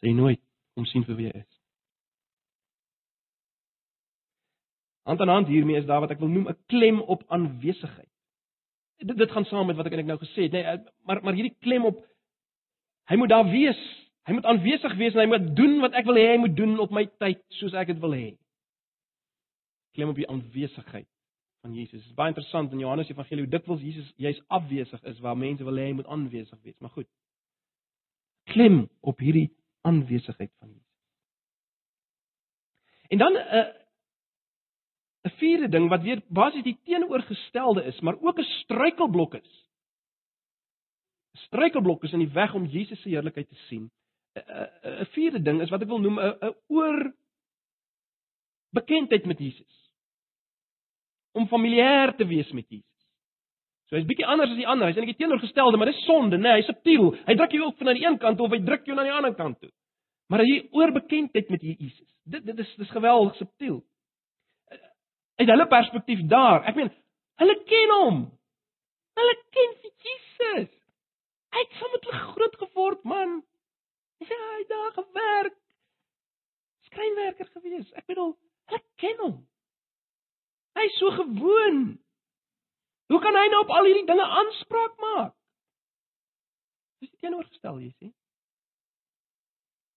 Sê 0.00 0.12
nooit 0.14 0.40
om 0.74 0.84
sien 0.84 1.04
vir 1.04 1.16
wie 1.16 1.26
hy 1.26 1.40
is. 1.40 1.60
Hand 5.02 5.20
aan 5.20 5.28
hand 5.28 5.48
hiermee 5.48 5.76
is 5.80 5.86
daar 5.86 6.00
wat 6.00 6.10
ek 6.10 6.20
wil 6.20 6.28
noem 6.28 6.48
'n 6.48 6.58
klem 6.66 7.00
op 7.00 7.24
aanwesigheid. 7.28 8.08
Dit 8.98 9.16
dit 9.16 9.30
gaan 9.30 9.44
saam 9.44 9.66
met 9.66 9.76
wat 9.76 9.86
ek 9.86 9.92
eintlik 9.92 10.12
nou 10.12 10.18
gesê 10.18 10.42
het, 10.42 10.52
nê, 10.52 10.62
nee, 10.62 10.84
maar 11.04 11.22
maar 11.22 11.34
hierdie 11.34 11.56
klem 11.60 11.84
op 11.84 12.09
hy 13.10 13.18
moet 13.18 13.32
daar 13.32 13.48
wees. 13.50 13.80
Hy 14.28 14.36
moet 14.36 14.46
aanwesig 14.46 14.94
wees 15.00 15.16
en 15.16 15.24
hy 15.24 15.30
moet 15.30 15.46
doen 15.58 15.78
wat 15.82 15.96
ek 15.98 16.06
wil 16.06 16.18
hê 16.20 16.28
hy 16.32 16.40
moet 16.42 16.56
doen 16.56 16.76
op 16.82 16.92
my 16.94 17.06
tyd 17.22 17.40
soos 17.58 17.74
ek 17.74 17.90
dit 17.92 18.02
wil 18.02 18.14
hê. 18.14 18.28
Klem 19.96 20.12
op 20.12 20.20
die 20.20 20.28
aanwesigheid 20.30 21.08
van 21.64 21.74
Jesus. 21.74 22.04
Dit 22.04 22.12
is 22.12 22.18
baie 22.18 22.32
interessant 22.32 22.72
in 22.72 22.82
Johannes 22.84 23.10
Evangelie 23.10 23.44
hoe 23.44 23.52
dikwels 23.52 23.82
Jesus 23.82 24.12
juis 24.20 24.38
afwesig 24.48 25.02
is 25.10 25.18
waar 25.24 25.38
mense 25.38 25.66
wil 25.66 25.80
hê 25.80 25.88
hy 25.90 25.96
moet 25.98 26.08
aanwesig 26.12 26.60
wees, 26.62 26.78
maar 26.78 26.94
goed. 26.94 27.08
Klem 28.52 28.84
op 29.00 29.18
hierdie 29.20 29.50
aanwesigheid 29.88 30.52
van 30.58 30.70
Jesus. 30.70 30.86
En 33.10 33.18
dan 33.18 33.32
'n 33.32 33.36
uh, 33.58 33.68
'n 35.26 35.36
vierde 35.36 35.68
ding 35.68 35.88
wat 35.88 36.02
weer 36.02 36.22
basies 36.28 36.62
die 36.62 36.78
teenoorgestelde 36.84 37.84
is, 37.84 38.00
maar 38.00 38.20
ook 38.20 38.38
'n 38.38 38.52
struikelblok 38.62 39.34
is. 39.34 39.69
Struikelblok 41.32 42.04
is 42.04 42.12
in 42.12 42.24
die 42.24 42.32
weg 42.34 42.54
om 42.54 42.66
Jesus 42.66 43.00
se 43.02 43.08
heerlikheid 43.08 43.48
te 43.48 43.58
sien. 43.68 43.90
'n 44.34 45.06
vierde 45.14 45.42
ding 45.42 45.60
is 45.60 45.70
wat 45.70 45.82
ek 45.82 45.88
wil 45.88 45.98
noem 45.98 46.18
'n 46.20 46.54
oor 46.68 47.12
bekendheid 48.72 49.26
met 49.26 49.38
Jesus. 49.38 49.90
Om 51.32 51.48
familier 51.48 52.14
te 52.16 52.26
wees 52.26 52.50
met 52.52 52.68
Jesus. 52.68 52.86
So 53.86 53.96
hy's 53.96 54.06
bietjie 54.06 54.26
anders 54.26 54.50
as 54.50 54.56
die 54.56 54.66
ander. 54.66 54.86
Hy's 54.86 54.96
eintlik 54.96 55.18
teenoorgestelde, 55.18 55.76
maar 55.76 55.90
dis 55.90 56.04
sonde, 56.04 56.36
né? 56.36 56.42
Nee, 56.42 56.52
hy's 56.52 56.66
subtiel. 56.66 57.10
Hy 57.26 57.34
druk 57.34 57.52
jou 57.52 57.64
ook 57.64 57.78
van 57.78 57.88
aan 57.88 57.94
die 57.98 58.06
een 58.06 58.18
kant 58.18 58.40
of 58.40 58.50
hy 58.50 58.62
druk 58.64 58.86
jou 58.86 58.96
na 58.96 59.02
die 59.02 59.12
ander 59.12 59.34
kant 59.34 59.60
toe. 59.60 59.70
Maar 60.28 60.40
hy 60.40 60.68
oor 60.70 60.92
bekendheid 60.92 61.50
met 61.50 61.62
Jesus. 61.62 62.06
Dit 62.24 62.46
dit 62.46 62.58
is 62.58 62.74
dis 62.76 62.90
geweldig 62.90 63.34
subtiel 63.36 63.82
uit 65.40 65.48
hulle 65.48 65.66
perspektief 65.66 66.20
daar. 66.28 66.64
Ek 66.68 66.76
meen, 66.76 66.90
hulle 67.40 67.56
ken 67.68 67.94
hom. 67.96 68.18
Hulle 69.16 69.36
ken 69.54 69.72
Jesus. 69.80 70.68
Hy 71.50 71.62
het 71.64 71.78
saam 71.78 71.94
met 71.94 72.06
hulle 72.08 72.20
groot 72.34 72.56
geword, 72.62 73.02
man. 73.04 73.40
Ja, 74.22 74.36
hy 74.36 74.58
het 74.60 74.68
daar 74.68 74.92
gewerk. 74.98 75.56
Skrynwerker 76.90 77.48
gewees. 77.54 77.90
Ek 77.98 78.06
bedoel, 78.10 78.34
hulle 78.70 78.82
ken 79.02 79.18
hom. 79.24 79.36
Hy 80.78 80.86
is 80.86 80.98
so 80.98 81.10
gewoon. 81.16 81.82
Hoe 83.10 83.20
kan 83.20 83.34
hy 83.34 83.46
nou 83.50 83.64
op 83.64 83.72
al 83.74 83.88
hierdie 83.88 84.06
dinge 84.06 84.26
aanspraak 84.42 85.00
maak? 85.02 85.34
Dis 87.02 87.10
teenoorgestel, 87.18 87.80
jy 87.80 87.90
sien. 87.98 88.12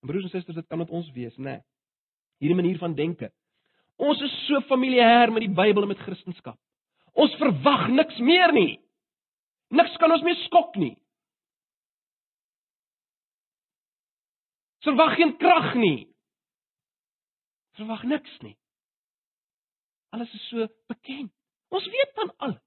Broers 0.08 0.26
en 0.26 0.34
susters, 0.34 0.58
dit 0.58 0.68
kan 0.68 0.82
met 0.82 0.90
ons 0.90 1.12
wees, 1.16 1.36
né? 1.38 1.60
Nee. 1.60 1.66
Hierdie 2.44 2.58
manier 2.58 2.80
van 2.82 2.96
denke. 2.96 3.30
Ons 4.02 4.22
is 4.26 4.34
so 4.48 4.60
familier 4.68 5.32
met 5.32 5.46
die 5.46 5.54
Bybel 5.54 5.86
en 5.86 5.92
met 5.94 6.02
Christendom. 6.02 6.58
Ons 7.14 7.36
verwag 7.40 7.88
niks 7.94 8.18
meer 8.20 8.52
nie. 8.56 8.82
Niks 9.70 9.96
kan 10.02 10.12
ons 10.12 10.26
meer 10.26 10.40
skok 10.48 10.76
nie. 10.82 10.96
Verwag 14.84 15.16
geen 15.16 15.38
krag 15.38 15.74
nie. 15.80 16.10
Verwag 17.80 18.04
niks 18.04 18.40
nie. 18.44 18.58
Alles 20.14 20.34
is 20.34 20.48
so 20.50 20.68
bekend. 20.92 21.32
Ons 21.74 21.88
weet 21.90 22.12
van 22.14 22.34
alles. 22.38 22.62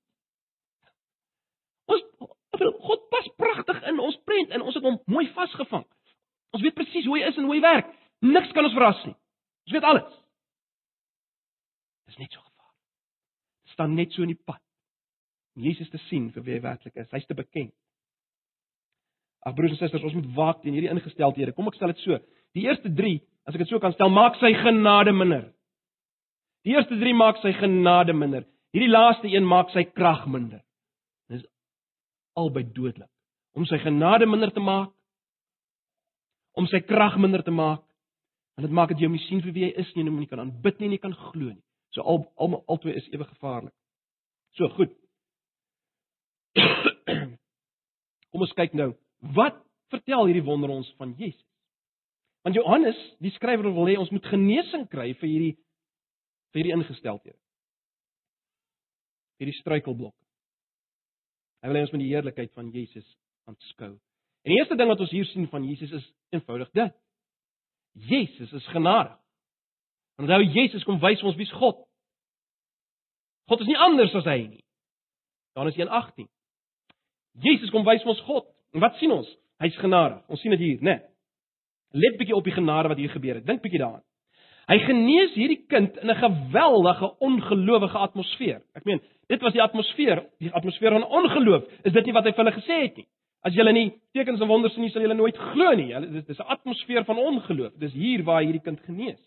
Ons 1.87 2.03
God 2.81 3.09
pas 3.13 3.29
pragtig 3.37 3.83
in 3.91 4.01
ons 4.01 4.17
prent 4.25 4.51
en 4.51 4.65
ons 4.65 4.75
het 4.75 4.85
hom 4.85 4.97
mooi 5.13 5.27
vasgevang. 5.37 5.85
Ons 6.57 6.65
weet 6.65 6.75
presies 6.75 7.07
hoe 7.07 7.19
hy 7.19 7.27
is 7.29 7.37
en 7.37 7.47
hoe 7.47 7.55
hy 7.55 7.63
werk. 7.63 7.93
Niks 8.25 8.53
kan 8.57 8.65
ons 8.65 8.75
verras 8.75 9.03
nie. 9.05 9.15
Ons 9.69 9.77
weet 9.77 9.87
alles. 9.87 10.21
Dis 12.09 12.19
net 12.23 12.33
so 12.33 12.41
gevaarlik. 12.41 12.83
Staan 13.75 13.95
net 13.99 14.15
so 14.17 14.25
in 14.25 14.33
die 14.33 14.43
pad. 14.49 14.63
Om 15.57 15.69
Jesus 15.69 15.91
te 15.93 16.01
sien 16.09 16.31
vir 16.33 16.47
wie 16.47 16.57
hy 16.57 16.63
werklik 16.65 16.97
is. 16.97 17.11
Hy's 17.13 17.29
te 17.29 17.37
bekend. 17.37 17.75
Ag 19.47 19.55
broers 19.55 19.77
en 19.77 19.79
susters, 19.79 20.03
ons 20.03 20.17
moet 20.19 20.31
waak 20.35 20.63
teen 20.63 20.75
hierdie 20.75 20.91
ingesteldhede. 20.91 21.55
Kom 21.55 21.69
ek 21.71 21.77
stel 21.79 21.93
dit 21.93 22.03
so. 22.03 22.19
Die 22.57 22.65
eerste 22.67 22.91
3, 22.91 23.13
as 23.47 23.55
ek 23.55 23.63
dit 23.63 23.71
so 23.71 23.79
kan 23.83 23.95
stel, 23.95 24.11
maak 24.11 24.39
sy 24.41 24.51
genade 24.59 25.15
minder. 25.15 25.45
Die 26.67 26.75
eerste 26.75 26.99
3 26.99 27.15
maak 27.15 27.39
sy 27.45 27.53
genade 27.61 28.17
minder. 28.17 28.47
Hierdie 28.75 28.91
laaste 28.91 29.31
een 29.31 29.47
maak 29.47 29.71
sy 29.71 29.87
krag 29.87 30.25
minder. 30.27 30.65
Dis 31.31 31.47
albei 32.35 32.65
dodelik. 32.67 33.11
Om 33.57 33.69
sy 33.71 33.79
genade 33.85 34.27
minder 34.29 34.51
te 34.53 34.61
maak, 34.61 34.91
om 36.59 36.67
sy 36.69 36.83
krag 36.85 37.15
minder 37.21 37.45
te 37.47 37.55
maak, 37.55 37.85
en 38.59 38.67
dit 38.67 38.75
maak 38.75 38.91
dit 38.93 39.05
jy 39.05 39.09
om 39.09 39.15
nie 39.15 39.25
sien 39.29 39.41
vir 39.45 39.55
wie 39.55 39.67
hy 39.69 39.73
is 39.79 39.95
nie 39.95 40.03
en 40.03 40.11
hom 40.11 40.21
nie 40.21 40.29
kan 40.29 40.43
aanbid 40.43 40.81
nie 40.81 40.91
en 40.91 40.95
nie 40.97 41.01
kan 41.01 41.15
glo 41.31 41.53
nie. 41.53 41.63
So 41.95 42.03
al 42.03 42.25
al 42.41 42.59
albei 42.67 42.97
is 42.99 43.07
ewe 43.15 43.25
gevaarlik. 43.29 43.73
So 44.59 44.69
goed. 44.75 44.93
Kom 48.33 48.45
ons 48.45 48.57
kyk 48.59 48.75
nou. 48.75 48.95
Wat 49.19 49.59
vertel 49.93 50.27
hierdie 50.27 50.45
wonder 50.45 50.71
ons 50.71 50.89
van 50.99 51.15
Jesus? 51.19 51.45
Want 52.47 52.57
Johannes, 52.57 52.99
die 53.19 53.33
skrywer 53.35 53.73
wil 53.75 53.89
hê 53.91 53.97
ons 53.99 54.13
moet 54.15 54.27
genesing 54.31 54.87
kry 54.91 55.13
vir 55.19 55.29
hierdie 55.29 55.55
vir 56.55 56.61
hierdie 56.61 56.77
ingesteldhede. 56.77 57.39
Hierdie 59.41 59.57
struikelblokke. 59.59 60.23
Hy 61.61 61.71
wil 61.71 61.79
hê 61.81 61.83
ons 61.89 61.93
moet 61.93 62.05
die 62.05 62.13
heerlikheid 62.13 62.53
van 62.55 62.71
Jesus 62.71 63.09
aanskou. 63.51 63.97
En 64.47 64.53
die 64.53 64.61
eerste 64.61 64.79
ding 64.79 64.89
wat 64.89 65.03
ons 65.03 65.11
hier 65.11 65.27
sien 65.33 65.49
van 65.51 65.67
Jesus 65.67 65.91
is 65.99 66.07
eenvoudig 66.37 66.71
dit. 66.79 66.95
Jesus 68.07 68.53
is 68.55 68.67
genadig. 68.71 69.17
Onthou 70.23 70.41
Jesus 70.45 70.85
kom 70.87 71.01
wys 71.03 71.25
ons 71.27 71.37
wie's 71.37 71.53
God. 71.59 71.83
God 73.51 73.63
is 73.63 73.69
nie 73.69 73.79
anders 73.79 74.15
as 74.17 74.27
hy 74.31 74.47
nie. 74.47 74.65
Johannes 75.57 75.77
1:18. 75.77 76.29
Jesus 77.43 77.71
kom 77.75 77.85
wys 77.85 78.05
ons 78.07 78.23
God. 78.29 78.47
En 78.75 78.81
wat 78.81 78.97
sien 79.01 79.13
ons? 79.13 79.29
Hy's 79.63 79.77
genadig. 79.77 80.23
Ons 80.29 80.41
sien 80.41 80.51
dit 80.51 80.61
hier, 80.61 80.81
né? 80.81 80.97
Nee. 80.97 81.01
Let 81.97 82.19
bietjie 82.19 82.37
op 82.37 82.45
die 82.45 82.53
genade 82.53 82.89
wat 82.89 82.99
hier 83.01 83.13
gebeur 83.13 83.39
het. 83.39 83.47
Dink 83.47 83.63
bietjie 83.65 83.81
daaraan. 83.81 84.05
Hy 84.67 84.79
genees 84.83 85.35
hierdie 85.39 85.61
kind 85.71 85.97
in 86.03 86.11
'n 86.11 86.19
geweldige 86.19 87.13
ongelowige 87.23 87.99
atmosfeer. 87.99 88.63
Ek 88.75 88.85
meen, 88.85 89.01
dit 89.29 89.41
was 89.41 89.53
die 89.53 89.63
atmosfeer, 89.63 90.25
die 90.39 90.53
atmosfeer 90.53 90.91
van 90.91 91.05
ongeloof. 91.05 91.65
Is 91.85 91.93
dit 91.93 92.05
nie 92.05 92.13
wat 92.13 92.25
hy 92.25 92.33
vir 92.33 92.45
hulle 92.45 92.61
gesê 92.61 92.83
het 92.83 92.97
nie? 92.97 93.07
As 93.43 93.55
julle 93.55 93.73
nie 93.73 93.93
tekens 94.13 94.41
en 94.41 94.49
wonders 94.49 94.75
sien 94.75 94.83
nie, 94.83 94.91
sal 94.91 95.03
julle 95.03 95.15
nooit 95.15 95.37
glo 95.39 95.73
nie. 95.75 95.95
Dit 96.11 96.29
is 96.29 96.39
'n 96.39 96.51
atmosfeer 96.51 97.05
van 97.05 97.19
ongeloof. 97.19 97.73
Dis 97.79 97.93
hier 97.93 98.25
waar 98.25 98.43
hierdie 98.43 98.63
kind 98.63 98.81
genees. 98.81 99.23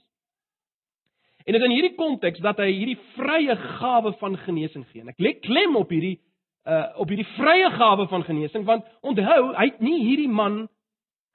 En 1.45 1.53
dit 1.53 1.61
is 1.61 1.67
in 1.67 1.75
hierdie 1.75 1.95
konteks 1.95 2.39
dat 2.39 2.57
hy 2.57 2.71
hierdie 2.71 2.99
vrye 3.15 3.55
gawe 3.55 4.11
van 4.19 4.37
genesing 4.37 4.85
gee. 4.91 5.01
En 5.01 5.09
ek 5.09 5.19
lê 5.19 5.39
klem 5.39 5.75
op 5.75 5.89
hierdie 5.89 6.19
uh 6.65 6.99
op 6.99 7.07
hierdie 7.07 7.27
vrye 7.37 7.69
gawe 7.71 8.07
van 8.07 8.23
genesing 8.23 8.65
want 8.65 8.85
onthou, 9.01 9.53
hy 9.55 9.65
het 9.65 9.79
nie 9.79 9.99
hierdie 10.03 10.29
man 10.29 10.67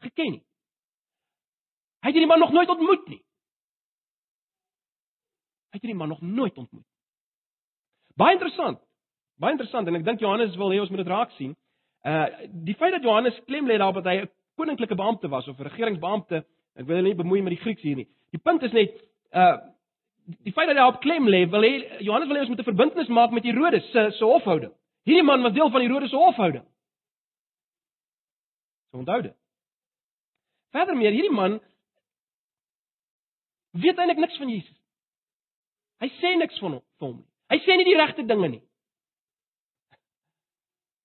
geken 0.05 0.31
nie. 0.37 0.43
Hy 2.05 2.11
het 2.11 2.19
hierdie 2.19 2.31
man 2.31 2.43
nog 2.43 2.53
nooit 2.53 2.69
ontmoet 2.69 3.07
nie. 3.09 3.23
Hy 5.73 5.79
het 5.79 5.83
hierdie 5.83 5.99
man 5.99 6.13
nog 6.13 6.21
nooit 6.21 6.57
ontmoet. 6.57 6.87
Baie 8.15 8.37
interessant. 8.37 8.79
Baie 9.41 9.57
interessant 9.57 9.89
en 9.89 9.97
ek 9.99 10.05
dink 10.07 10.21
Johannes 10.21 10.57
wil 10.61 10.75
hê 10.75 10.81
ons 10.83 10.93
moet 10.93 11.03
dit 11.03 11.13
raak 11.13 11.33
sien. 11.39 11.55
Uh 12.05 12.27
die 12.69 12.77
feit 12.79 12.93
dat 12.93 13.03
Johannes 13.03 13.41
klem 13.49 13.67
lê 13.67 13.79
daarop 13.81 14.03
dat 14.03 14.13
hy 14.13 14.21
'n 14.23 14.31
koninklike 14.61 14.95
beampte 14.95 15.29
was 15.29 15.49
of 15.49 15.59
'n 15.59 15.69
regeringsbeampte, 15.71 16.45
ek 16.77 16.87
wil 16.87 17.03
nie 17.03 17.15
bemoei 17.15 17.43
met 17.43 17.57
die 17.57 17.63
Grieks 17.65 17.83
hier 17.83 17.97
nie. 17.97 18.09
Die 18.31 18.43
punt 18.43 18.63
is 18.63 18.73
net 18.73 18.93
uh 19.33 19.57
die 20.45 20.53
feit 20.53 20.69
dat 20.69 20.77
hy 20.77 20.87
op 20.89 21.01
klem 21.01 21.27
lê, 21.29 21.45
wil 21.51 21.63
hy 21.63 22.01
Johannes 22.01 22.29
wil 22.29 22.37
hê 22.37 22.41
ons 22.41 22.49
moet 22.49 22.61
'n 22.61 22.71
verbintenis 22.73 23.09
maak 23.09 23.31
met 23.31 23.45
Herodes 23.45 23.91
se 23.91 24.11
se 24.11 24.25
hofhouding. 24.25 24.73
Hierdie 25.05 25.27
man 25.27 25.43
was 25.45 25.53
deel 25.53 25.71
van 25.71 25.85
Herodes 25.85 26.11
se 26.11 26.17
hofhouding. 26.17 26.65
So 28.91 28.99
onthou 28.99 29.21
dit. 29.23 29.37
Verder 30.75 30.97
meer, 30.97 31.13
hierdie 31.13 31.35
man 31.35 31.59
weet 33.75 33.99
eintlik 33.99 34.23
niks 34.23 34.39
van 34.41 34.51
Jesus. 34.51 34.79
Hy 36.03 36.09
sê 36.21 36.35
niks 36.39 36.59
van 36.63 36.79
hom 37.03 37.17
nie. 37.19 37.27
Hy 37.53 37.59
sê 37.63 37.77
nie 37.77 37.87
die 37.87 37.99
regte 37.99 38.25
dinge 38.27 38.49
nie. 38.57 38.63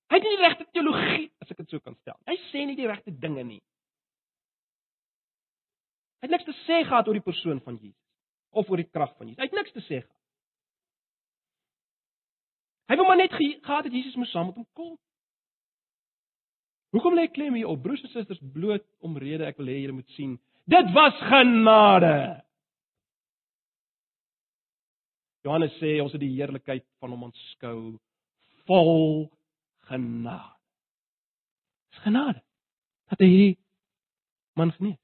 Hy 0.10 0.18
het 0.18 0.26
nie 0.26 0.36
die 0.36 0.42
regte 0.42 0.66
teologie, 0.74 1.28
as 1.44 1.52
ek 1.52 1.60
dit 1.62 1.76
so 1.76 1.84
kan 1.84 1.98
stel. 2.00 2.18
Hy 2.26 2.38
sê 2.50 2.64
nie 2.66 2.78
die 2.80 2.88
regte 2.90 3.14
dinge 3.14 3.44
nie. 3.46 3.60
Hy 6.20 6.28
het 6.28 6.34
niks 6.34 6.48
te 6.48 6.56
sê 6.66 6.82
gehad 6.84 7.08
oor 7.08 7.20
die 7.20 7.26
persoon 7.26 7.62
van 7.66 7.78
Jesus 7.78 8.00
of 8.50 8.70
oor 8.72 8.82
die 8.82 8.90
krag 8.90 9.14
van 9.20 9.30
Jesus. 9.30 9.40
Hy 9.40 9.48
het 9.48 9.60
niks 9.60 9.76
te 9.76 9.84
sê. 9.86 10.02
Hy 12.90 12.98
wou 12.98 13.06
maar 13.06 13.20
net 13.22 13.34
ge 13.38 13.60
gehad 13.62 13.86
het 13.86 13.94
Jesus 13.94 14.18
moes 14.18 14.32
saam 14.34 14.50
met 14.50 14.58
hom 14.58 14.68
kom. 14.74 14.98
Hoekom 16.90 17.14
lê 17.14 17.28
klem 17.30 17.54
hier 17.54 17.70
op 17.70 17.84
broers 17.84 18.02
en 18.02 18.10
susters 18.10 18.42
bloot 18.54 18.86
omrede 19.06 19.46
ek 19.46 19.60
wil 19.62 19.70
hê 19.70 19.78
julle 19.84 20.00
moet 20.00 20.16
sien. 20.18 20.40
Dit 20.70 20.90
was 20.96 21.18
genade. 21.30 22.42
Johannes 25.46 25.76
sê 25.78 26.00
ons 26.02 26.14
het 26.14 26.22
die 26.22 26.34
heerlikheid 26.34 26.86
van 27.00 27.14
hom 27.14 27.28
aanskou 27.30 27.80
vol 28.66 29.30
genade. 29.92 30.58
Dis 31.94 32.02
genade. 32.08 32.42
Dat 33.10 33.22
hy 33.22 33.30
hierdie 33.30 33.56
man 34.58 34.74
genees. 34.76 35.00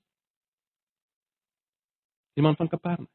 Die 2.35 2.43
man 2.43 2.57
van 2.57 2.69
Kapernaum. 2.69 3.09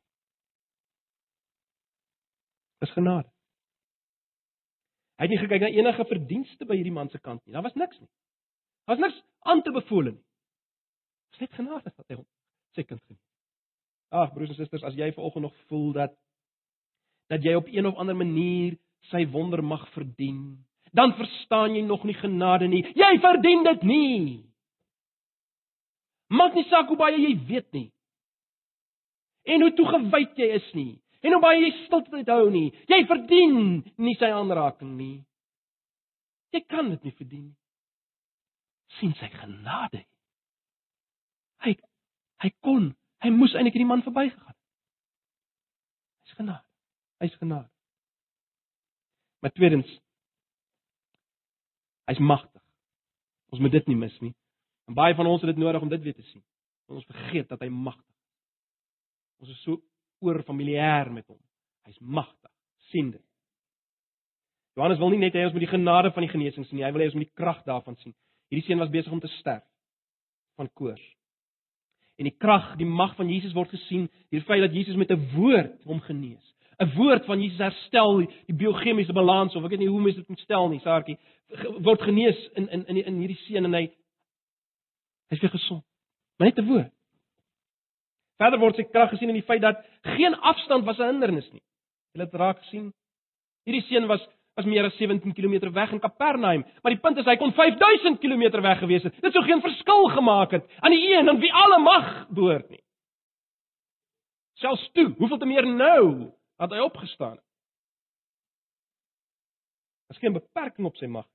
Dis 2.80 2.94
genade. 2.94 3.28
Hy 5.20 5.26
het 5.28 5.34
nie 5.34 5.42
gekyk 5.42 5.60
na 5.60 5.68
enige 5.68 6.04
verdienste 6.08 6.64
by 6.64 6.78
hierdie 6.78 6.94
man 6.96 7.10
se 7.12 7.18
kant 7.20 7.42
nie. 7.44 7.52
Daar 7.52 7.66
was 7.66 7.76
niks 7.76 7.98
nie. 8.00 8.08
Daar 8.88 8.96
was 8.96 9.02
niks 9.04 9.18
aan 9.44 9.60
te 9.62 9.72
beveel 9.74 10.14
nie. 10.14 10.22
Dis 11.34 11.42
net 11.44 11.58
genade 11.58 11.92
wat 11.92 12.06
hy 12.08 12.16
hom 12.16 12.28
sy 12.72 12.86
kind 12.86 13.02
geniet. 13.04 13.20
Ag 14.10 14.32
broers 14.32 14.54
en 14.54 14.56
susters, 14.56 14.86
as 14.86 14.96
jy 14.96 15.10
vanoggend 15.12 15.44
nog 15.44 15.58
voel 15.68 15.92
dat 15.98 16.16
dat 17.30 17.44
jy 17.44 17.52
op 17.54 17.68
een 17.70 17.86
of 17.86 18.00
ander 18.00 18.16
manier 18.16 18.78
sy 19.12 19.22
wonder 19.30 19.60
mag 19.62 19.84
verdien, 19.94 20.64
dan 20.96 21.12
verstaan 21.14 21.76
jy 21.76 21.84
nog 21.86 22.02
nie 22.08 22.16
genade 22.16 22.66
nie. 22.66 22.80
Jy 22.96 23.10
verdien 23.22 23.62
dit 23.68 23.84
nie. 23.86 24.24
Maak 26.32 26.56
nie 26.56 26.66
saak 26.72 26.88
hoe 26.88 26.98
baie 26.98 27.20
jy 27.20 27.36
weet 27.46 27.68
nie. 27.76 27.88
En 29.46 29.62
hoe 29.62 29.72
toegewyd 29.76 30.42
jy 30.42 30.48
is 30.56 30.72
nie. 30.74 30.94
En 31.20 31.34
hoe 31.36 31.42
baie 31.42 31.60
jy 31.60 31.72
stilte 31.84 32.22
hou 32.32 32.50
nie. 32.52 32.70
Jy 32.88 33.00
verdien 33.08 33.56
nie 34.00 34.16
sy 34.20 34.30
aanraking 34.32 34.94
nie. 34.96 35.18
Jy 36.54 36.62
kan 36.66 36.88
dit 36.90 37.04
nie 37.04 37.16
verdien 37.18 37.48
nie. 37.50 37.56
sien 38.98 39.12
sy 39.20 39.28
genade. 39.30 40.02
Hy 41.64 41.76
hy 42.42 42.50
kon, 42.64 42.88
hy 43.22 43.30
moes 43.34 43.52
eintlik 43.54 43.76
hierdie 43.76 43.88
man 43.88 44.02
verbygegaan. 44.02 44.56
Hy's 46.24 46.38
genade. 46.38 46.66
Hy's 47.20 47.36
genade. 47.38 47.68
Maar 49.40 49.52
tweedens 49.56 49.90
hy's 52.10 52.18
magtig. 52.18 52.62
Ons 53.54 53.62
moet 53.62 53.74
dit 53.76 53.86
nie 53.90 53.98
mis 53.98 54.16
nie. 54.24 54.32
En 54.90 54.96
baie 54.98 55.14
van 55.14 55.28
ons 55.30 55.42
het 55.44 55.52
dit 55.52 55.60
nodig 55.62 55.82
om 55.82 55.92
dit 55.92 56.02
weer 56.02 56.16
te 56.16 56.26
sien. 56.32 56.42
Ons 56.90 57.06
vergeet 57.06 57.46
dat 57.50 57.60
hy 57.62 57.68
magtig 57.70 58.08
is. 58.08 59.44
Ons 59.44 59.52
is 59.54 59.62
so 59.62 59.78
oor 60.20 60.42
familier 60.46 61.10
met 61.12 61.26
hom. 61.26 61.40
Hy's 61.88 61.98
magtig. 62.00 62.50
sien 62.90 63.10
dit. 63.10 63.22
Johannes 64.74 64.98
wil 64.98 65.12
nie 65.12 65.20
net 65.22 65.34
hê 65.36 65.44
ons 65.46 65.54
moet 65.54 65.62
die 65.62 65.70
genade 65.70 66.10
van 66.14 66.24
die 66.24 66.30
genesing 66.32 66.64
sien 66.66 66.80
nie, 66.80 66.84
hy 66.86 66.90
wil 66.94 67.04
hê 67.04 67.10
ons 67.10 67.16
moet 67.18 67.28
die 67.28 67.38
krag 67.38 67.60
daarvan 67.66 67.96
sien. 68.02 68.14
Hierdie 68.50 68.66
seun 68.66 68.82
was 68.82 68.90
besig 68.90 69.12
om 69.14 69.20
te 69.22 69.30
sterf 69.38 69.62
van 70.58 70.70
koors. 70.74 71.02
En 72.18 72.26
die 72.28 72.34
krag, 72.36 72.72
die 72.80 72.88
mag 72.88 73.14
van 73.16 73.30
Jesus 73.30 73.54
word 73.56 73.70
gesien 73.72 74.08
deur 74.32 74.42
feit 74.48 74.64
dat 74.64 74.74
Jesus 74.74 74.98
met 74.98 75.10
'n 75.10 75.20
woord 75.36 75.84
hom 75.84 76.00
genees. 76.00 76.44
'n 76.80 76.94
Woord 76.96 77.24
van 77.26 77.42
Jesus 77.42 77.58
herstel 77.58 78.26
die 78.46 78.56
biochemiese 78.56 79.12
balans 79.12 79.54
of 79.54 79.64
ek 79.64 79.70
weet 79.70 79.80
nie 79.84 79.88
hoe 79.88 80.00
mense 80.00 80.18
dit 80.18 80.28
moet 80.28 80.40
stel 80.40 80.68
nie, 80.68 80.80
Saartjie, 80.80 81.18
word 81.80 82.02
genees 82.02 82.48
in 82.54 82.68
in 82.68 82.86
in 82.86 83.04
in 83.04 83.18
hierdie 83.20 83.40
seun 83.46 83.64
en 83.64 83.74
hy 83.74 83.90
hy's 85.30 85.40
weer 85.40 85.50
gesond. 85.50 85.84
Maar 86.38 86.48
net 86.48 86.58
'n 86.58 86.66
woord. 86.66 86.92
Verder 88.40 88.60
word 88.60 88.78
sy 88.80 88.86
krag 88.88 89.12
gesien 89.12 89.28
in 89.28 89.36
die 89.36 89.46
feit 89.46 89.60
dat 89.60 89.82
geen 90.16 90.34
afstand 90.34 90.86
was 90.88 90.98
'n 90.98 91.12
hindernis 91.12 91.48
nie. 91.52 91.62
Hulle 92.14 92.24
het 92.24 92.34
raak 92.34 92.58
gesien. 92.64 92.92
Hierdie 93.64 93.86
seun 93.88 94.06
was 94.06 94.26
was 94.56 94.66
meer 94.66 94.84
as 94.84 94.96
17 94.96 95.32
km 95.32 95.72
weg 95.72 95.92
in 95.92 96.00
Kapernaum, 96.00 96.64
maar 96.82 96.92
die 96.92 97.00
punt 97.00 97.18
is 97.18 97.24
hy 97.24 97.36
kon 97.36 97.52
5000 97.52 98.18
km 98.20 98.60
weg 98.60 98.78
gewees 98.78 99.02
het. 99.02 99.20
Dit 99.22 99.32
sou 99.32 99.44
geen 99.44 99.60
verskil 99.60 100.08
gemaak 100.08 100.50
het 100.50 100.64
aan 100.80 100.90
die 100.90 101.14
een 101.14 101.28
aan 101.28 101.40
wie 101.40 101.52
alle 101.52 101.78
mag 101.78 102.28
behoort 102.28 102.68
nie. 102.68 102.82
Selfs 104.54 104.90
toe, 104.92 105.14
hoeveel 105.18 105.38
te 105.38 105.46
meer 105.46 105.66
nou 105.66 106.32
dat 106.56 106.70
hy 106.70 106.80
opgestaan 106.84 107.38
het. 107.38 107.46
Daar's 110.08 110.20
geen 110.20 110.32
beperking 110.32 110.86
op 110.86 110.96
sy 110.96 111.06
mag. 111.06 111.26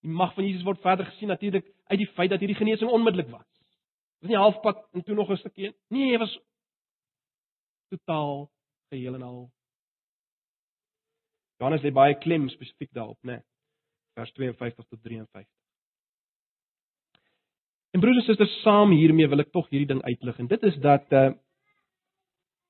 Die 0.00 0.12
mag 0.12 0.34
van 0.34 0.46
Jesus 0.46 0.64
word 0.64 0.80
verder 0.80 1.06
gesien 1.06 1.28
natuurlik 1.28 1.66
uit 1.90 1.98
die 1.98 2.12
feit 2.14 2.30
dat 2.30 2.38
hierdie 2.38 2.56
genesing 2.56 2.90
onmiddellik 2.90 3.28
was. 3.28 3.53
Dit 4.24 4.32
was 4.32 4.40
nie 4.40 4.50
halfpad 4.50 4.88
en 4.92 5.02
toe 5.04 5.14
nog 5.14 5.30
'n 5.30 5.36
stukkie. 5.36 5.74
Nee, 5.88 6.12
hy 6.12 6.18
was 6.18 6.38
totaal 7.88 8.50
geheel 8.88 9.14
en 9.14 9.22
al 9.22 9.50
Johannes 11.58 11.82
lê 11.82 11.92
baie 11.92 12.18
klem 12.18 12.48
spesifiek 12.48 12.92
daarop, 12.92 13.18
né? 13.22 13.32
Nee. 13.32 13.42
Vers 14.14 14.32
52 14.32 14.86
tot 14.86 15.02
53. 15.02 15.46
En 17.90 18.00
broers 18.00 18.16
en 18.16 18.22
susters, 18.22 18.60
saam 18.62 18.90
hiermee 18.90 19.28
wil 19.28 19.44
ek 19.44 19.52
tog 19.52 19.68
hierdie 19.68 19.92
ding 19.92 20.02
uitlig 20.02 20.38
en 20.38 20.46
dit 20.46 20.62
is 20.62 20.76
dat 20.76 21.12
uh 21.12 21.32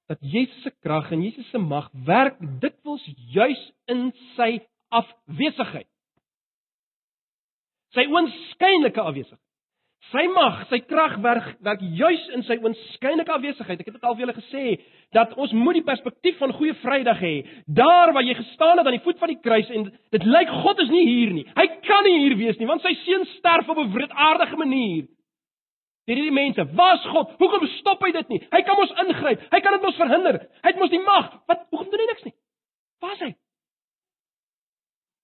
dat 0.07 0.19
Jesus 0.21 0.63
se 0.63 0.71
krag 0.71 1.13
en 1.13 1.23
Jesus 1.23 1.51
se 1.51 1.59
mag 1.59 1.89
werk 1.93 2.37
dikwels 2.61 3.05
juis 3.33 3.73
in 3.85 4.13
sy 4.35 4.61
afwesigheid. 4.89 5.89
Sy 7.95 8.05
oënskynlike 8.11 9.01
afwesigheid. 9.01 9.44
Sy 10.11 10.25
mag, 10.31 10.65
sy 10.69 10.79
krag 10.85 11.15
werk 11.25 11.47
werk 11.65 11.83
juis 11.97 12.25
in 12.37 12.43
sy 12.45 12.59
oënskynlike 12.61 13.33
afwesigheid. 13.33 13.81
Ek 13.81 13.89
het 13.89 13.97
dit 13.97 14.05
al 14.05 14.17
vir 14.17 14.25
julle 14.25 14.37
gesê 14.37 14.65
dat 15.17 15.33
ons 15.41 15.55
moet 15.57 15.79
die 15.79 15.87
perspektief 15.87 16.37
van 16.43 16.53
goeie 16.59 16.75
Vrydag 16.83 17.23
hê. 17.25 17.33
Daar 17.67 18.13
waar 18.13 18.27
jy 18.27 18.37
gestaan 18.37 18.79
het 18.79 18.91
aan 18.91 18.99
die 18.99 19.05
voet 19.07 19.19
van 19.23 19.33
die 19.33 19.41
kruis 19.41 19.71
en 19.73 19.89
dit 19.89 20.27
lyk 20.29 20.53
God 20.65 20.83
is 20.85 20.93
nie 20.93 21.05
hier 21.09 21.35
nie. 21.35 21.47
Hy 21.57 21.67
kan 21.89 22.05
nie 22.07 22.19
hier 22.21 22.37
wees 22.43 22.61
nie 22.61 22.69
want 22.69 22.85
sy 22.85 22.93
seun 23.05 23.25
sterf 23.39 23.71
op 23.73 23.81
'n 23.81 23.93
wreedaardige 23.97 24.61
manier. 24.61 25.09
Dit 26.05 26.19
hierdie 26.21 26.37
mense, 26.37 26.65
waar's 26.77 27.05
God? 27.09 27.33
Hoekom 27.41 27.67
stop 27.81 28.03
hy 28.05 28.13
dit 28.13 28.29
nie? 28.29 28.41
Hy 28.53 28.63
kan 28.63 28.77
mos 28.77 28.93
ingryp. 29.07 29.41
Hy 29.51 29.61
kan 29.61 29.73
dit 29.73 29.83
mos 29.83 29.97
verhinder. 29.97 30.41
Hy 30.63 30.69
het 30.69 30.79
mos 30.79 30.91
die 30.91 31.01
mag. 31.01 31.33
Wat 31.49 31.67
hoekom 31.71 31.91
doen 31.91 32.01
hy 32.01 32.07
niks 32.07 32.25
nie? 32.25 32.35
Waar's 33.01 33.21
hy? 33.21 33.35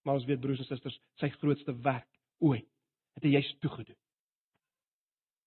Maar 0.05 0.15
ons 0.15 0.25
weet 0.25 0.41
broers 0.41 0.59
en 0.59 0.65
susters, 0.65 1.01
sy 1.21 1.29
grootste 1.29 1.77
werk 1.83 2.09
ooit 2.41 2.65
het 3.15 3.23
hy 3.25 3.37
juist 3.37 3.61
toegedoen 3.61 3.97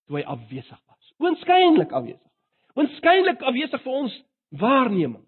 toe 0.08 0.20
hy 0.20 0.24
afwesig 0.36 0.80
was. 0.80 1.14
Oënskynlik 1.24 1.92
afwesig. 1.92 2.32
Oënskynlik 2.80 3.42
afwesig 3.42 3.84
vir 3.86 4.00
ons 4.02 4.18
waarneming. 4.60 5.24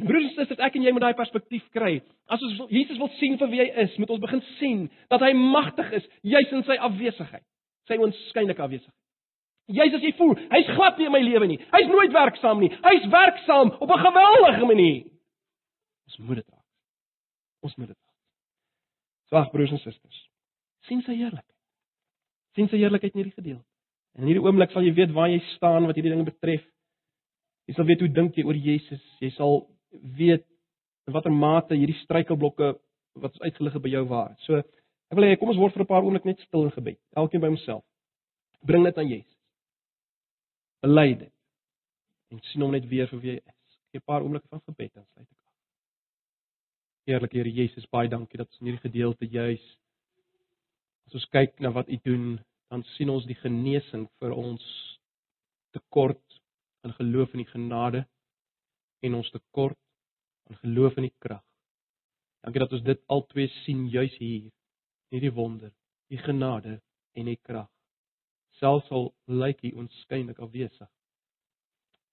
En 0.00 0.08
broers 0.08 0.30
en 0.30 0.32
susters, 0.38 0.62
ek 0.64 0.78
en 0.78 0.86
jy 0.86 0.92
moet 0.96 1.04
daai 1.04 1.18
perspektief 1.18 1.66
kry. 1.76 1.98
As 2.32 2.40
ons 2.46 2.62
Jesus 2.72 2.98
wil 3.00 3.10
sien 3.18 3.36
vir 3.40 3.50
wie 3.52 3.60
hy 3.60 3.68
is, 3.84 3.96
moet 4.00 4.12
ons 4.14 4.22
begin 4.22 4.40
sien 4.58 4.86
dat 5.12 5.20
hy 5.24 5.34
magtig 5.36 5.92
is, 5.98 6.06
juis 6.24 6.54
in 6.56 6.64
sy 6.68 6.78
afwesigheid, 6.80 7.44
sy 7.90 7.98
oënskynlike 8.00 8.64
afwesigheid. 8.64 8.96
Juis 9.70 9.94
as 9.94 10.02
jy 10.02 10.10
voel, 10.18 10.34
hy's 10.50 10.70
glad 10.74 10.98
nie 10.98 11.06
in 11.06 11.14
my 11.14 11.20
lewe 11.22 11.46
nie. 11.46 11.58
Hy's 11.70 11.90
nooit 11.90 12.14
werksaam 12.14 12.62
nie. 12.62 12.72
Hy's 12.82 13.06
werksaam 13.12 13.74
op 13.76 13.90
'n 13.90 14.04
geweldige 14.06 14.66
manier. 14.66 15.04
Ons 16.08 16.16
moet 16.18 16.40
dit 16.40 16.48
raak. 16.48 16.66
Ons 17.62 17.76
moet 17.76 17.88
dit. 17.88 17.98
Swag 19.28 19.50
broers 19.50 19.70
en 19.70 19.78
susters. 19.78 20.26
sien 20.88 21.02
sy 21.02 21.14
heerlikheid. 21.14 21.56
sien 22.54 22.68
sy 22.68 22.76
heerlikheid 22.76 23.14
in 23.14 23.20
hierdie 23.20 23.36
gedeelte. 23.36 23.69
In 24.20 24.28
hierdie 24.28 24.42
oomblik 24.44 24.74
sal 24.74 24.84
jy 24.84 24.92
weet 24.92 25.14
waar 25.16 25.30
jy 25.32 25.40
staan 25.54 25.86
wat 25.88 25.96
hierdie 25.96 26.12
dinge 26.12 26.28
betref. 26.28 26.64
Jy 27.70 27.76
sal 27.76 27.86
weet 27.88 28.02
hoe 28.04 28.10
dink 28.12 28.36
jy 28.36 28.44
oor 28.44 28.58
Jesus. 28.58 29.00
Jy 29.22 29.30
sal 29.32 29.62
weet 30.18 30.44
in 31.08 31.14
watter 31.14 31.32
mate 31.32 31.78
hierdie 31.78 31.96
struikelblokke 32.02 32.74
wat 33.22 33.38
is 33.38 33.46
uitgelig 33.48 33.78
by 33.80 33.92
jou 33.94 34.02
waar. 34.10 34.34
So 34.44 34.60
ek 34.60 35.16
wil 35.16 35.26
hê 35.26 35.38
kom 35.40 35.52
ons 35.52 35.60
word 35.60 35.72
vir 35.74 35.84
'n 35.86 35.92
paar 35.92 36.04
oomblik 36.04 36.28
net 36.28 36.40
stil 36.44 36.68
in 36.68 36.74
gebed. 36.76 37.00
Elkeen 37.16 37.40
by 37.40 37.48
homself. 37.48 37.84
Bring 38.62 38.84
dit 38.84 38.98
aan 38.98 39.08
Jesus. 39.08 39.38
Bely 40.82 41.14
dit. 41.14 41.32
En 42.30 42.40
sien 42.52 42.62
hom 42.62 42.72
net 42.72 42.88
weer 42.88 43.08
vir 43.08 43.20
wie 43.20 43.30
hy 43.30 43.36
is. 43.36 43.78
Gee 43.90 43.98
'n 43.98 44.06
paar 44.06 44.22
oomblikke 44.22 44.48
van 44.48 44.60
gebed 44.60 44.96
en 44.96 45.06
sluit 45.14 45.26
ek 45.26 45.40
af. 45.46 45.54
Eerlik 47.06 47.32
Here 47.32 47.50
Jesus, 47.50 47.88
baie 47.88 48.08
dankie 48.08 48.36
dat 48.36 48.48
ons 48.48 48.60
in 48.60 48.66
hierdie 48.66 48.90
gedeelte 48.90 49.26
juis 49.26 49.64
as 51.06 51.14
ons 51.14 51.28
kyk 51.32 51.58
na 51.60 51.70
wat 51.70 51.88
U 51.88 51.96
doen 52.04 52.38
dan 52.70 52.84
sien 52.94 53.10
ons 53.10 53.26
die 53.26 53.38
genesing 53.42 54.06
vir 54.22 54.34
ons 54.36 54.64
tekort 55.74 56.40
in 56.86 56.94
geloof 56.96 57.34
in 57.34 57.42
die 57.42 57.50
genade 57.50 58.04
en 59.06 59.16
ons 59.18 59.30
tekort 59.34 59.78
in 60.50 60.58
geloof 60.62 60.96
in 60.98 61.08
die 61.08 61.16
krag. 61.18 61.42
Dankie 62.44 62.62
dat 62.62 62.72
ons 62.72 62.86
dit 62.86 63.02
albei 63.12 63.48
sien 63.64 63.84
juis 63.92 64.14
hier, 64.18 64.48
hierdie 65.12 65.34
wonder, 65.34 65.72
die 66.08 66.20
genade 66.22 66.78
en 67.18 67.28
die 67.28 67.38
krag. 67.42 67.68
Selfs 68.60 68.90
al 68.94 69.10
lyk 69.26 69.60
hy 69.64 69.74
onskynlik 69.82 70.40
afwesig. 70.42 70.88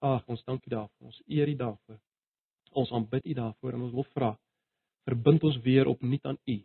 Ag, 0.05 0.25
ons 0.29 0.43
dankie 0.45 0.71
daarvoor. 0.71 1.09
Ons 1.09 1.21
eer 1.25 1.49
U 1.49 1.55
daarvoor. 1.57 1.99
Ons 2.77 2.91
aanbid 2.93 3.25
U 3.25 3.37
daarvoor 3.39 3.77
en 3.77 3.85
ons 3.87 3.95
wil 3.95 4.05
vra, 4.13 4.33
verbind 5.07 5.45
ons 5.47 5.57
weer 5.65 5.89
opnuut 5.89 6.25
aan 6.25 6.37
U. 6.45 6.57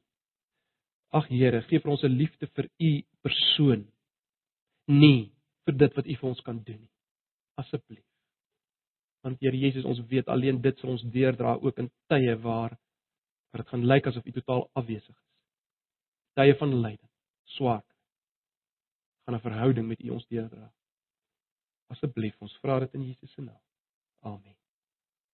Ag 1.16 1.28
Here, 1.30 1.62
gee 1.68 1.80
vir 1.80 1.92
ons 1.92 2.04
'n 2.04 2.16
liefde 2.16 2.46
vir 2.56 2.68
U 2.80 2.92
persoon. 3.22 3.86
Nie 4.90 5.30
vir 5.66 5.78
dit 5.78 5.98
wat 5.98 6.08
U 6.08 6.16
vir 6.20 6.28
ons 6.28 6.42
kan 6.46 6.58
doen 6.66 6.80
nie. 6.80 6.92
Asseblief. 7.60 8.04
Want 9.22 9.40
Here 9.40 9.56
Jesus, 9.56 9.86
ons 9.86 10.02
weet 10.10 10.28
alleen 10.28 10.60
dit 10.62 10.78
sal 10.78 10.94
ons 10.96 11.04
deurdra 11.14 11.54
ook 11.62 11.78
in 11.78 11.90
tye 12.10 12.36
waar 12.42 12.78
waar 13.52 13.60
dit 13.60 13.68
gaan 13.68 13.84
lyk 13.84 14.06
asof 14.08 14.26
U 14.26 14.32
totaal 14.32 14.62
afwesig 14.80 15.12
is. 15.12 15.32
Tye 16.40 16.54
van 16.56 16.74
lyding, 16.80 17.10
swak. 17.56 17.86
gaan 19.24 19.34
'n 19.34 19.40
verhouding 19.40 19.86
met 19.88 20.00
U 20.02 20.08
ons 20.10 20.26
deurdra. 20.26 20.72
Asseblief, 21.86 22.40
ons 22.40 22.58
vra 22.62 22.80
dit 22.80 22.94
in 22.94 23.06
Jesus 23.06 23.32
se 23.32 23.42
naam. 23.42 23.62
Amen. 24.20 24.61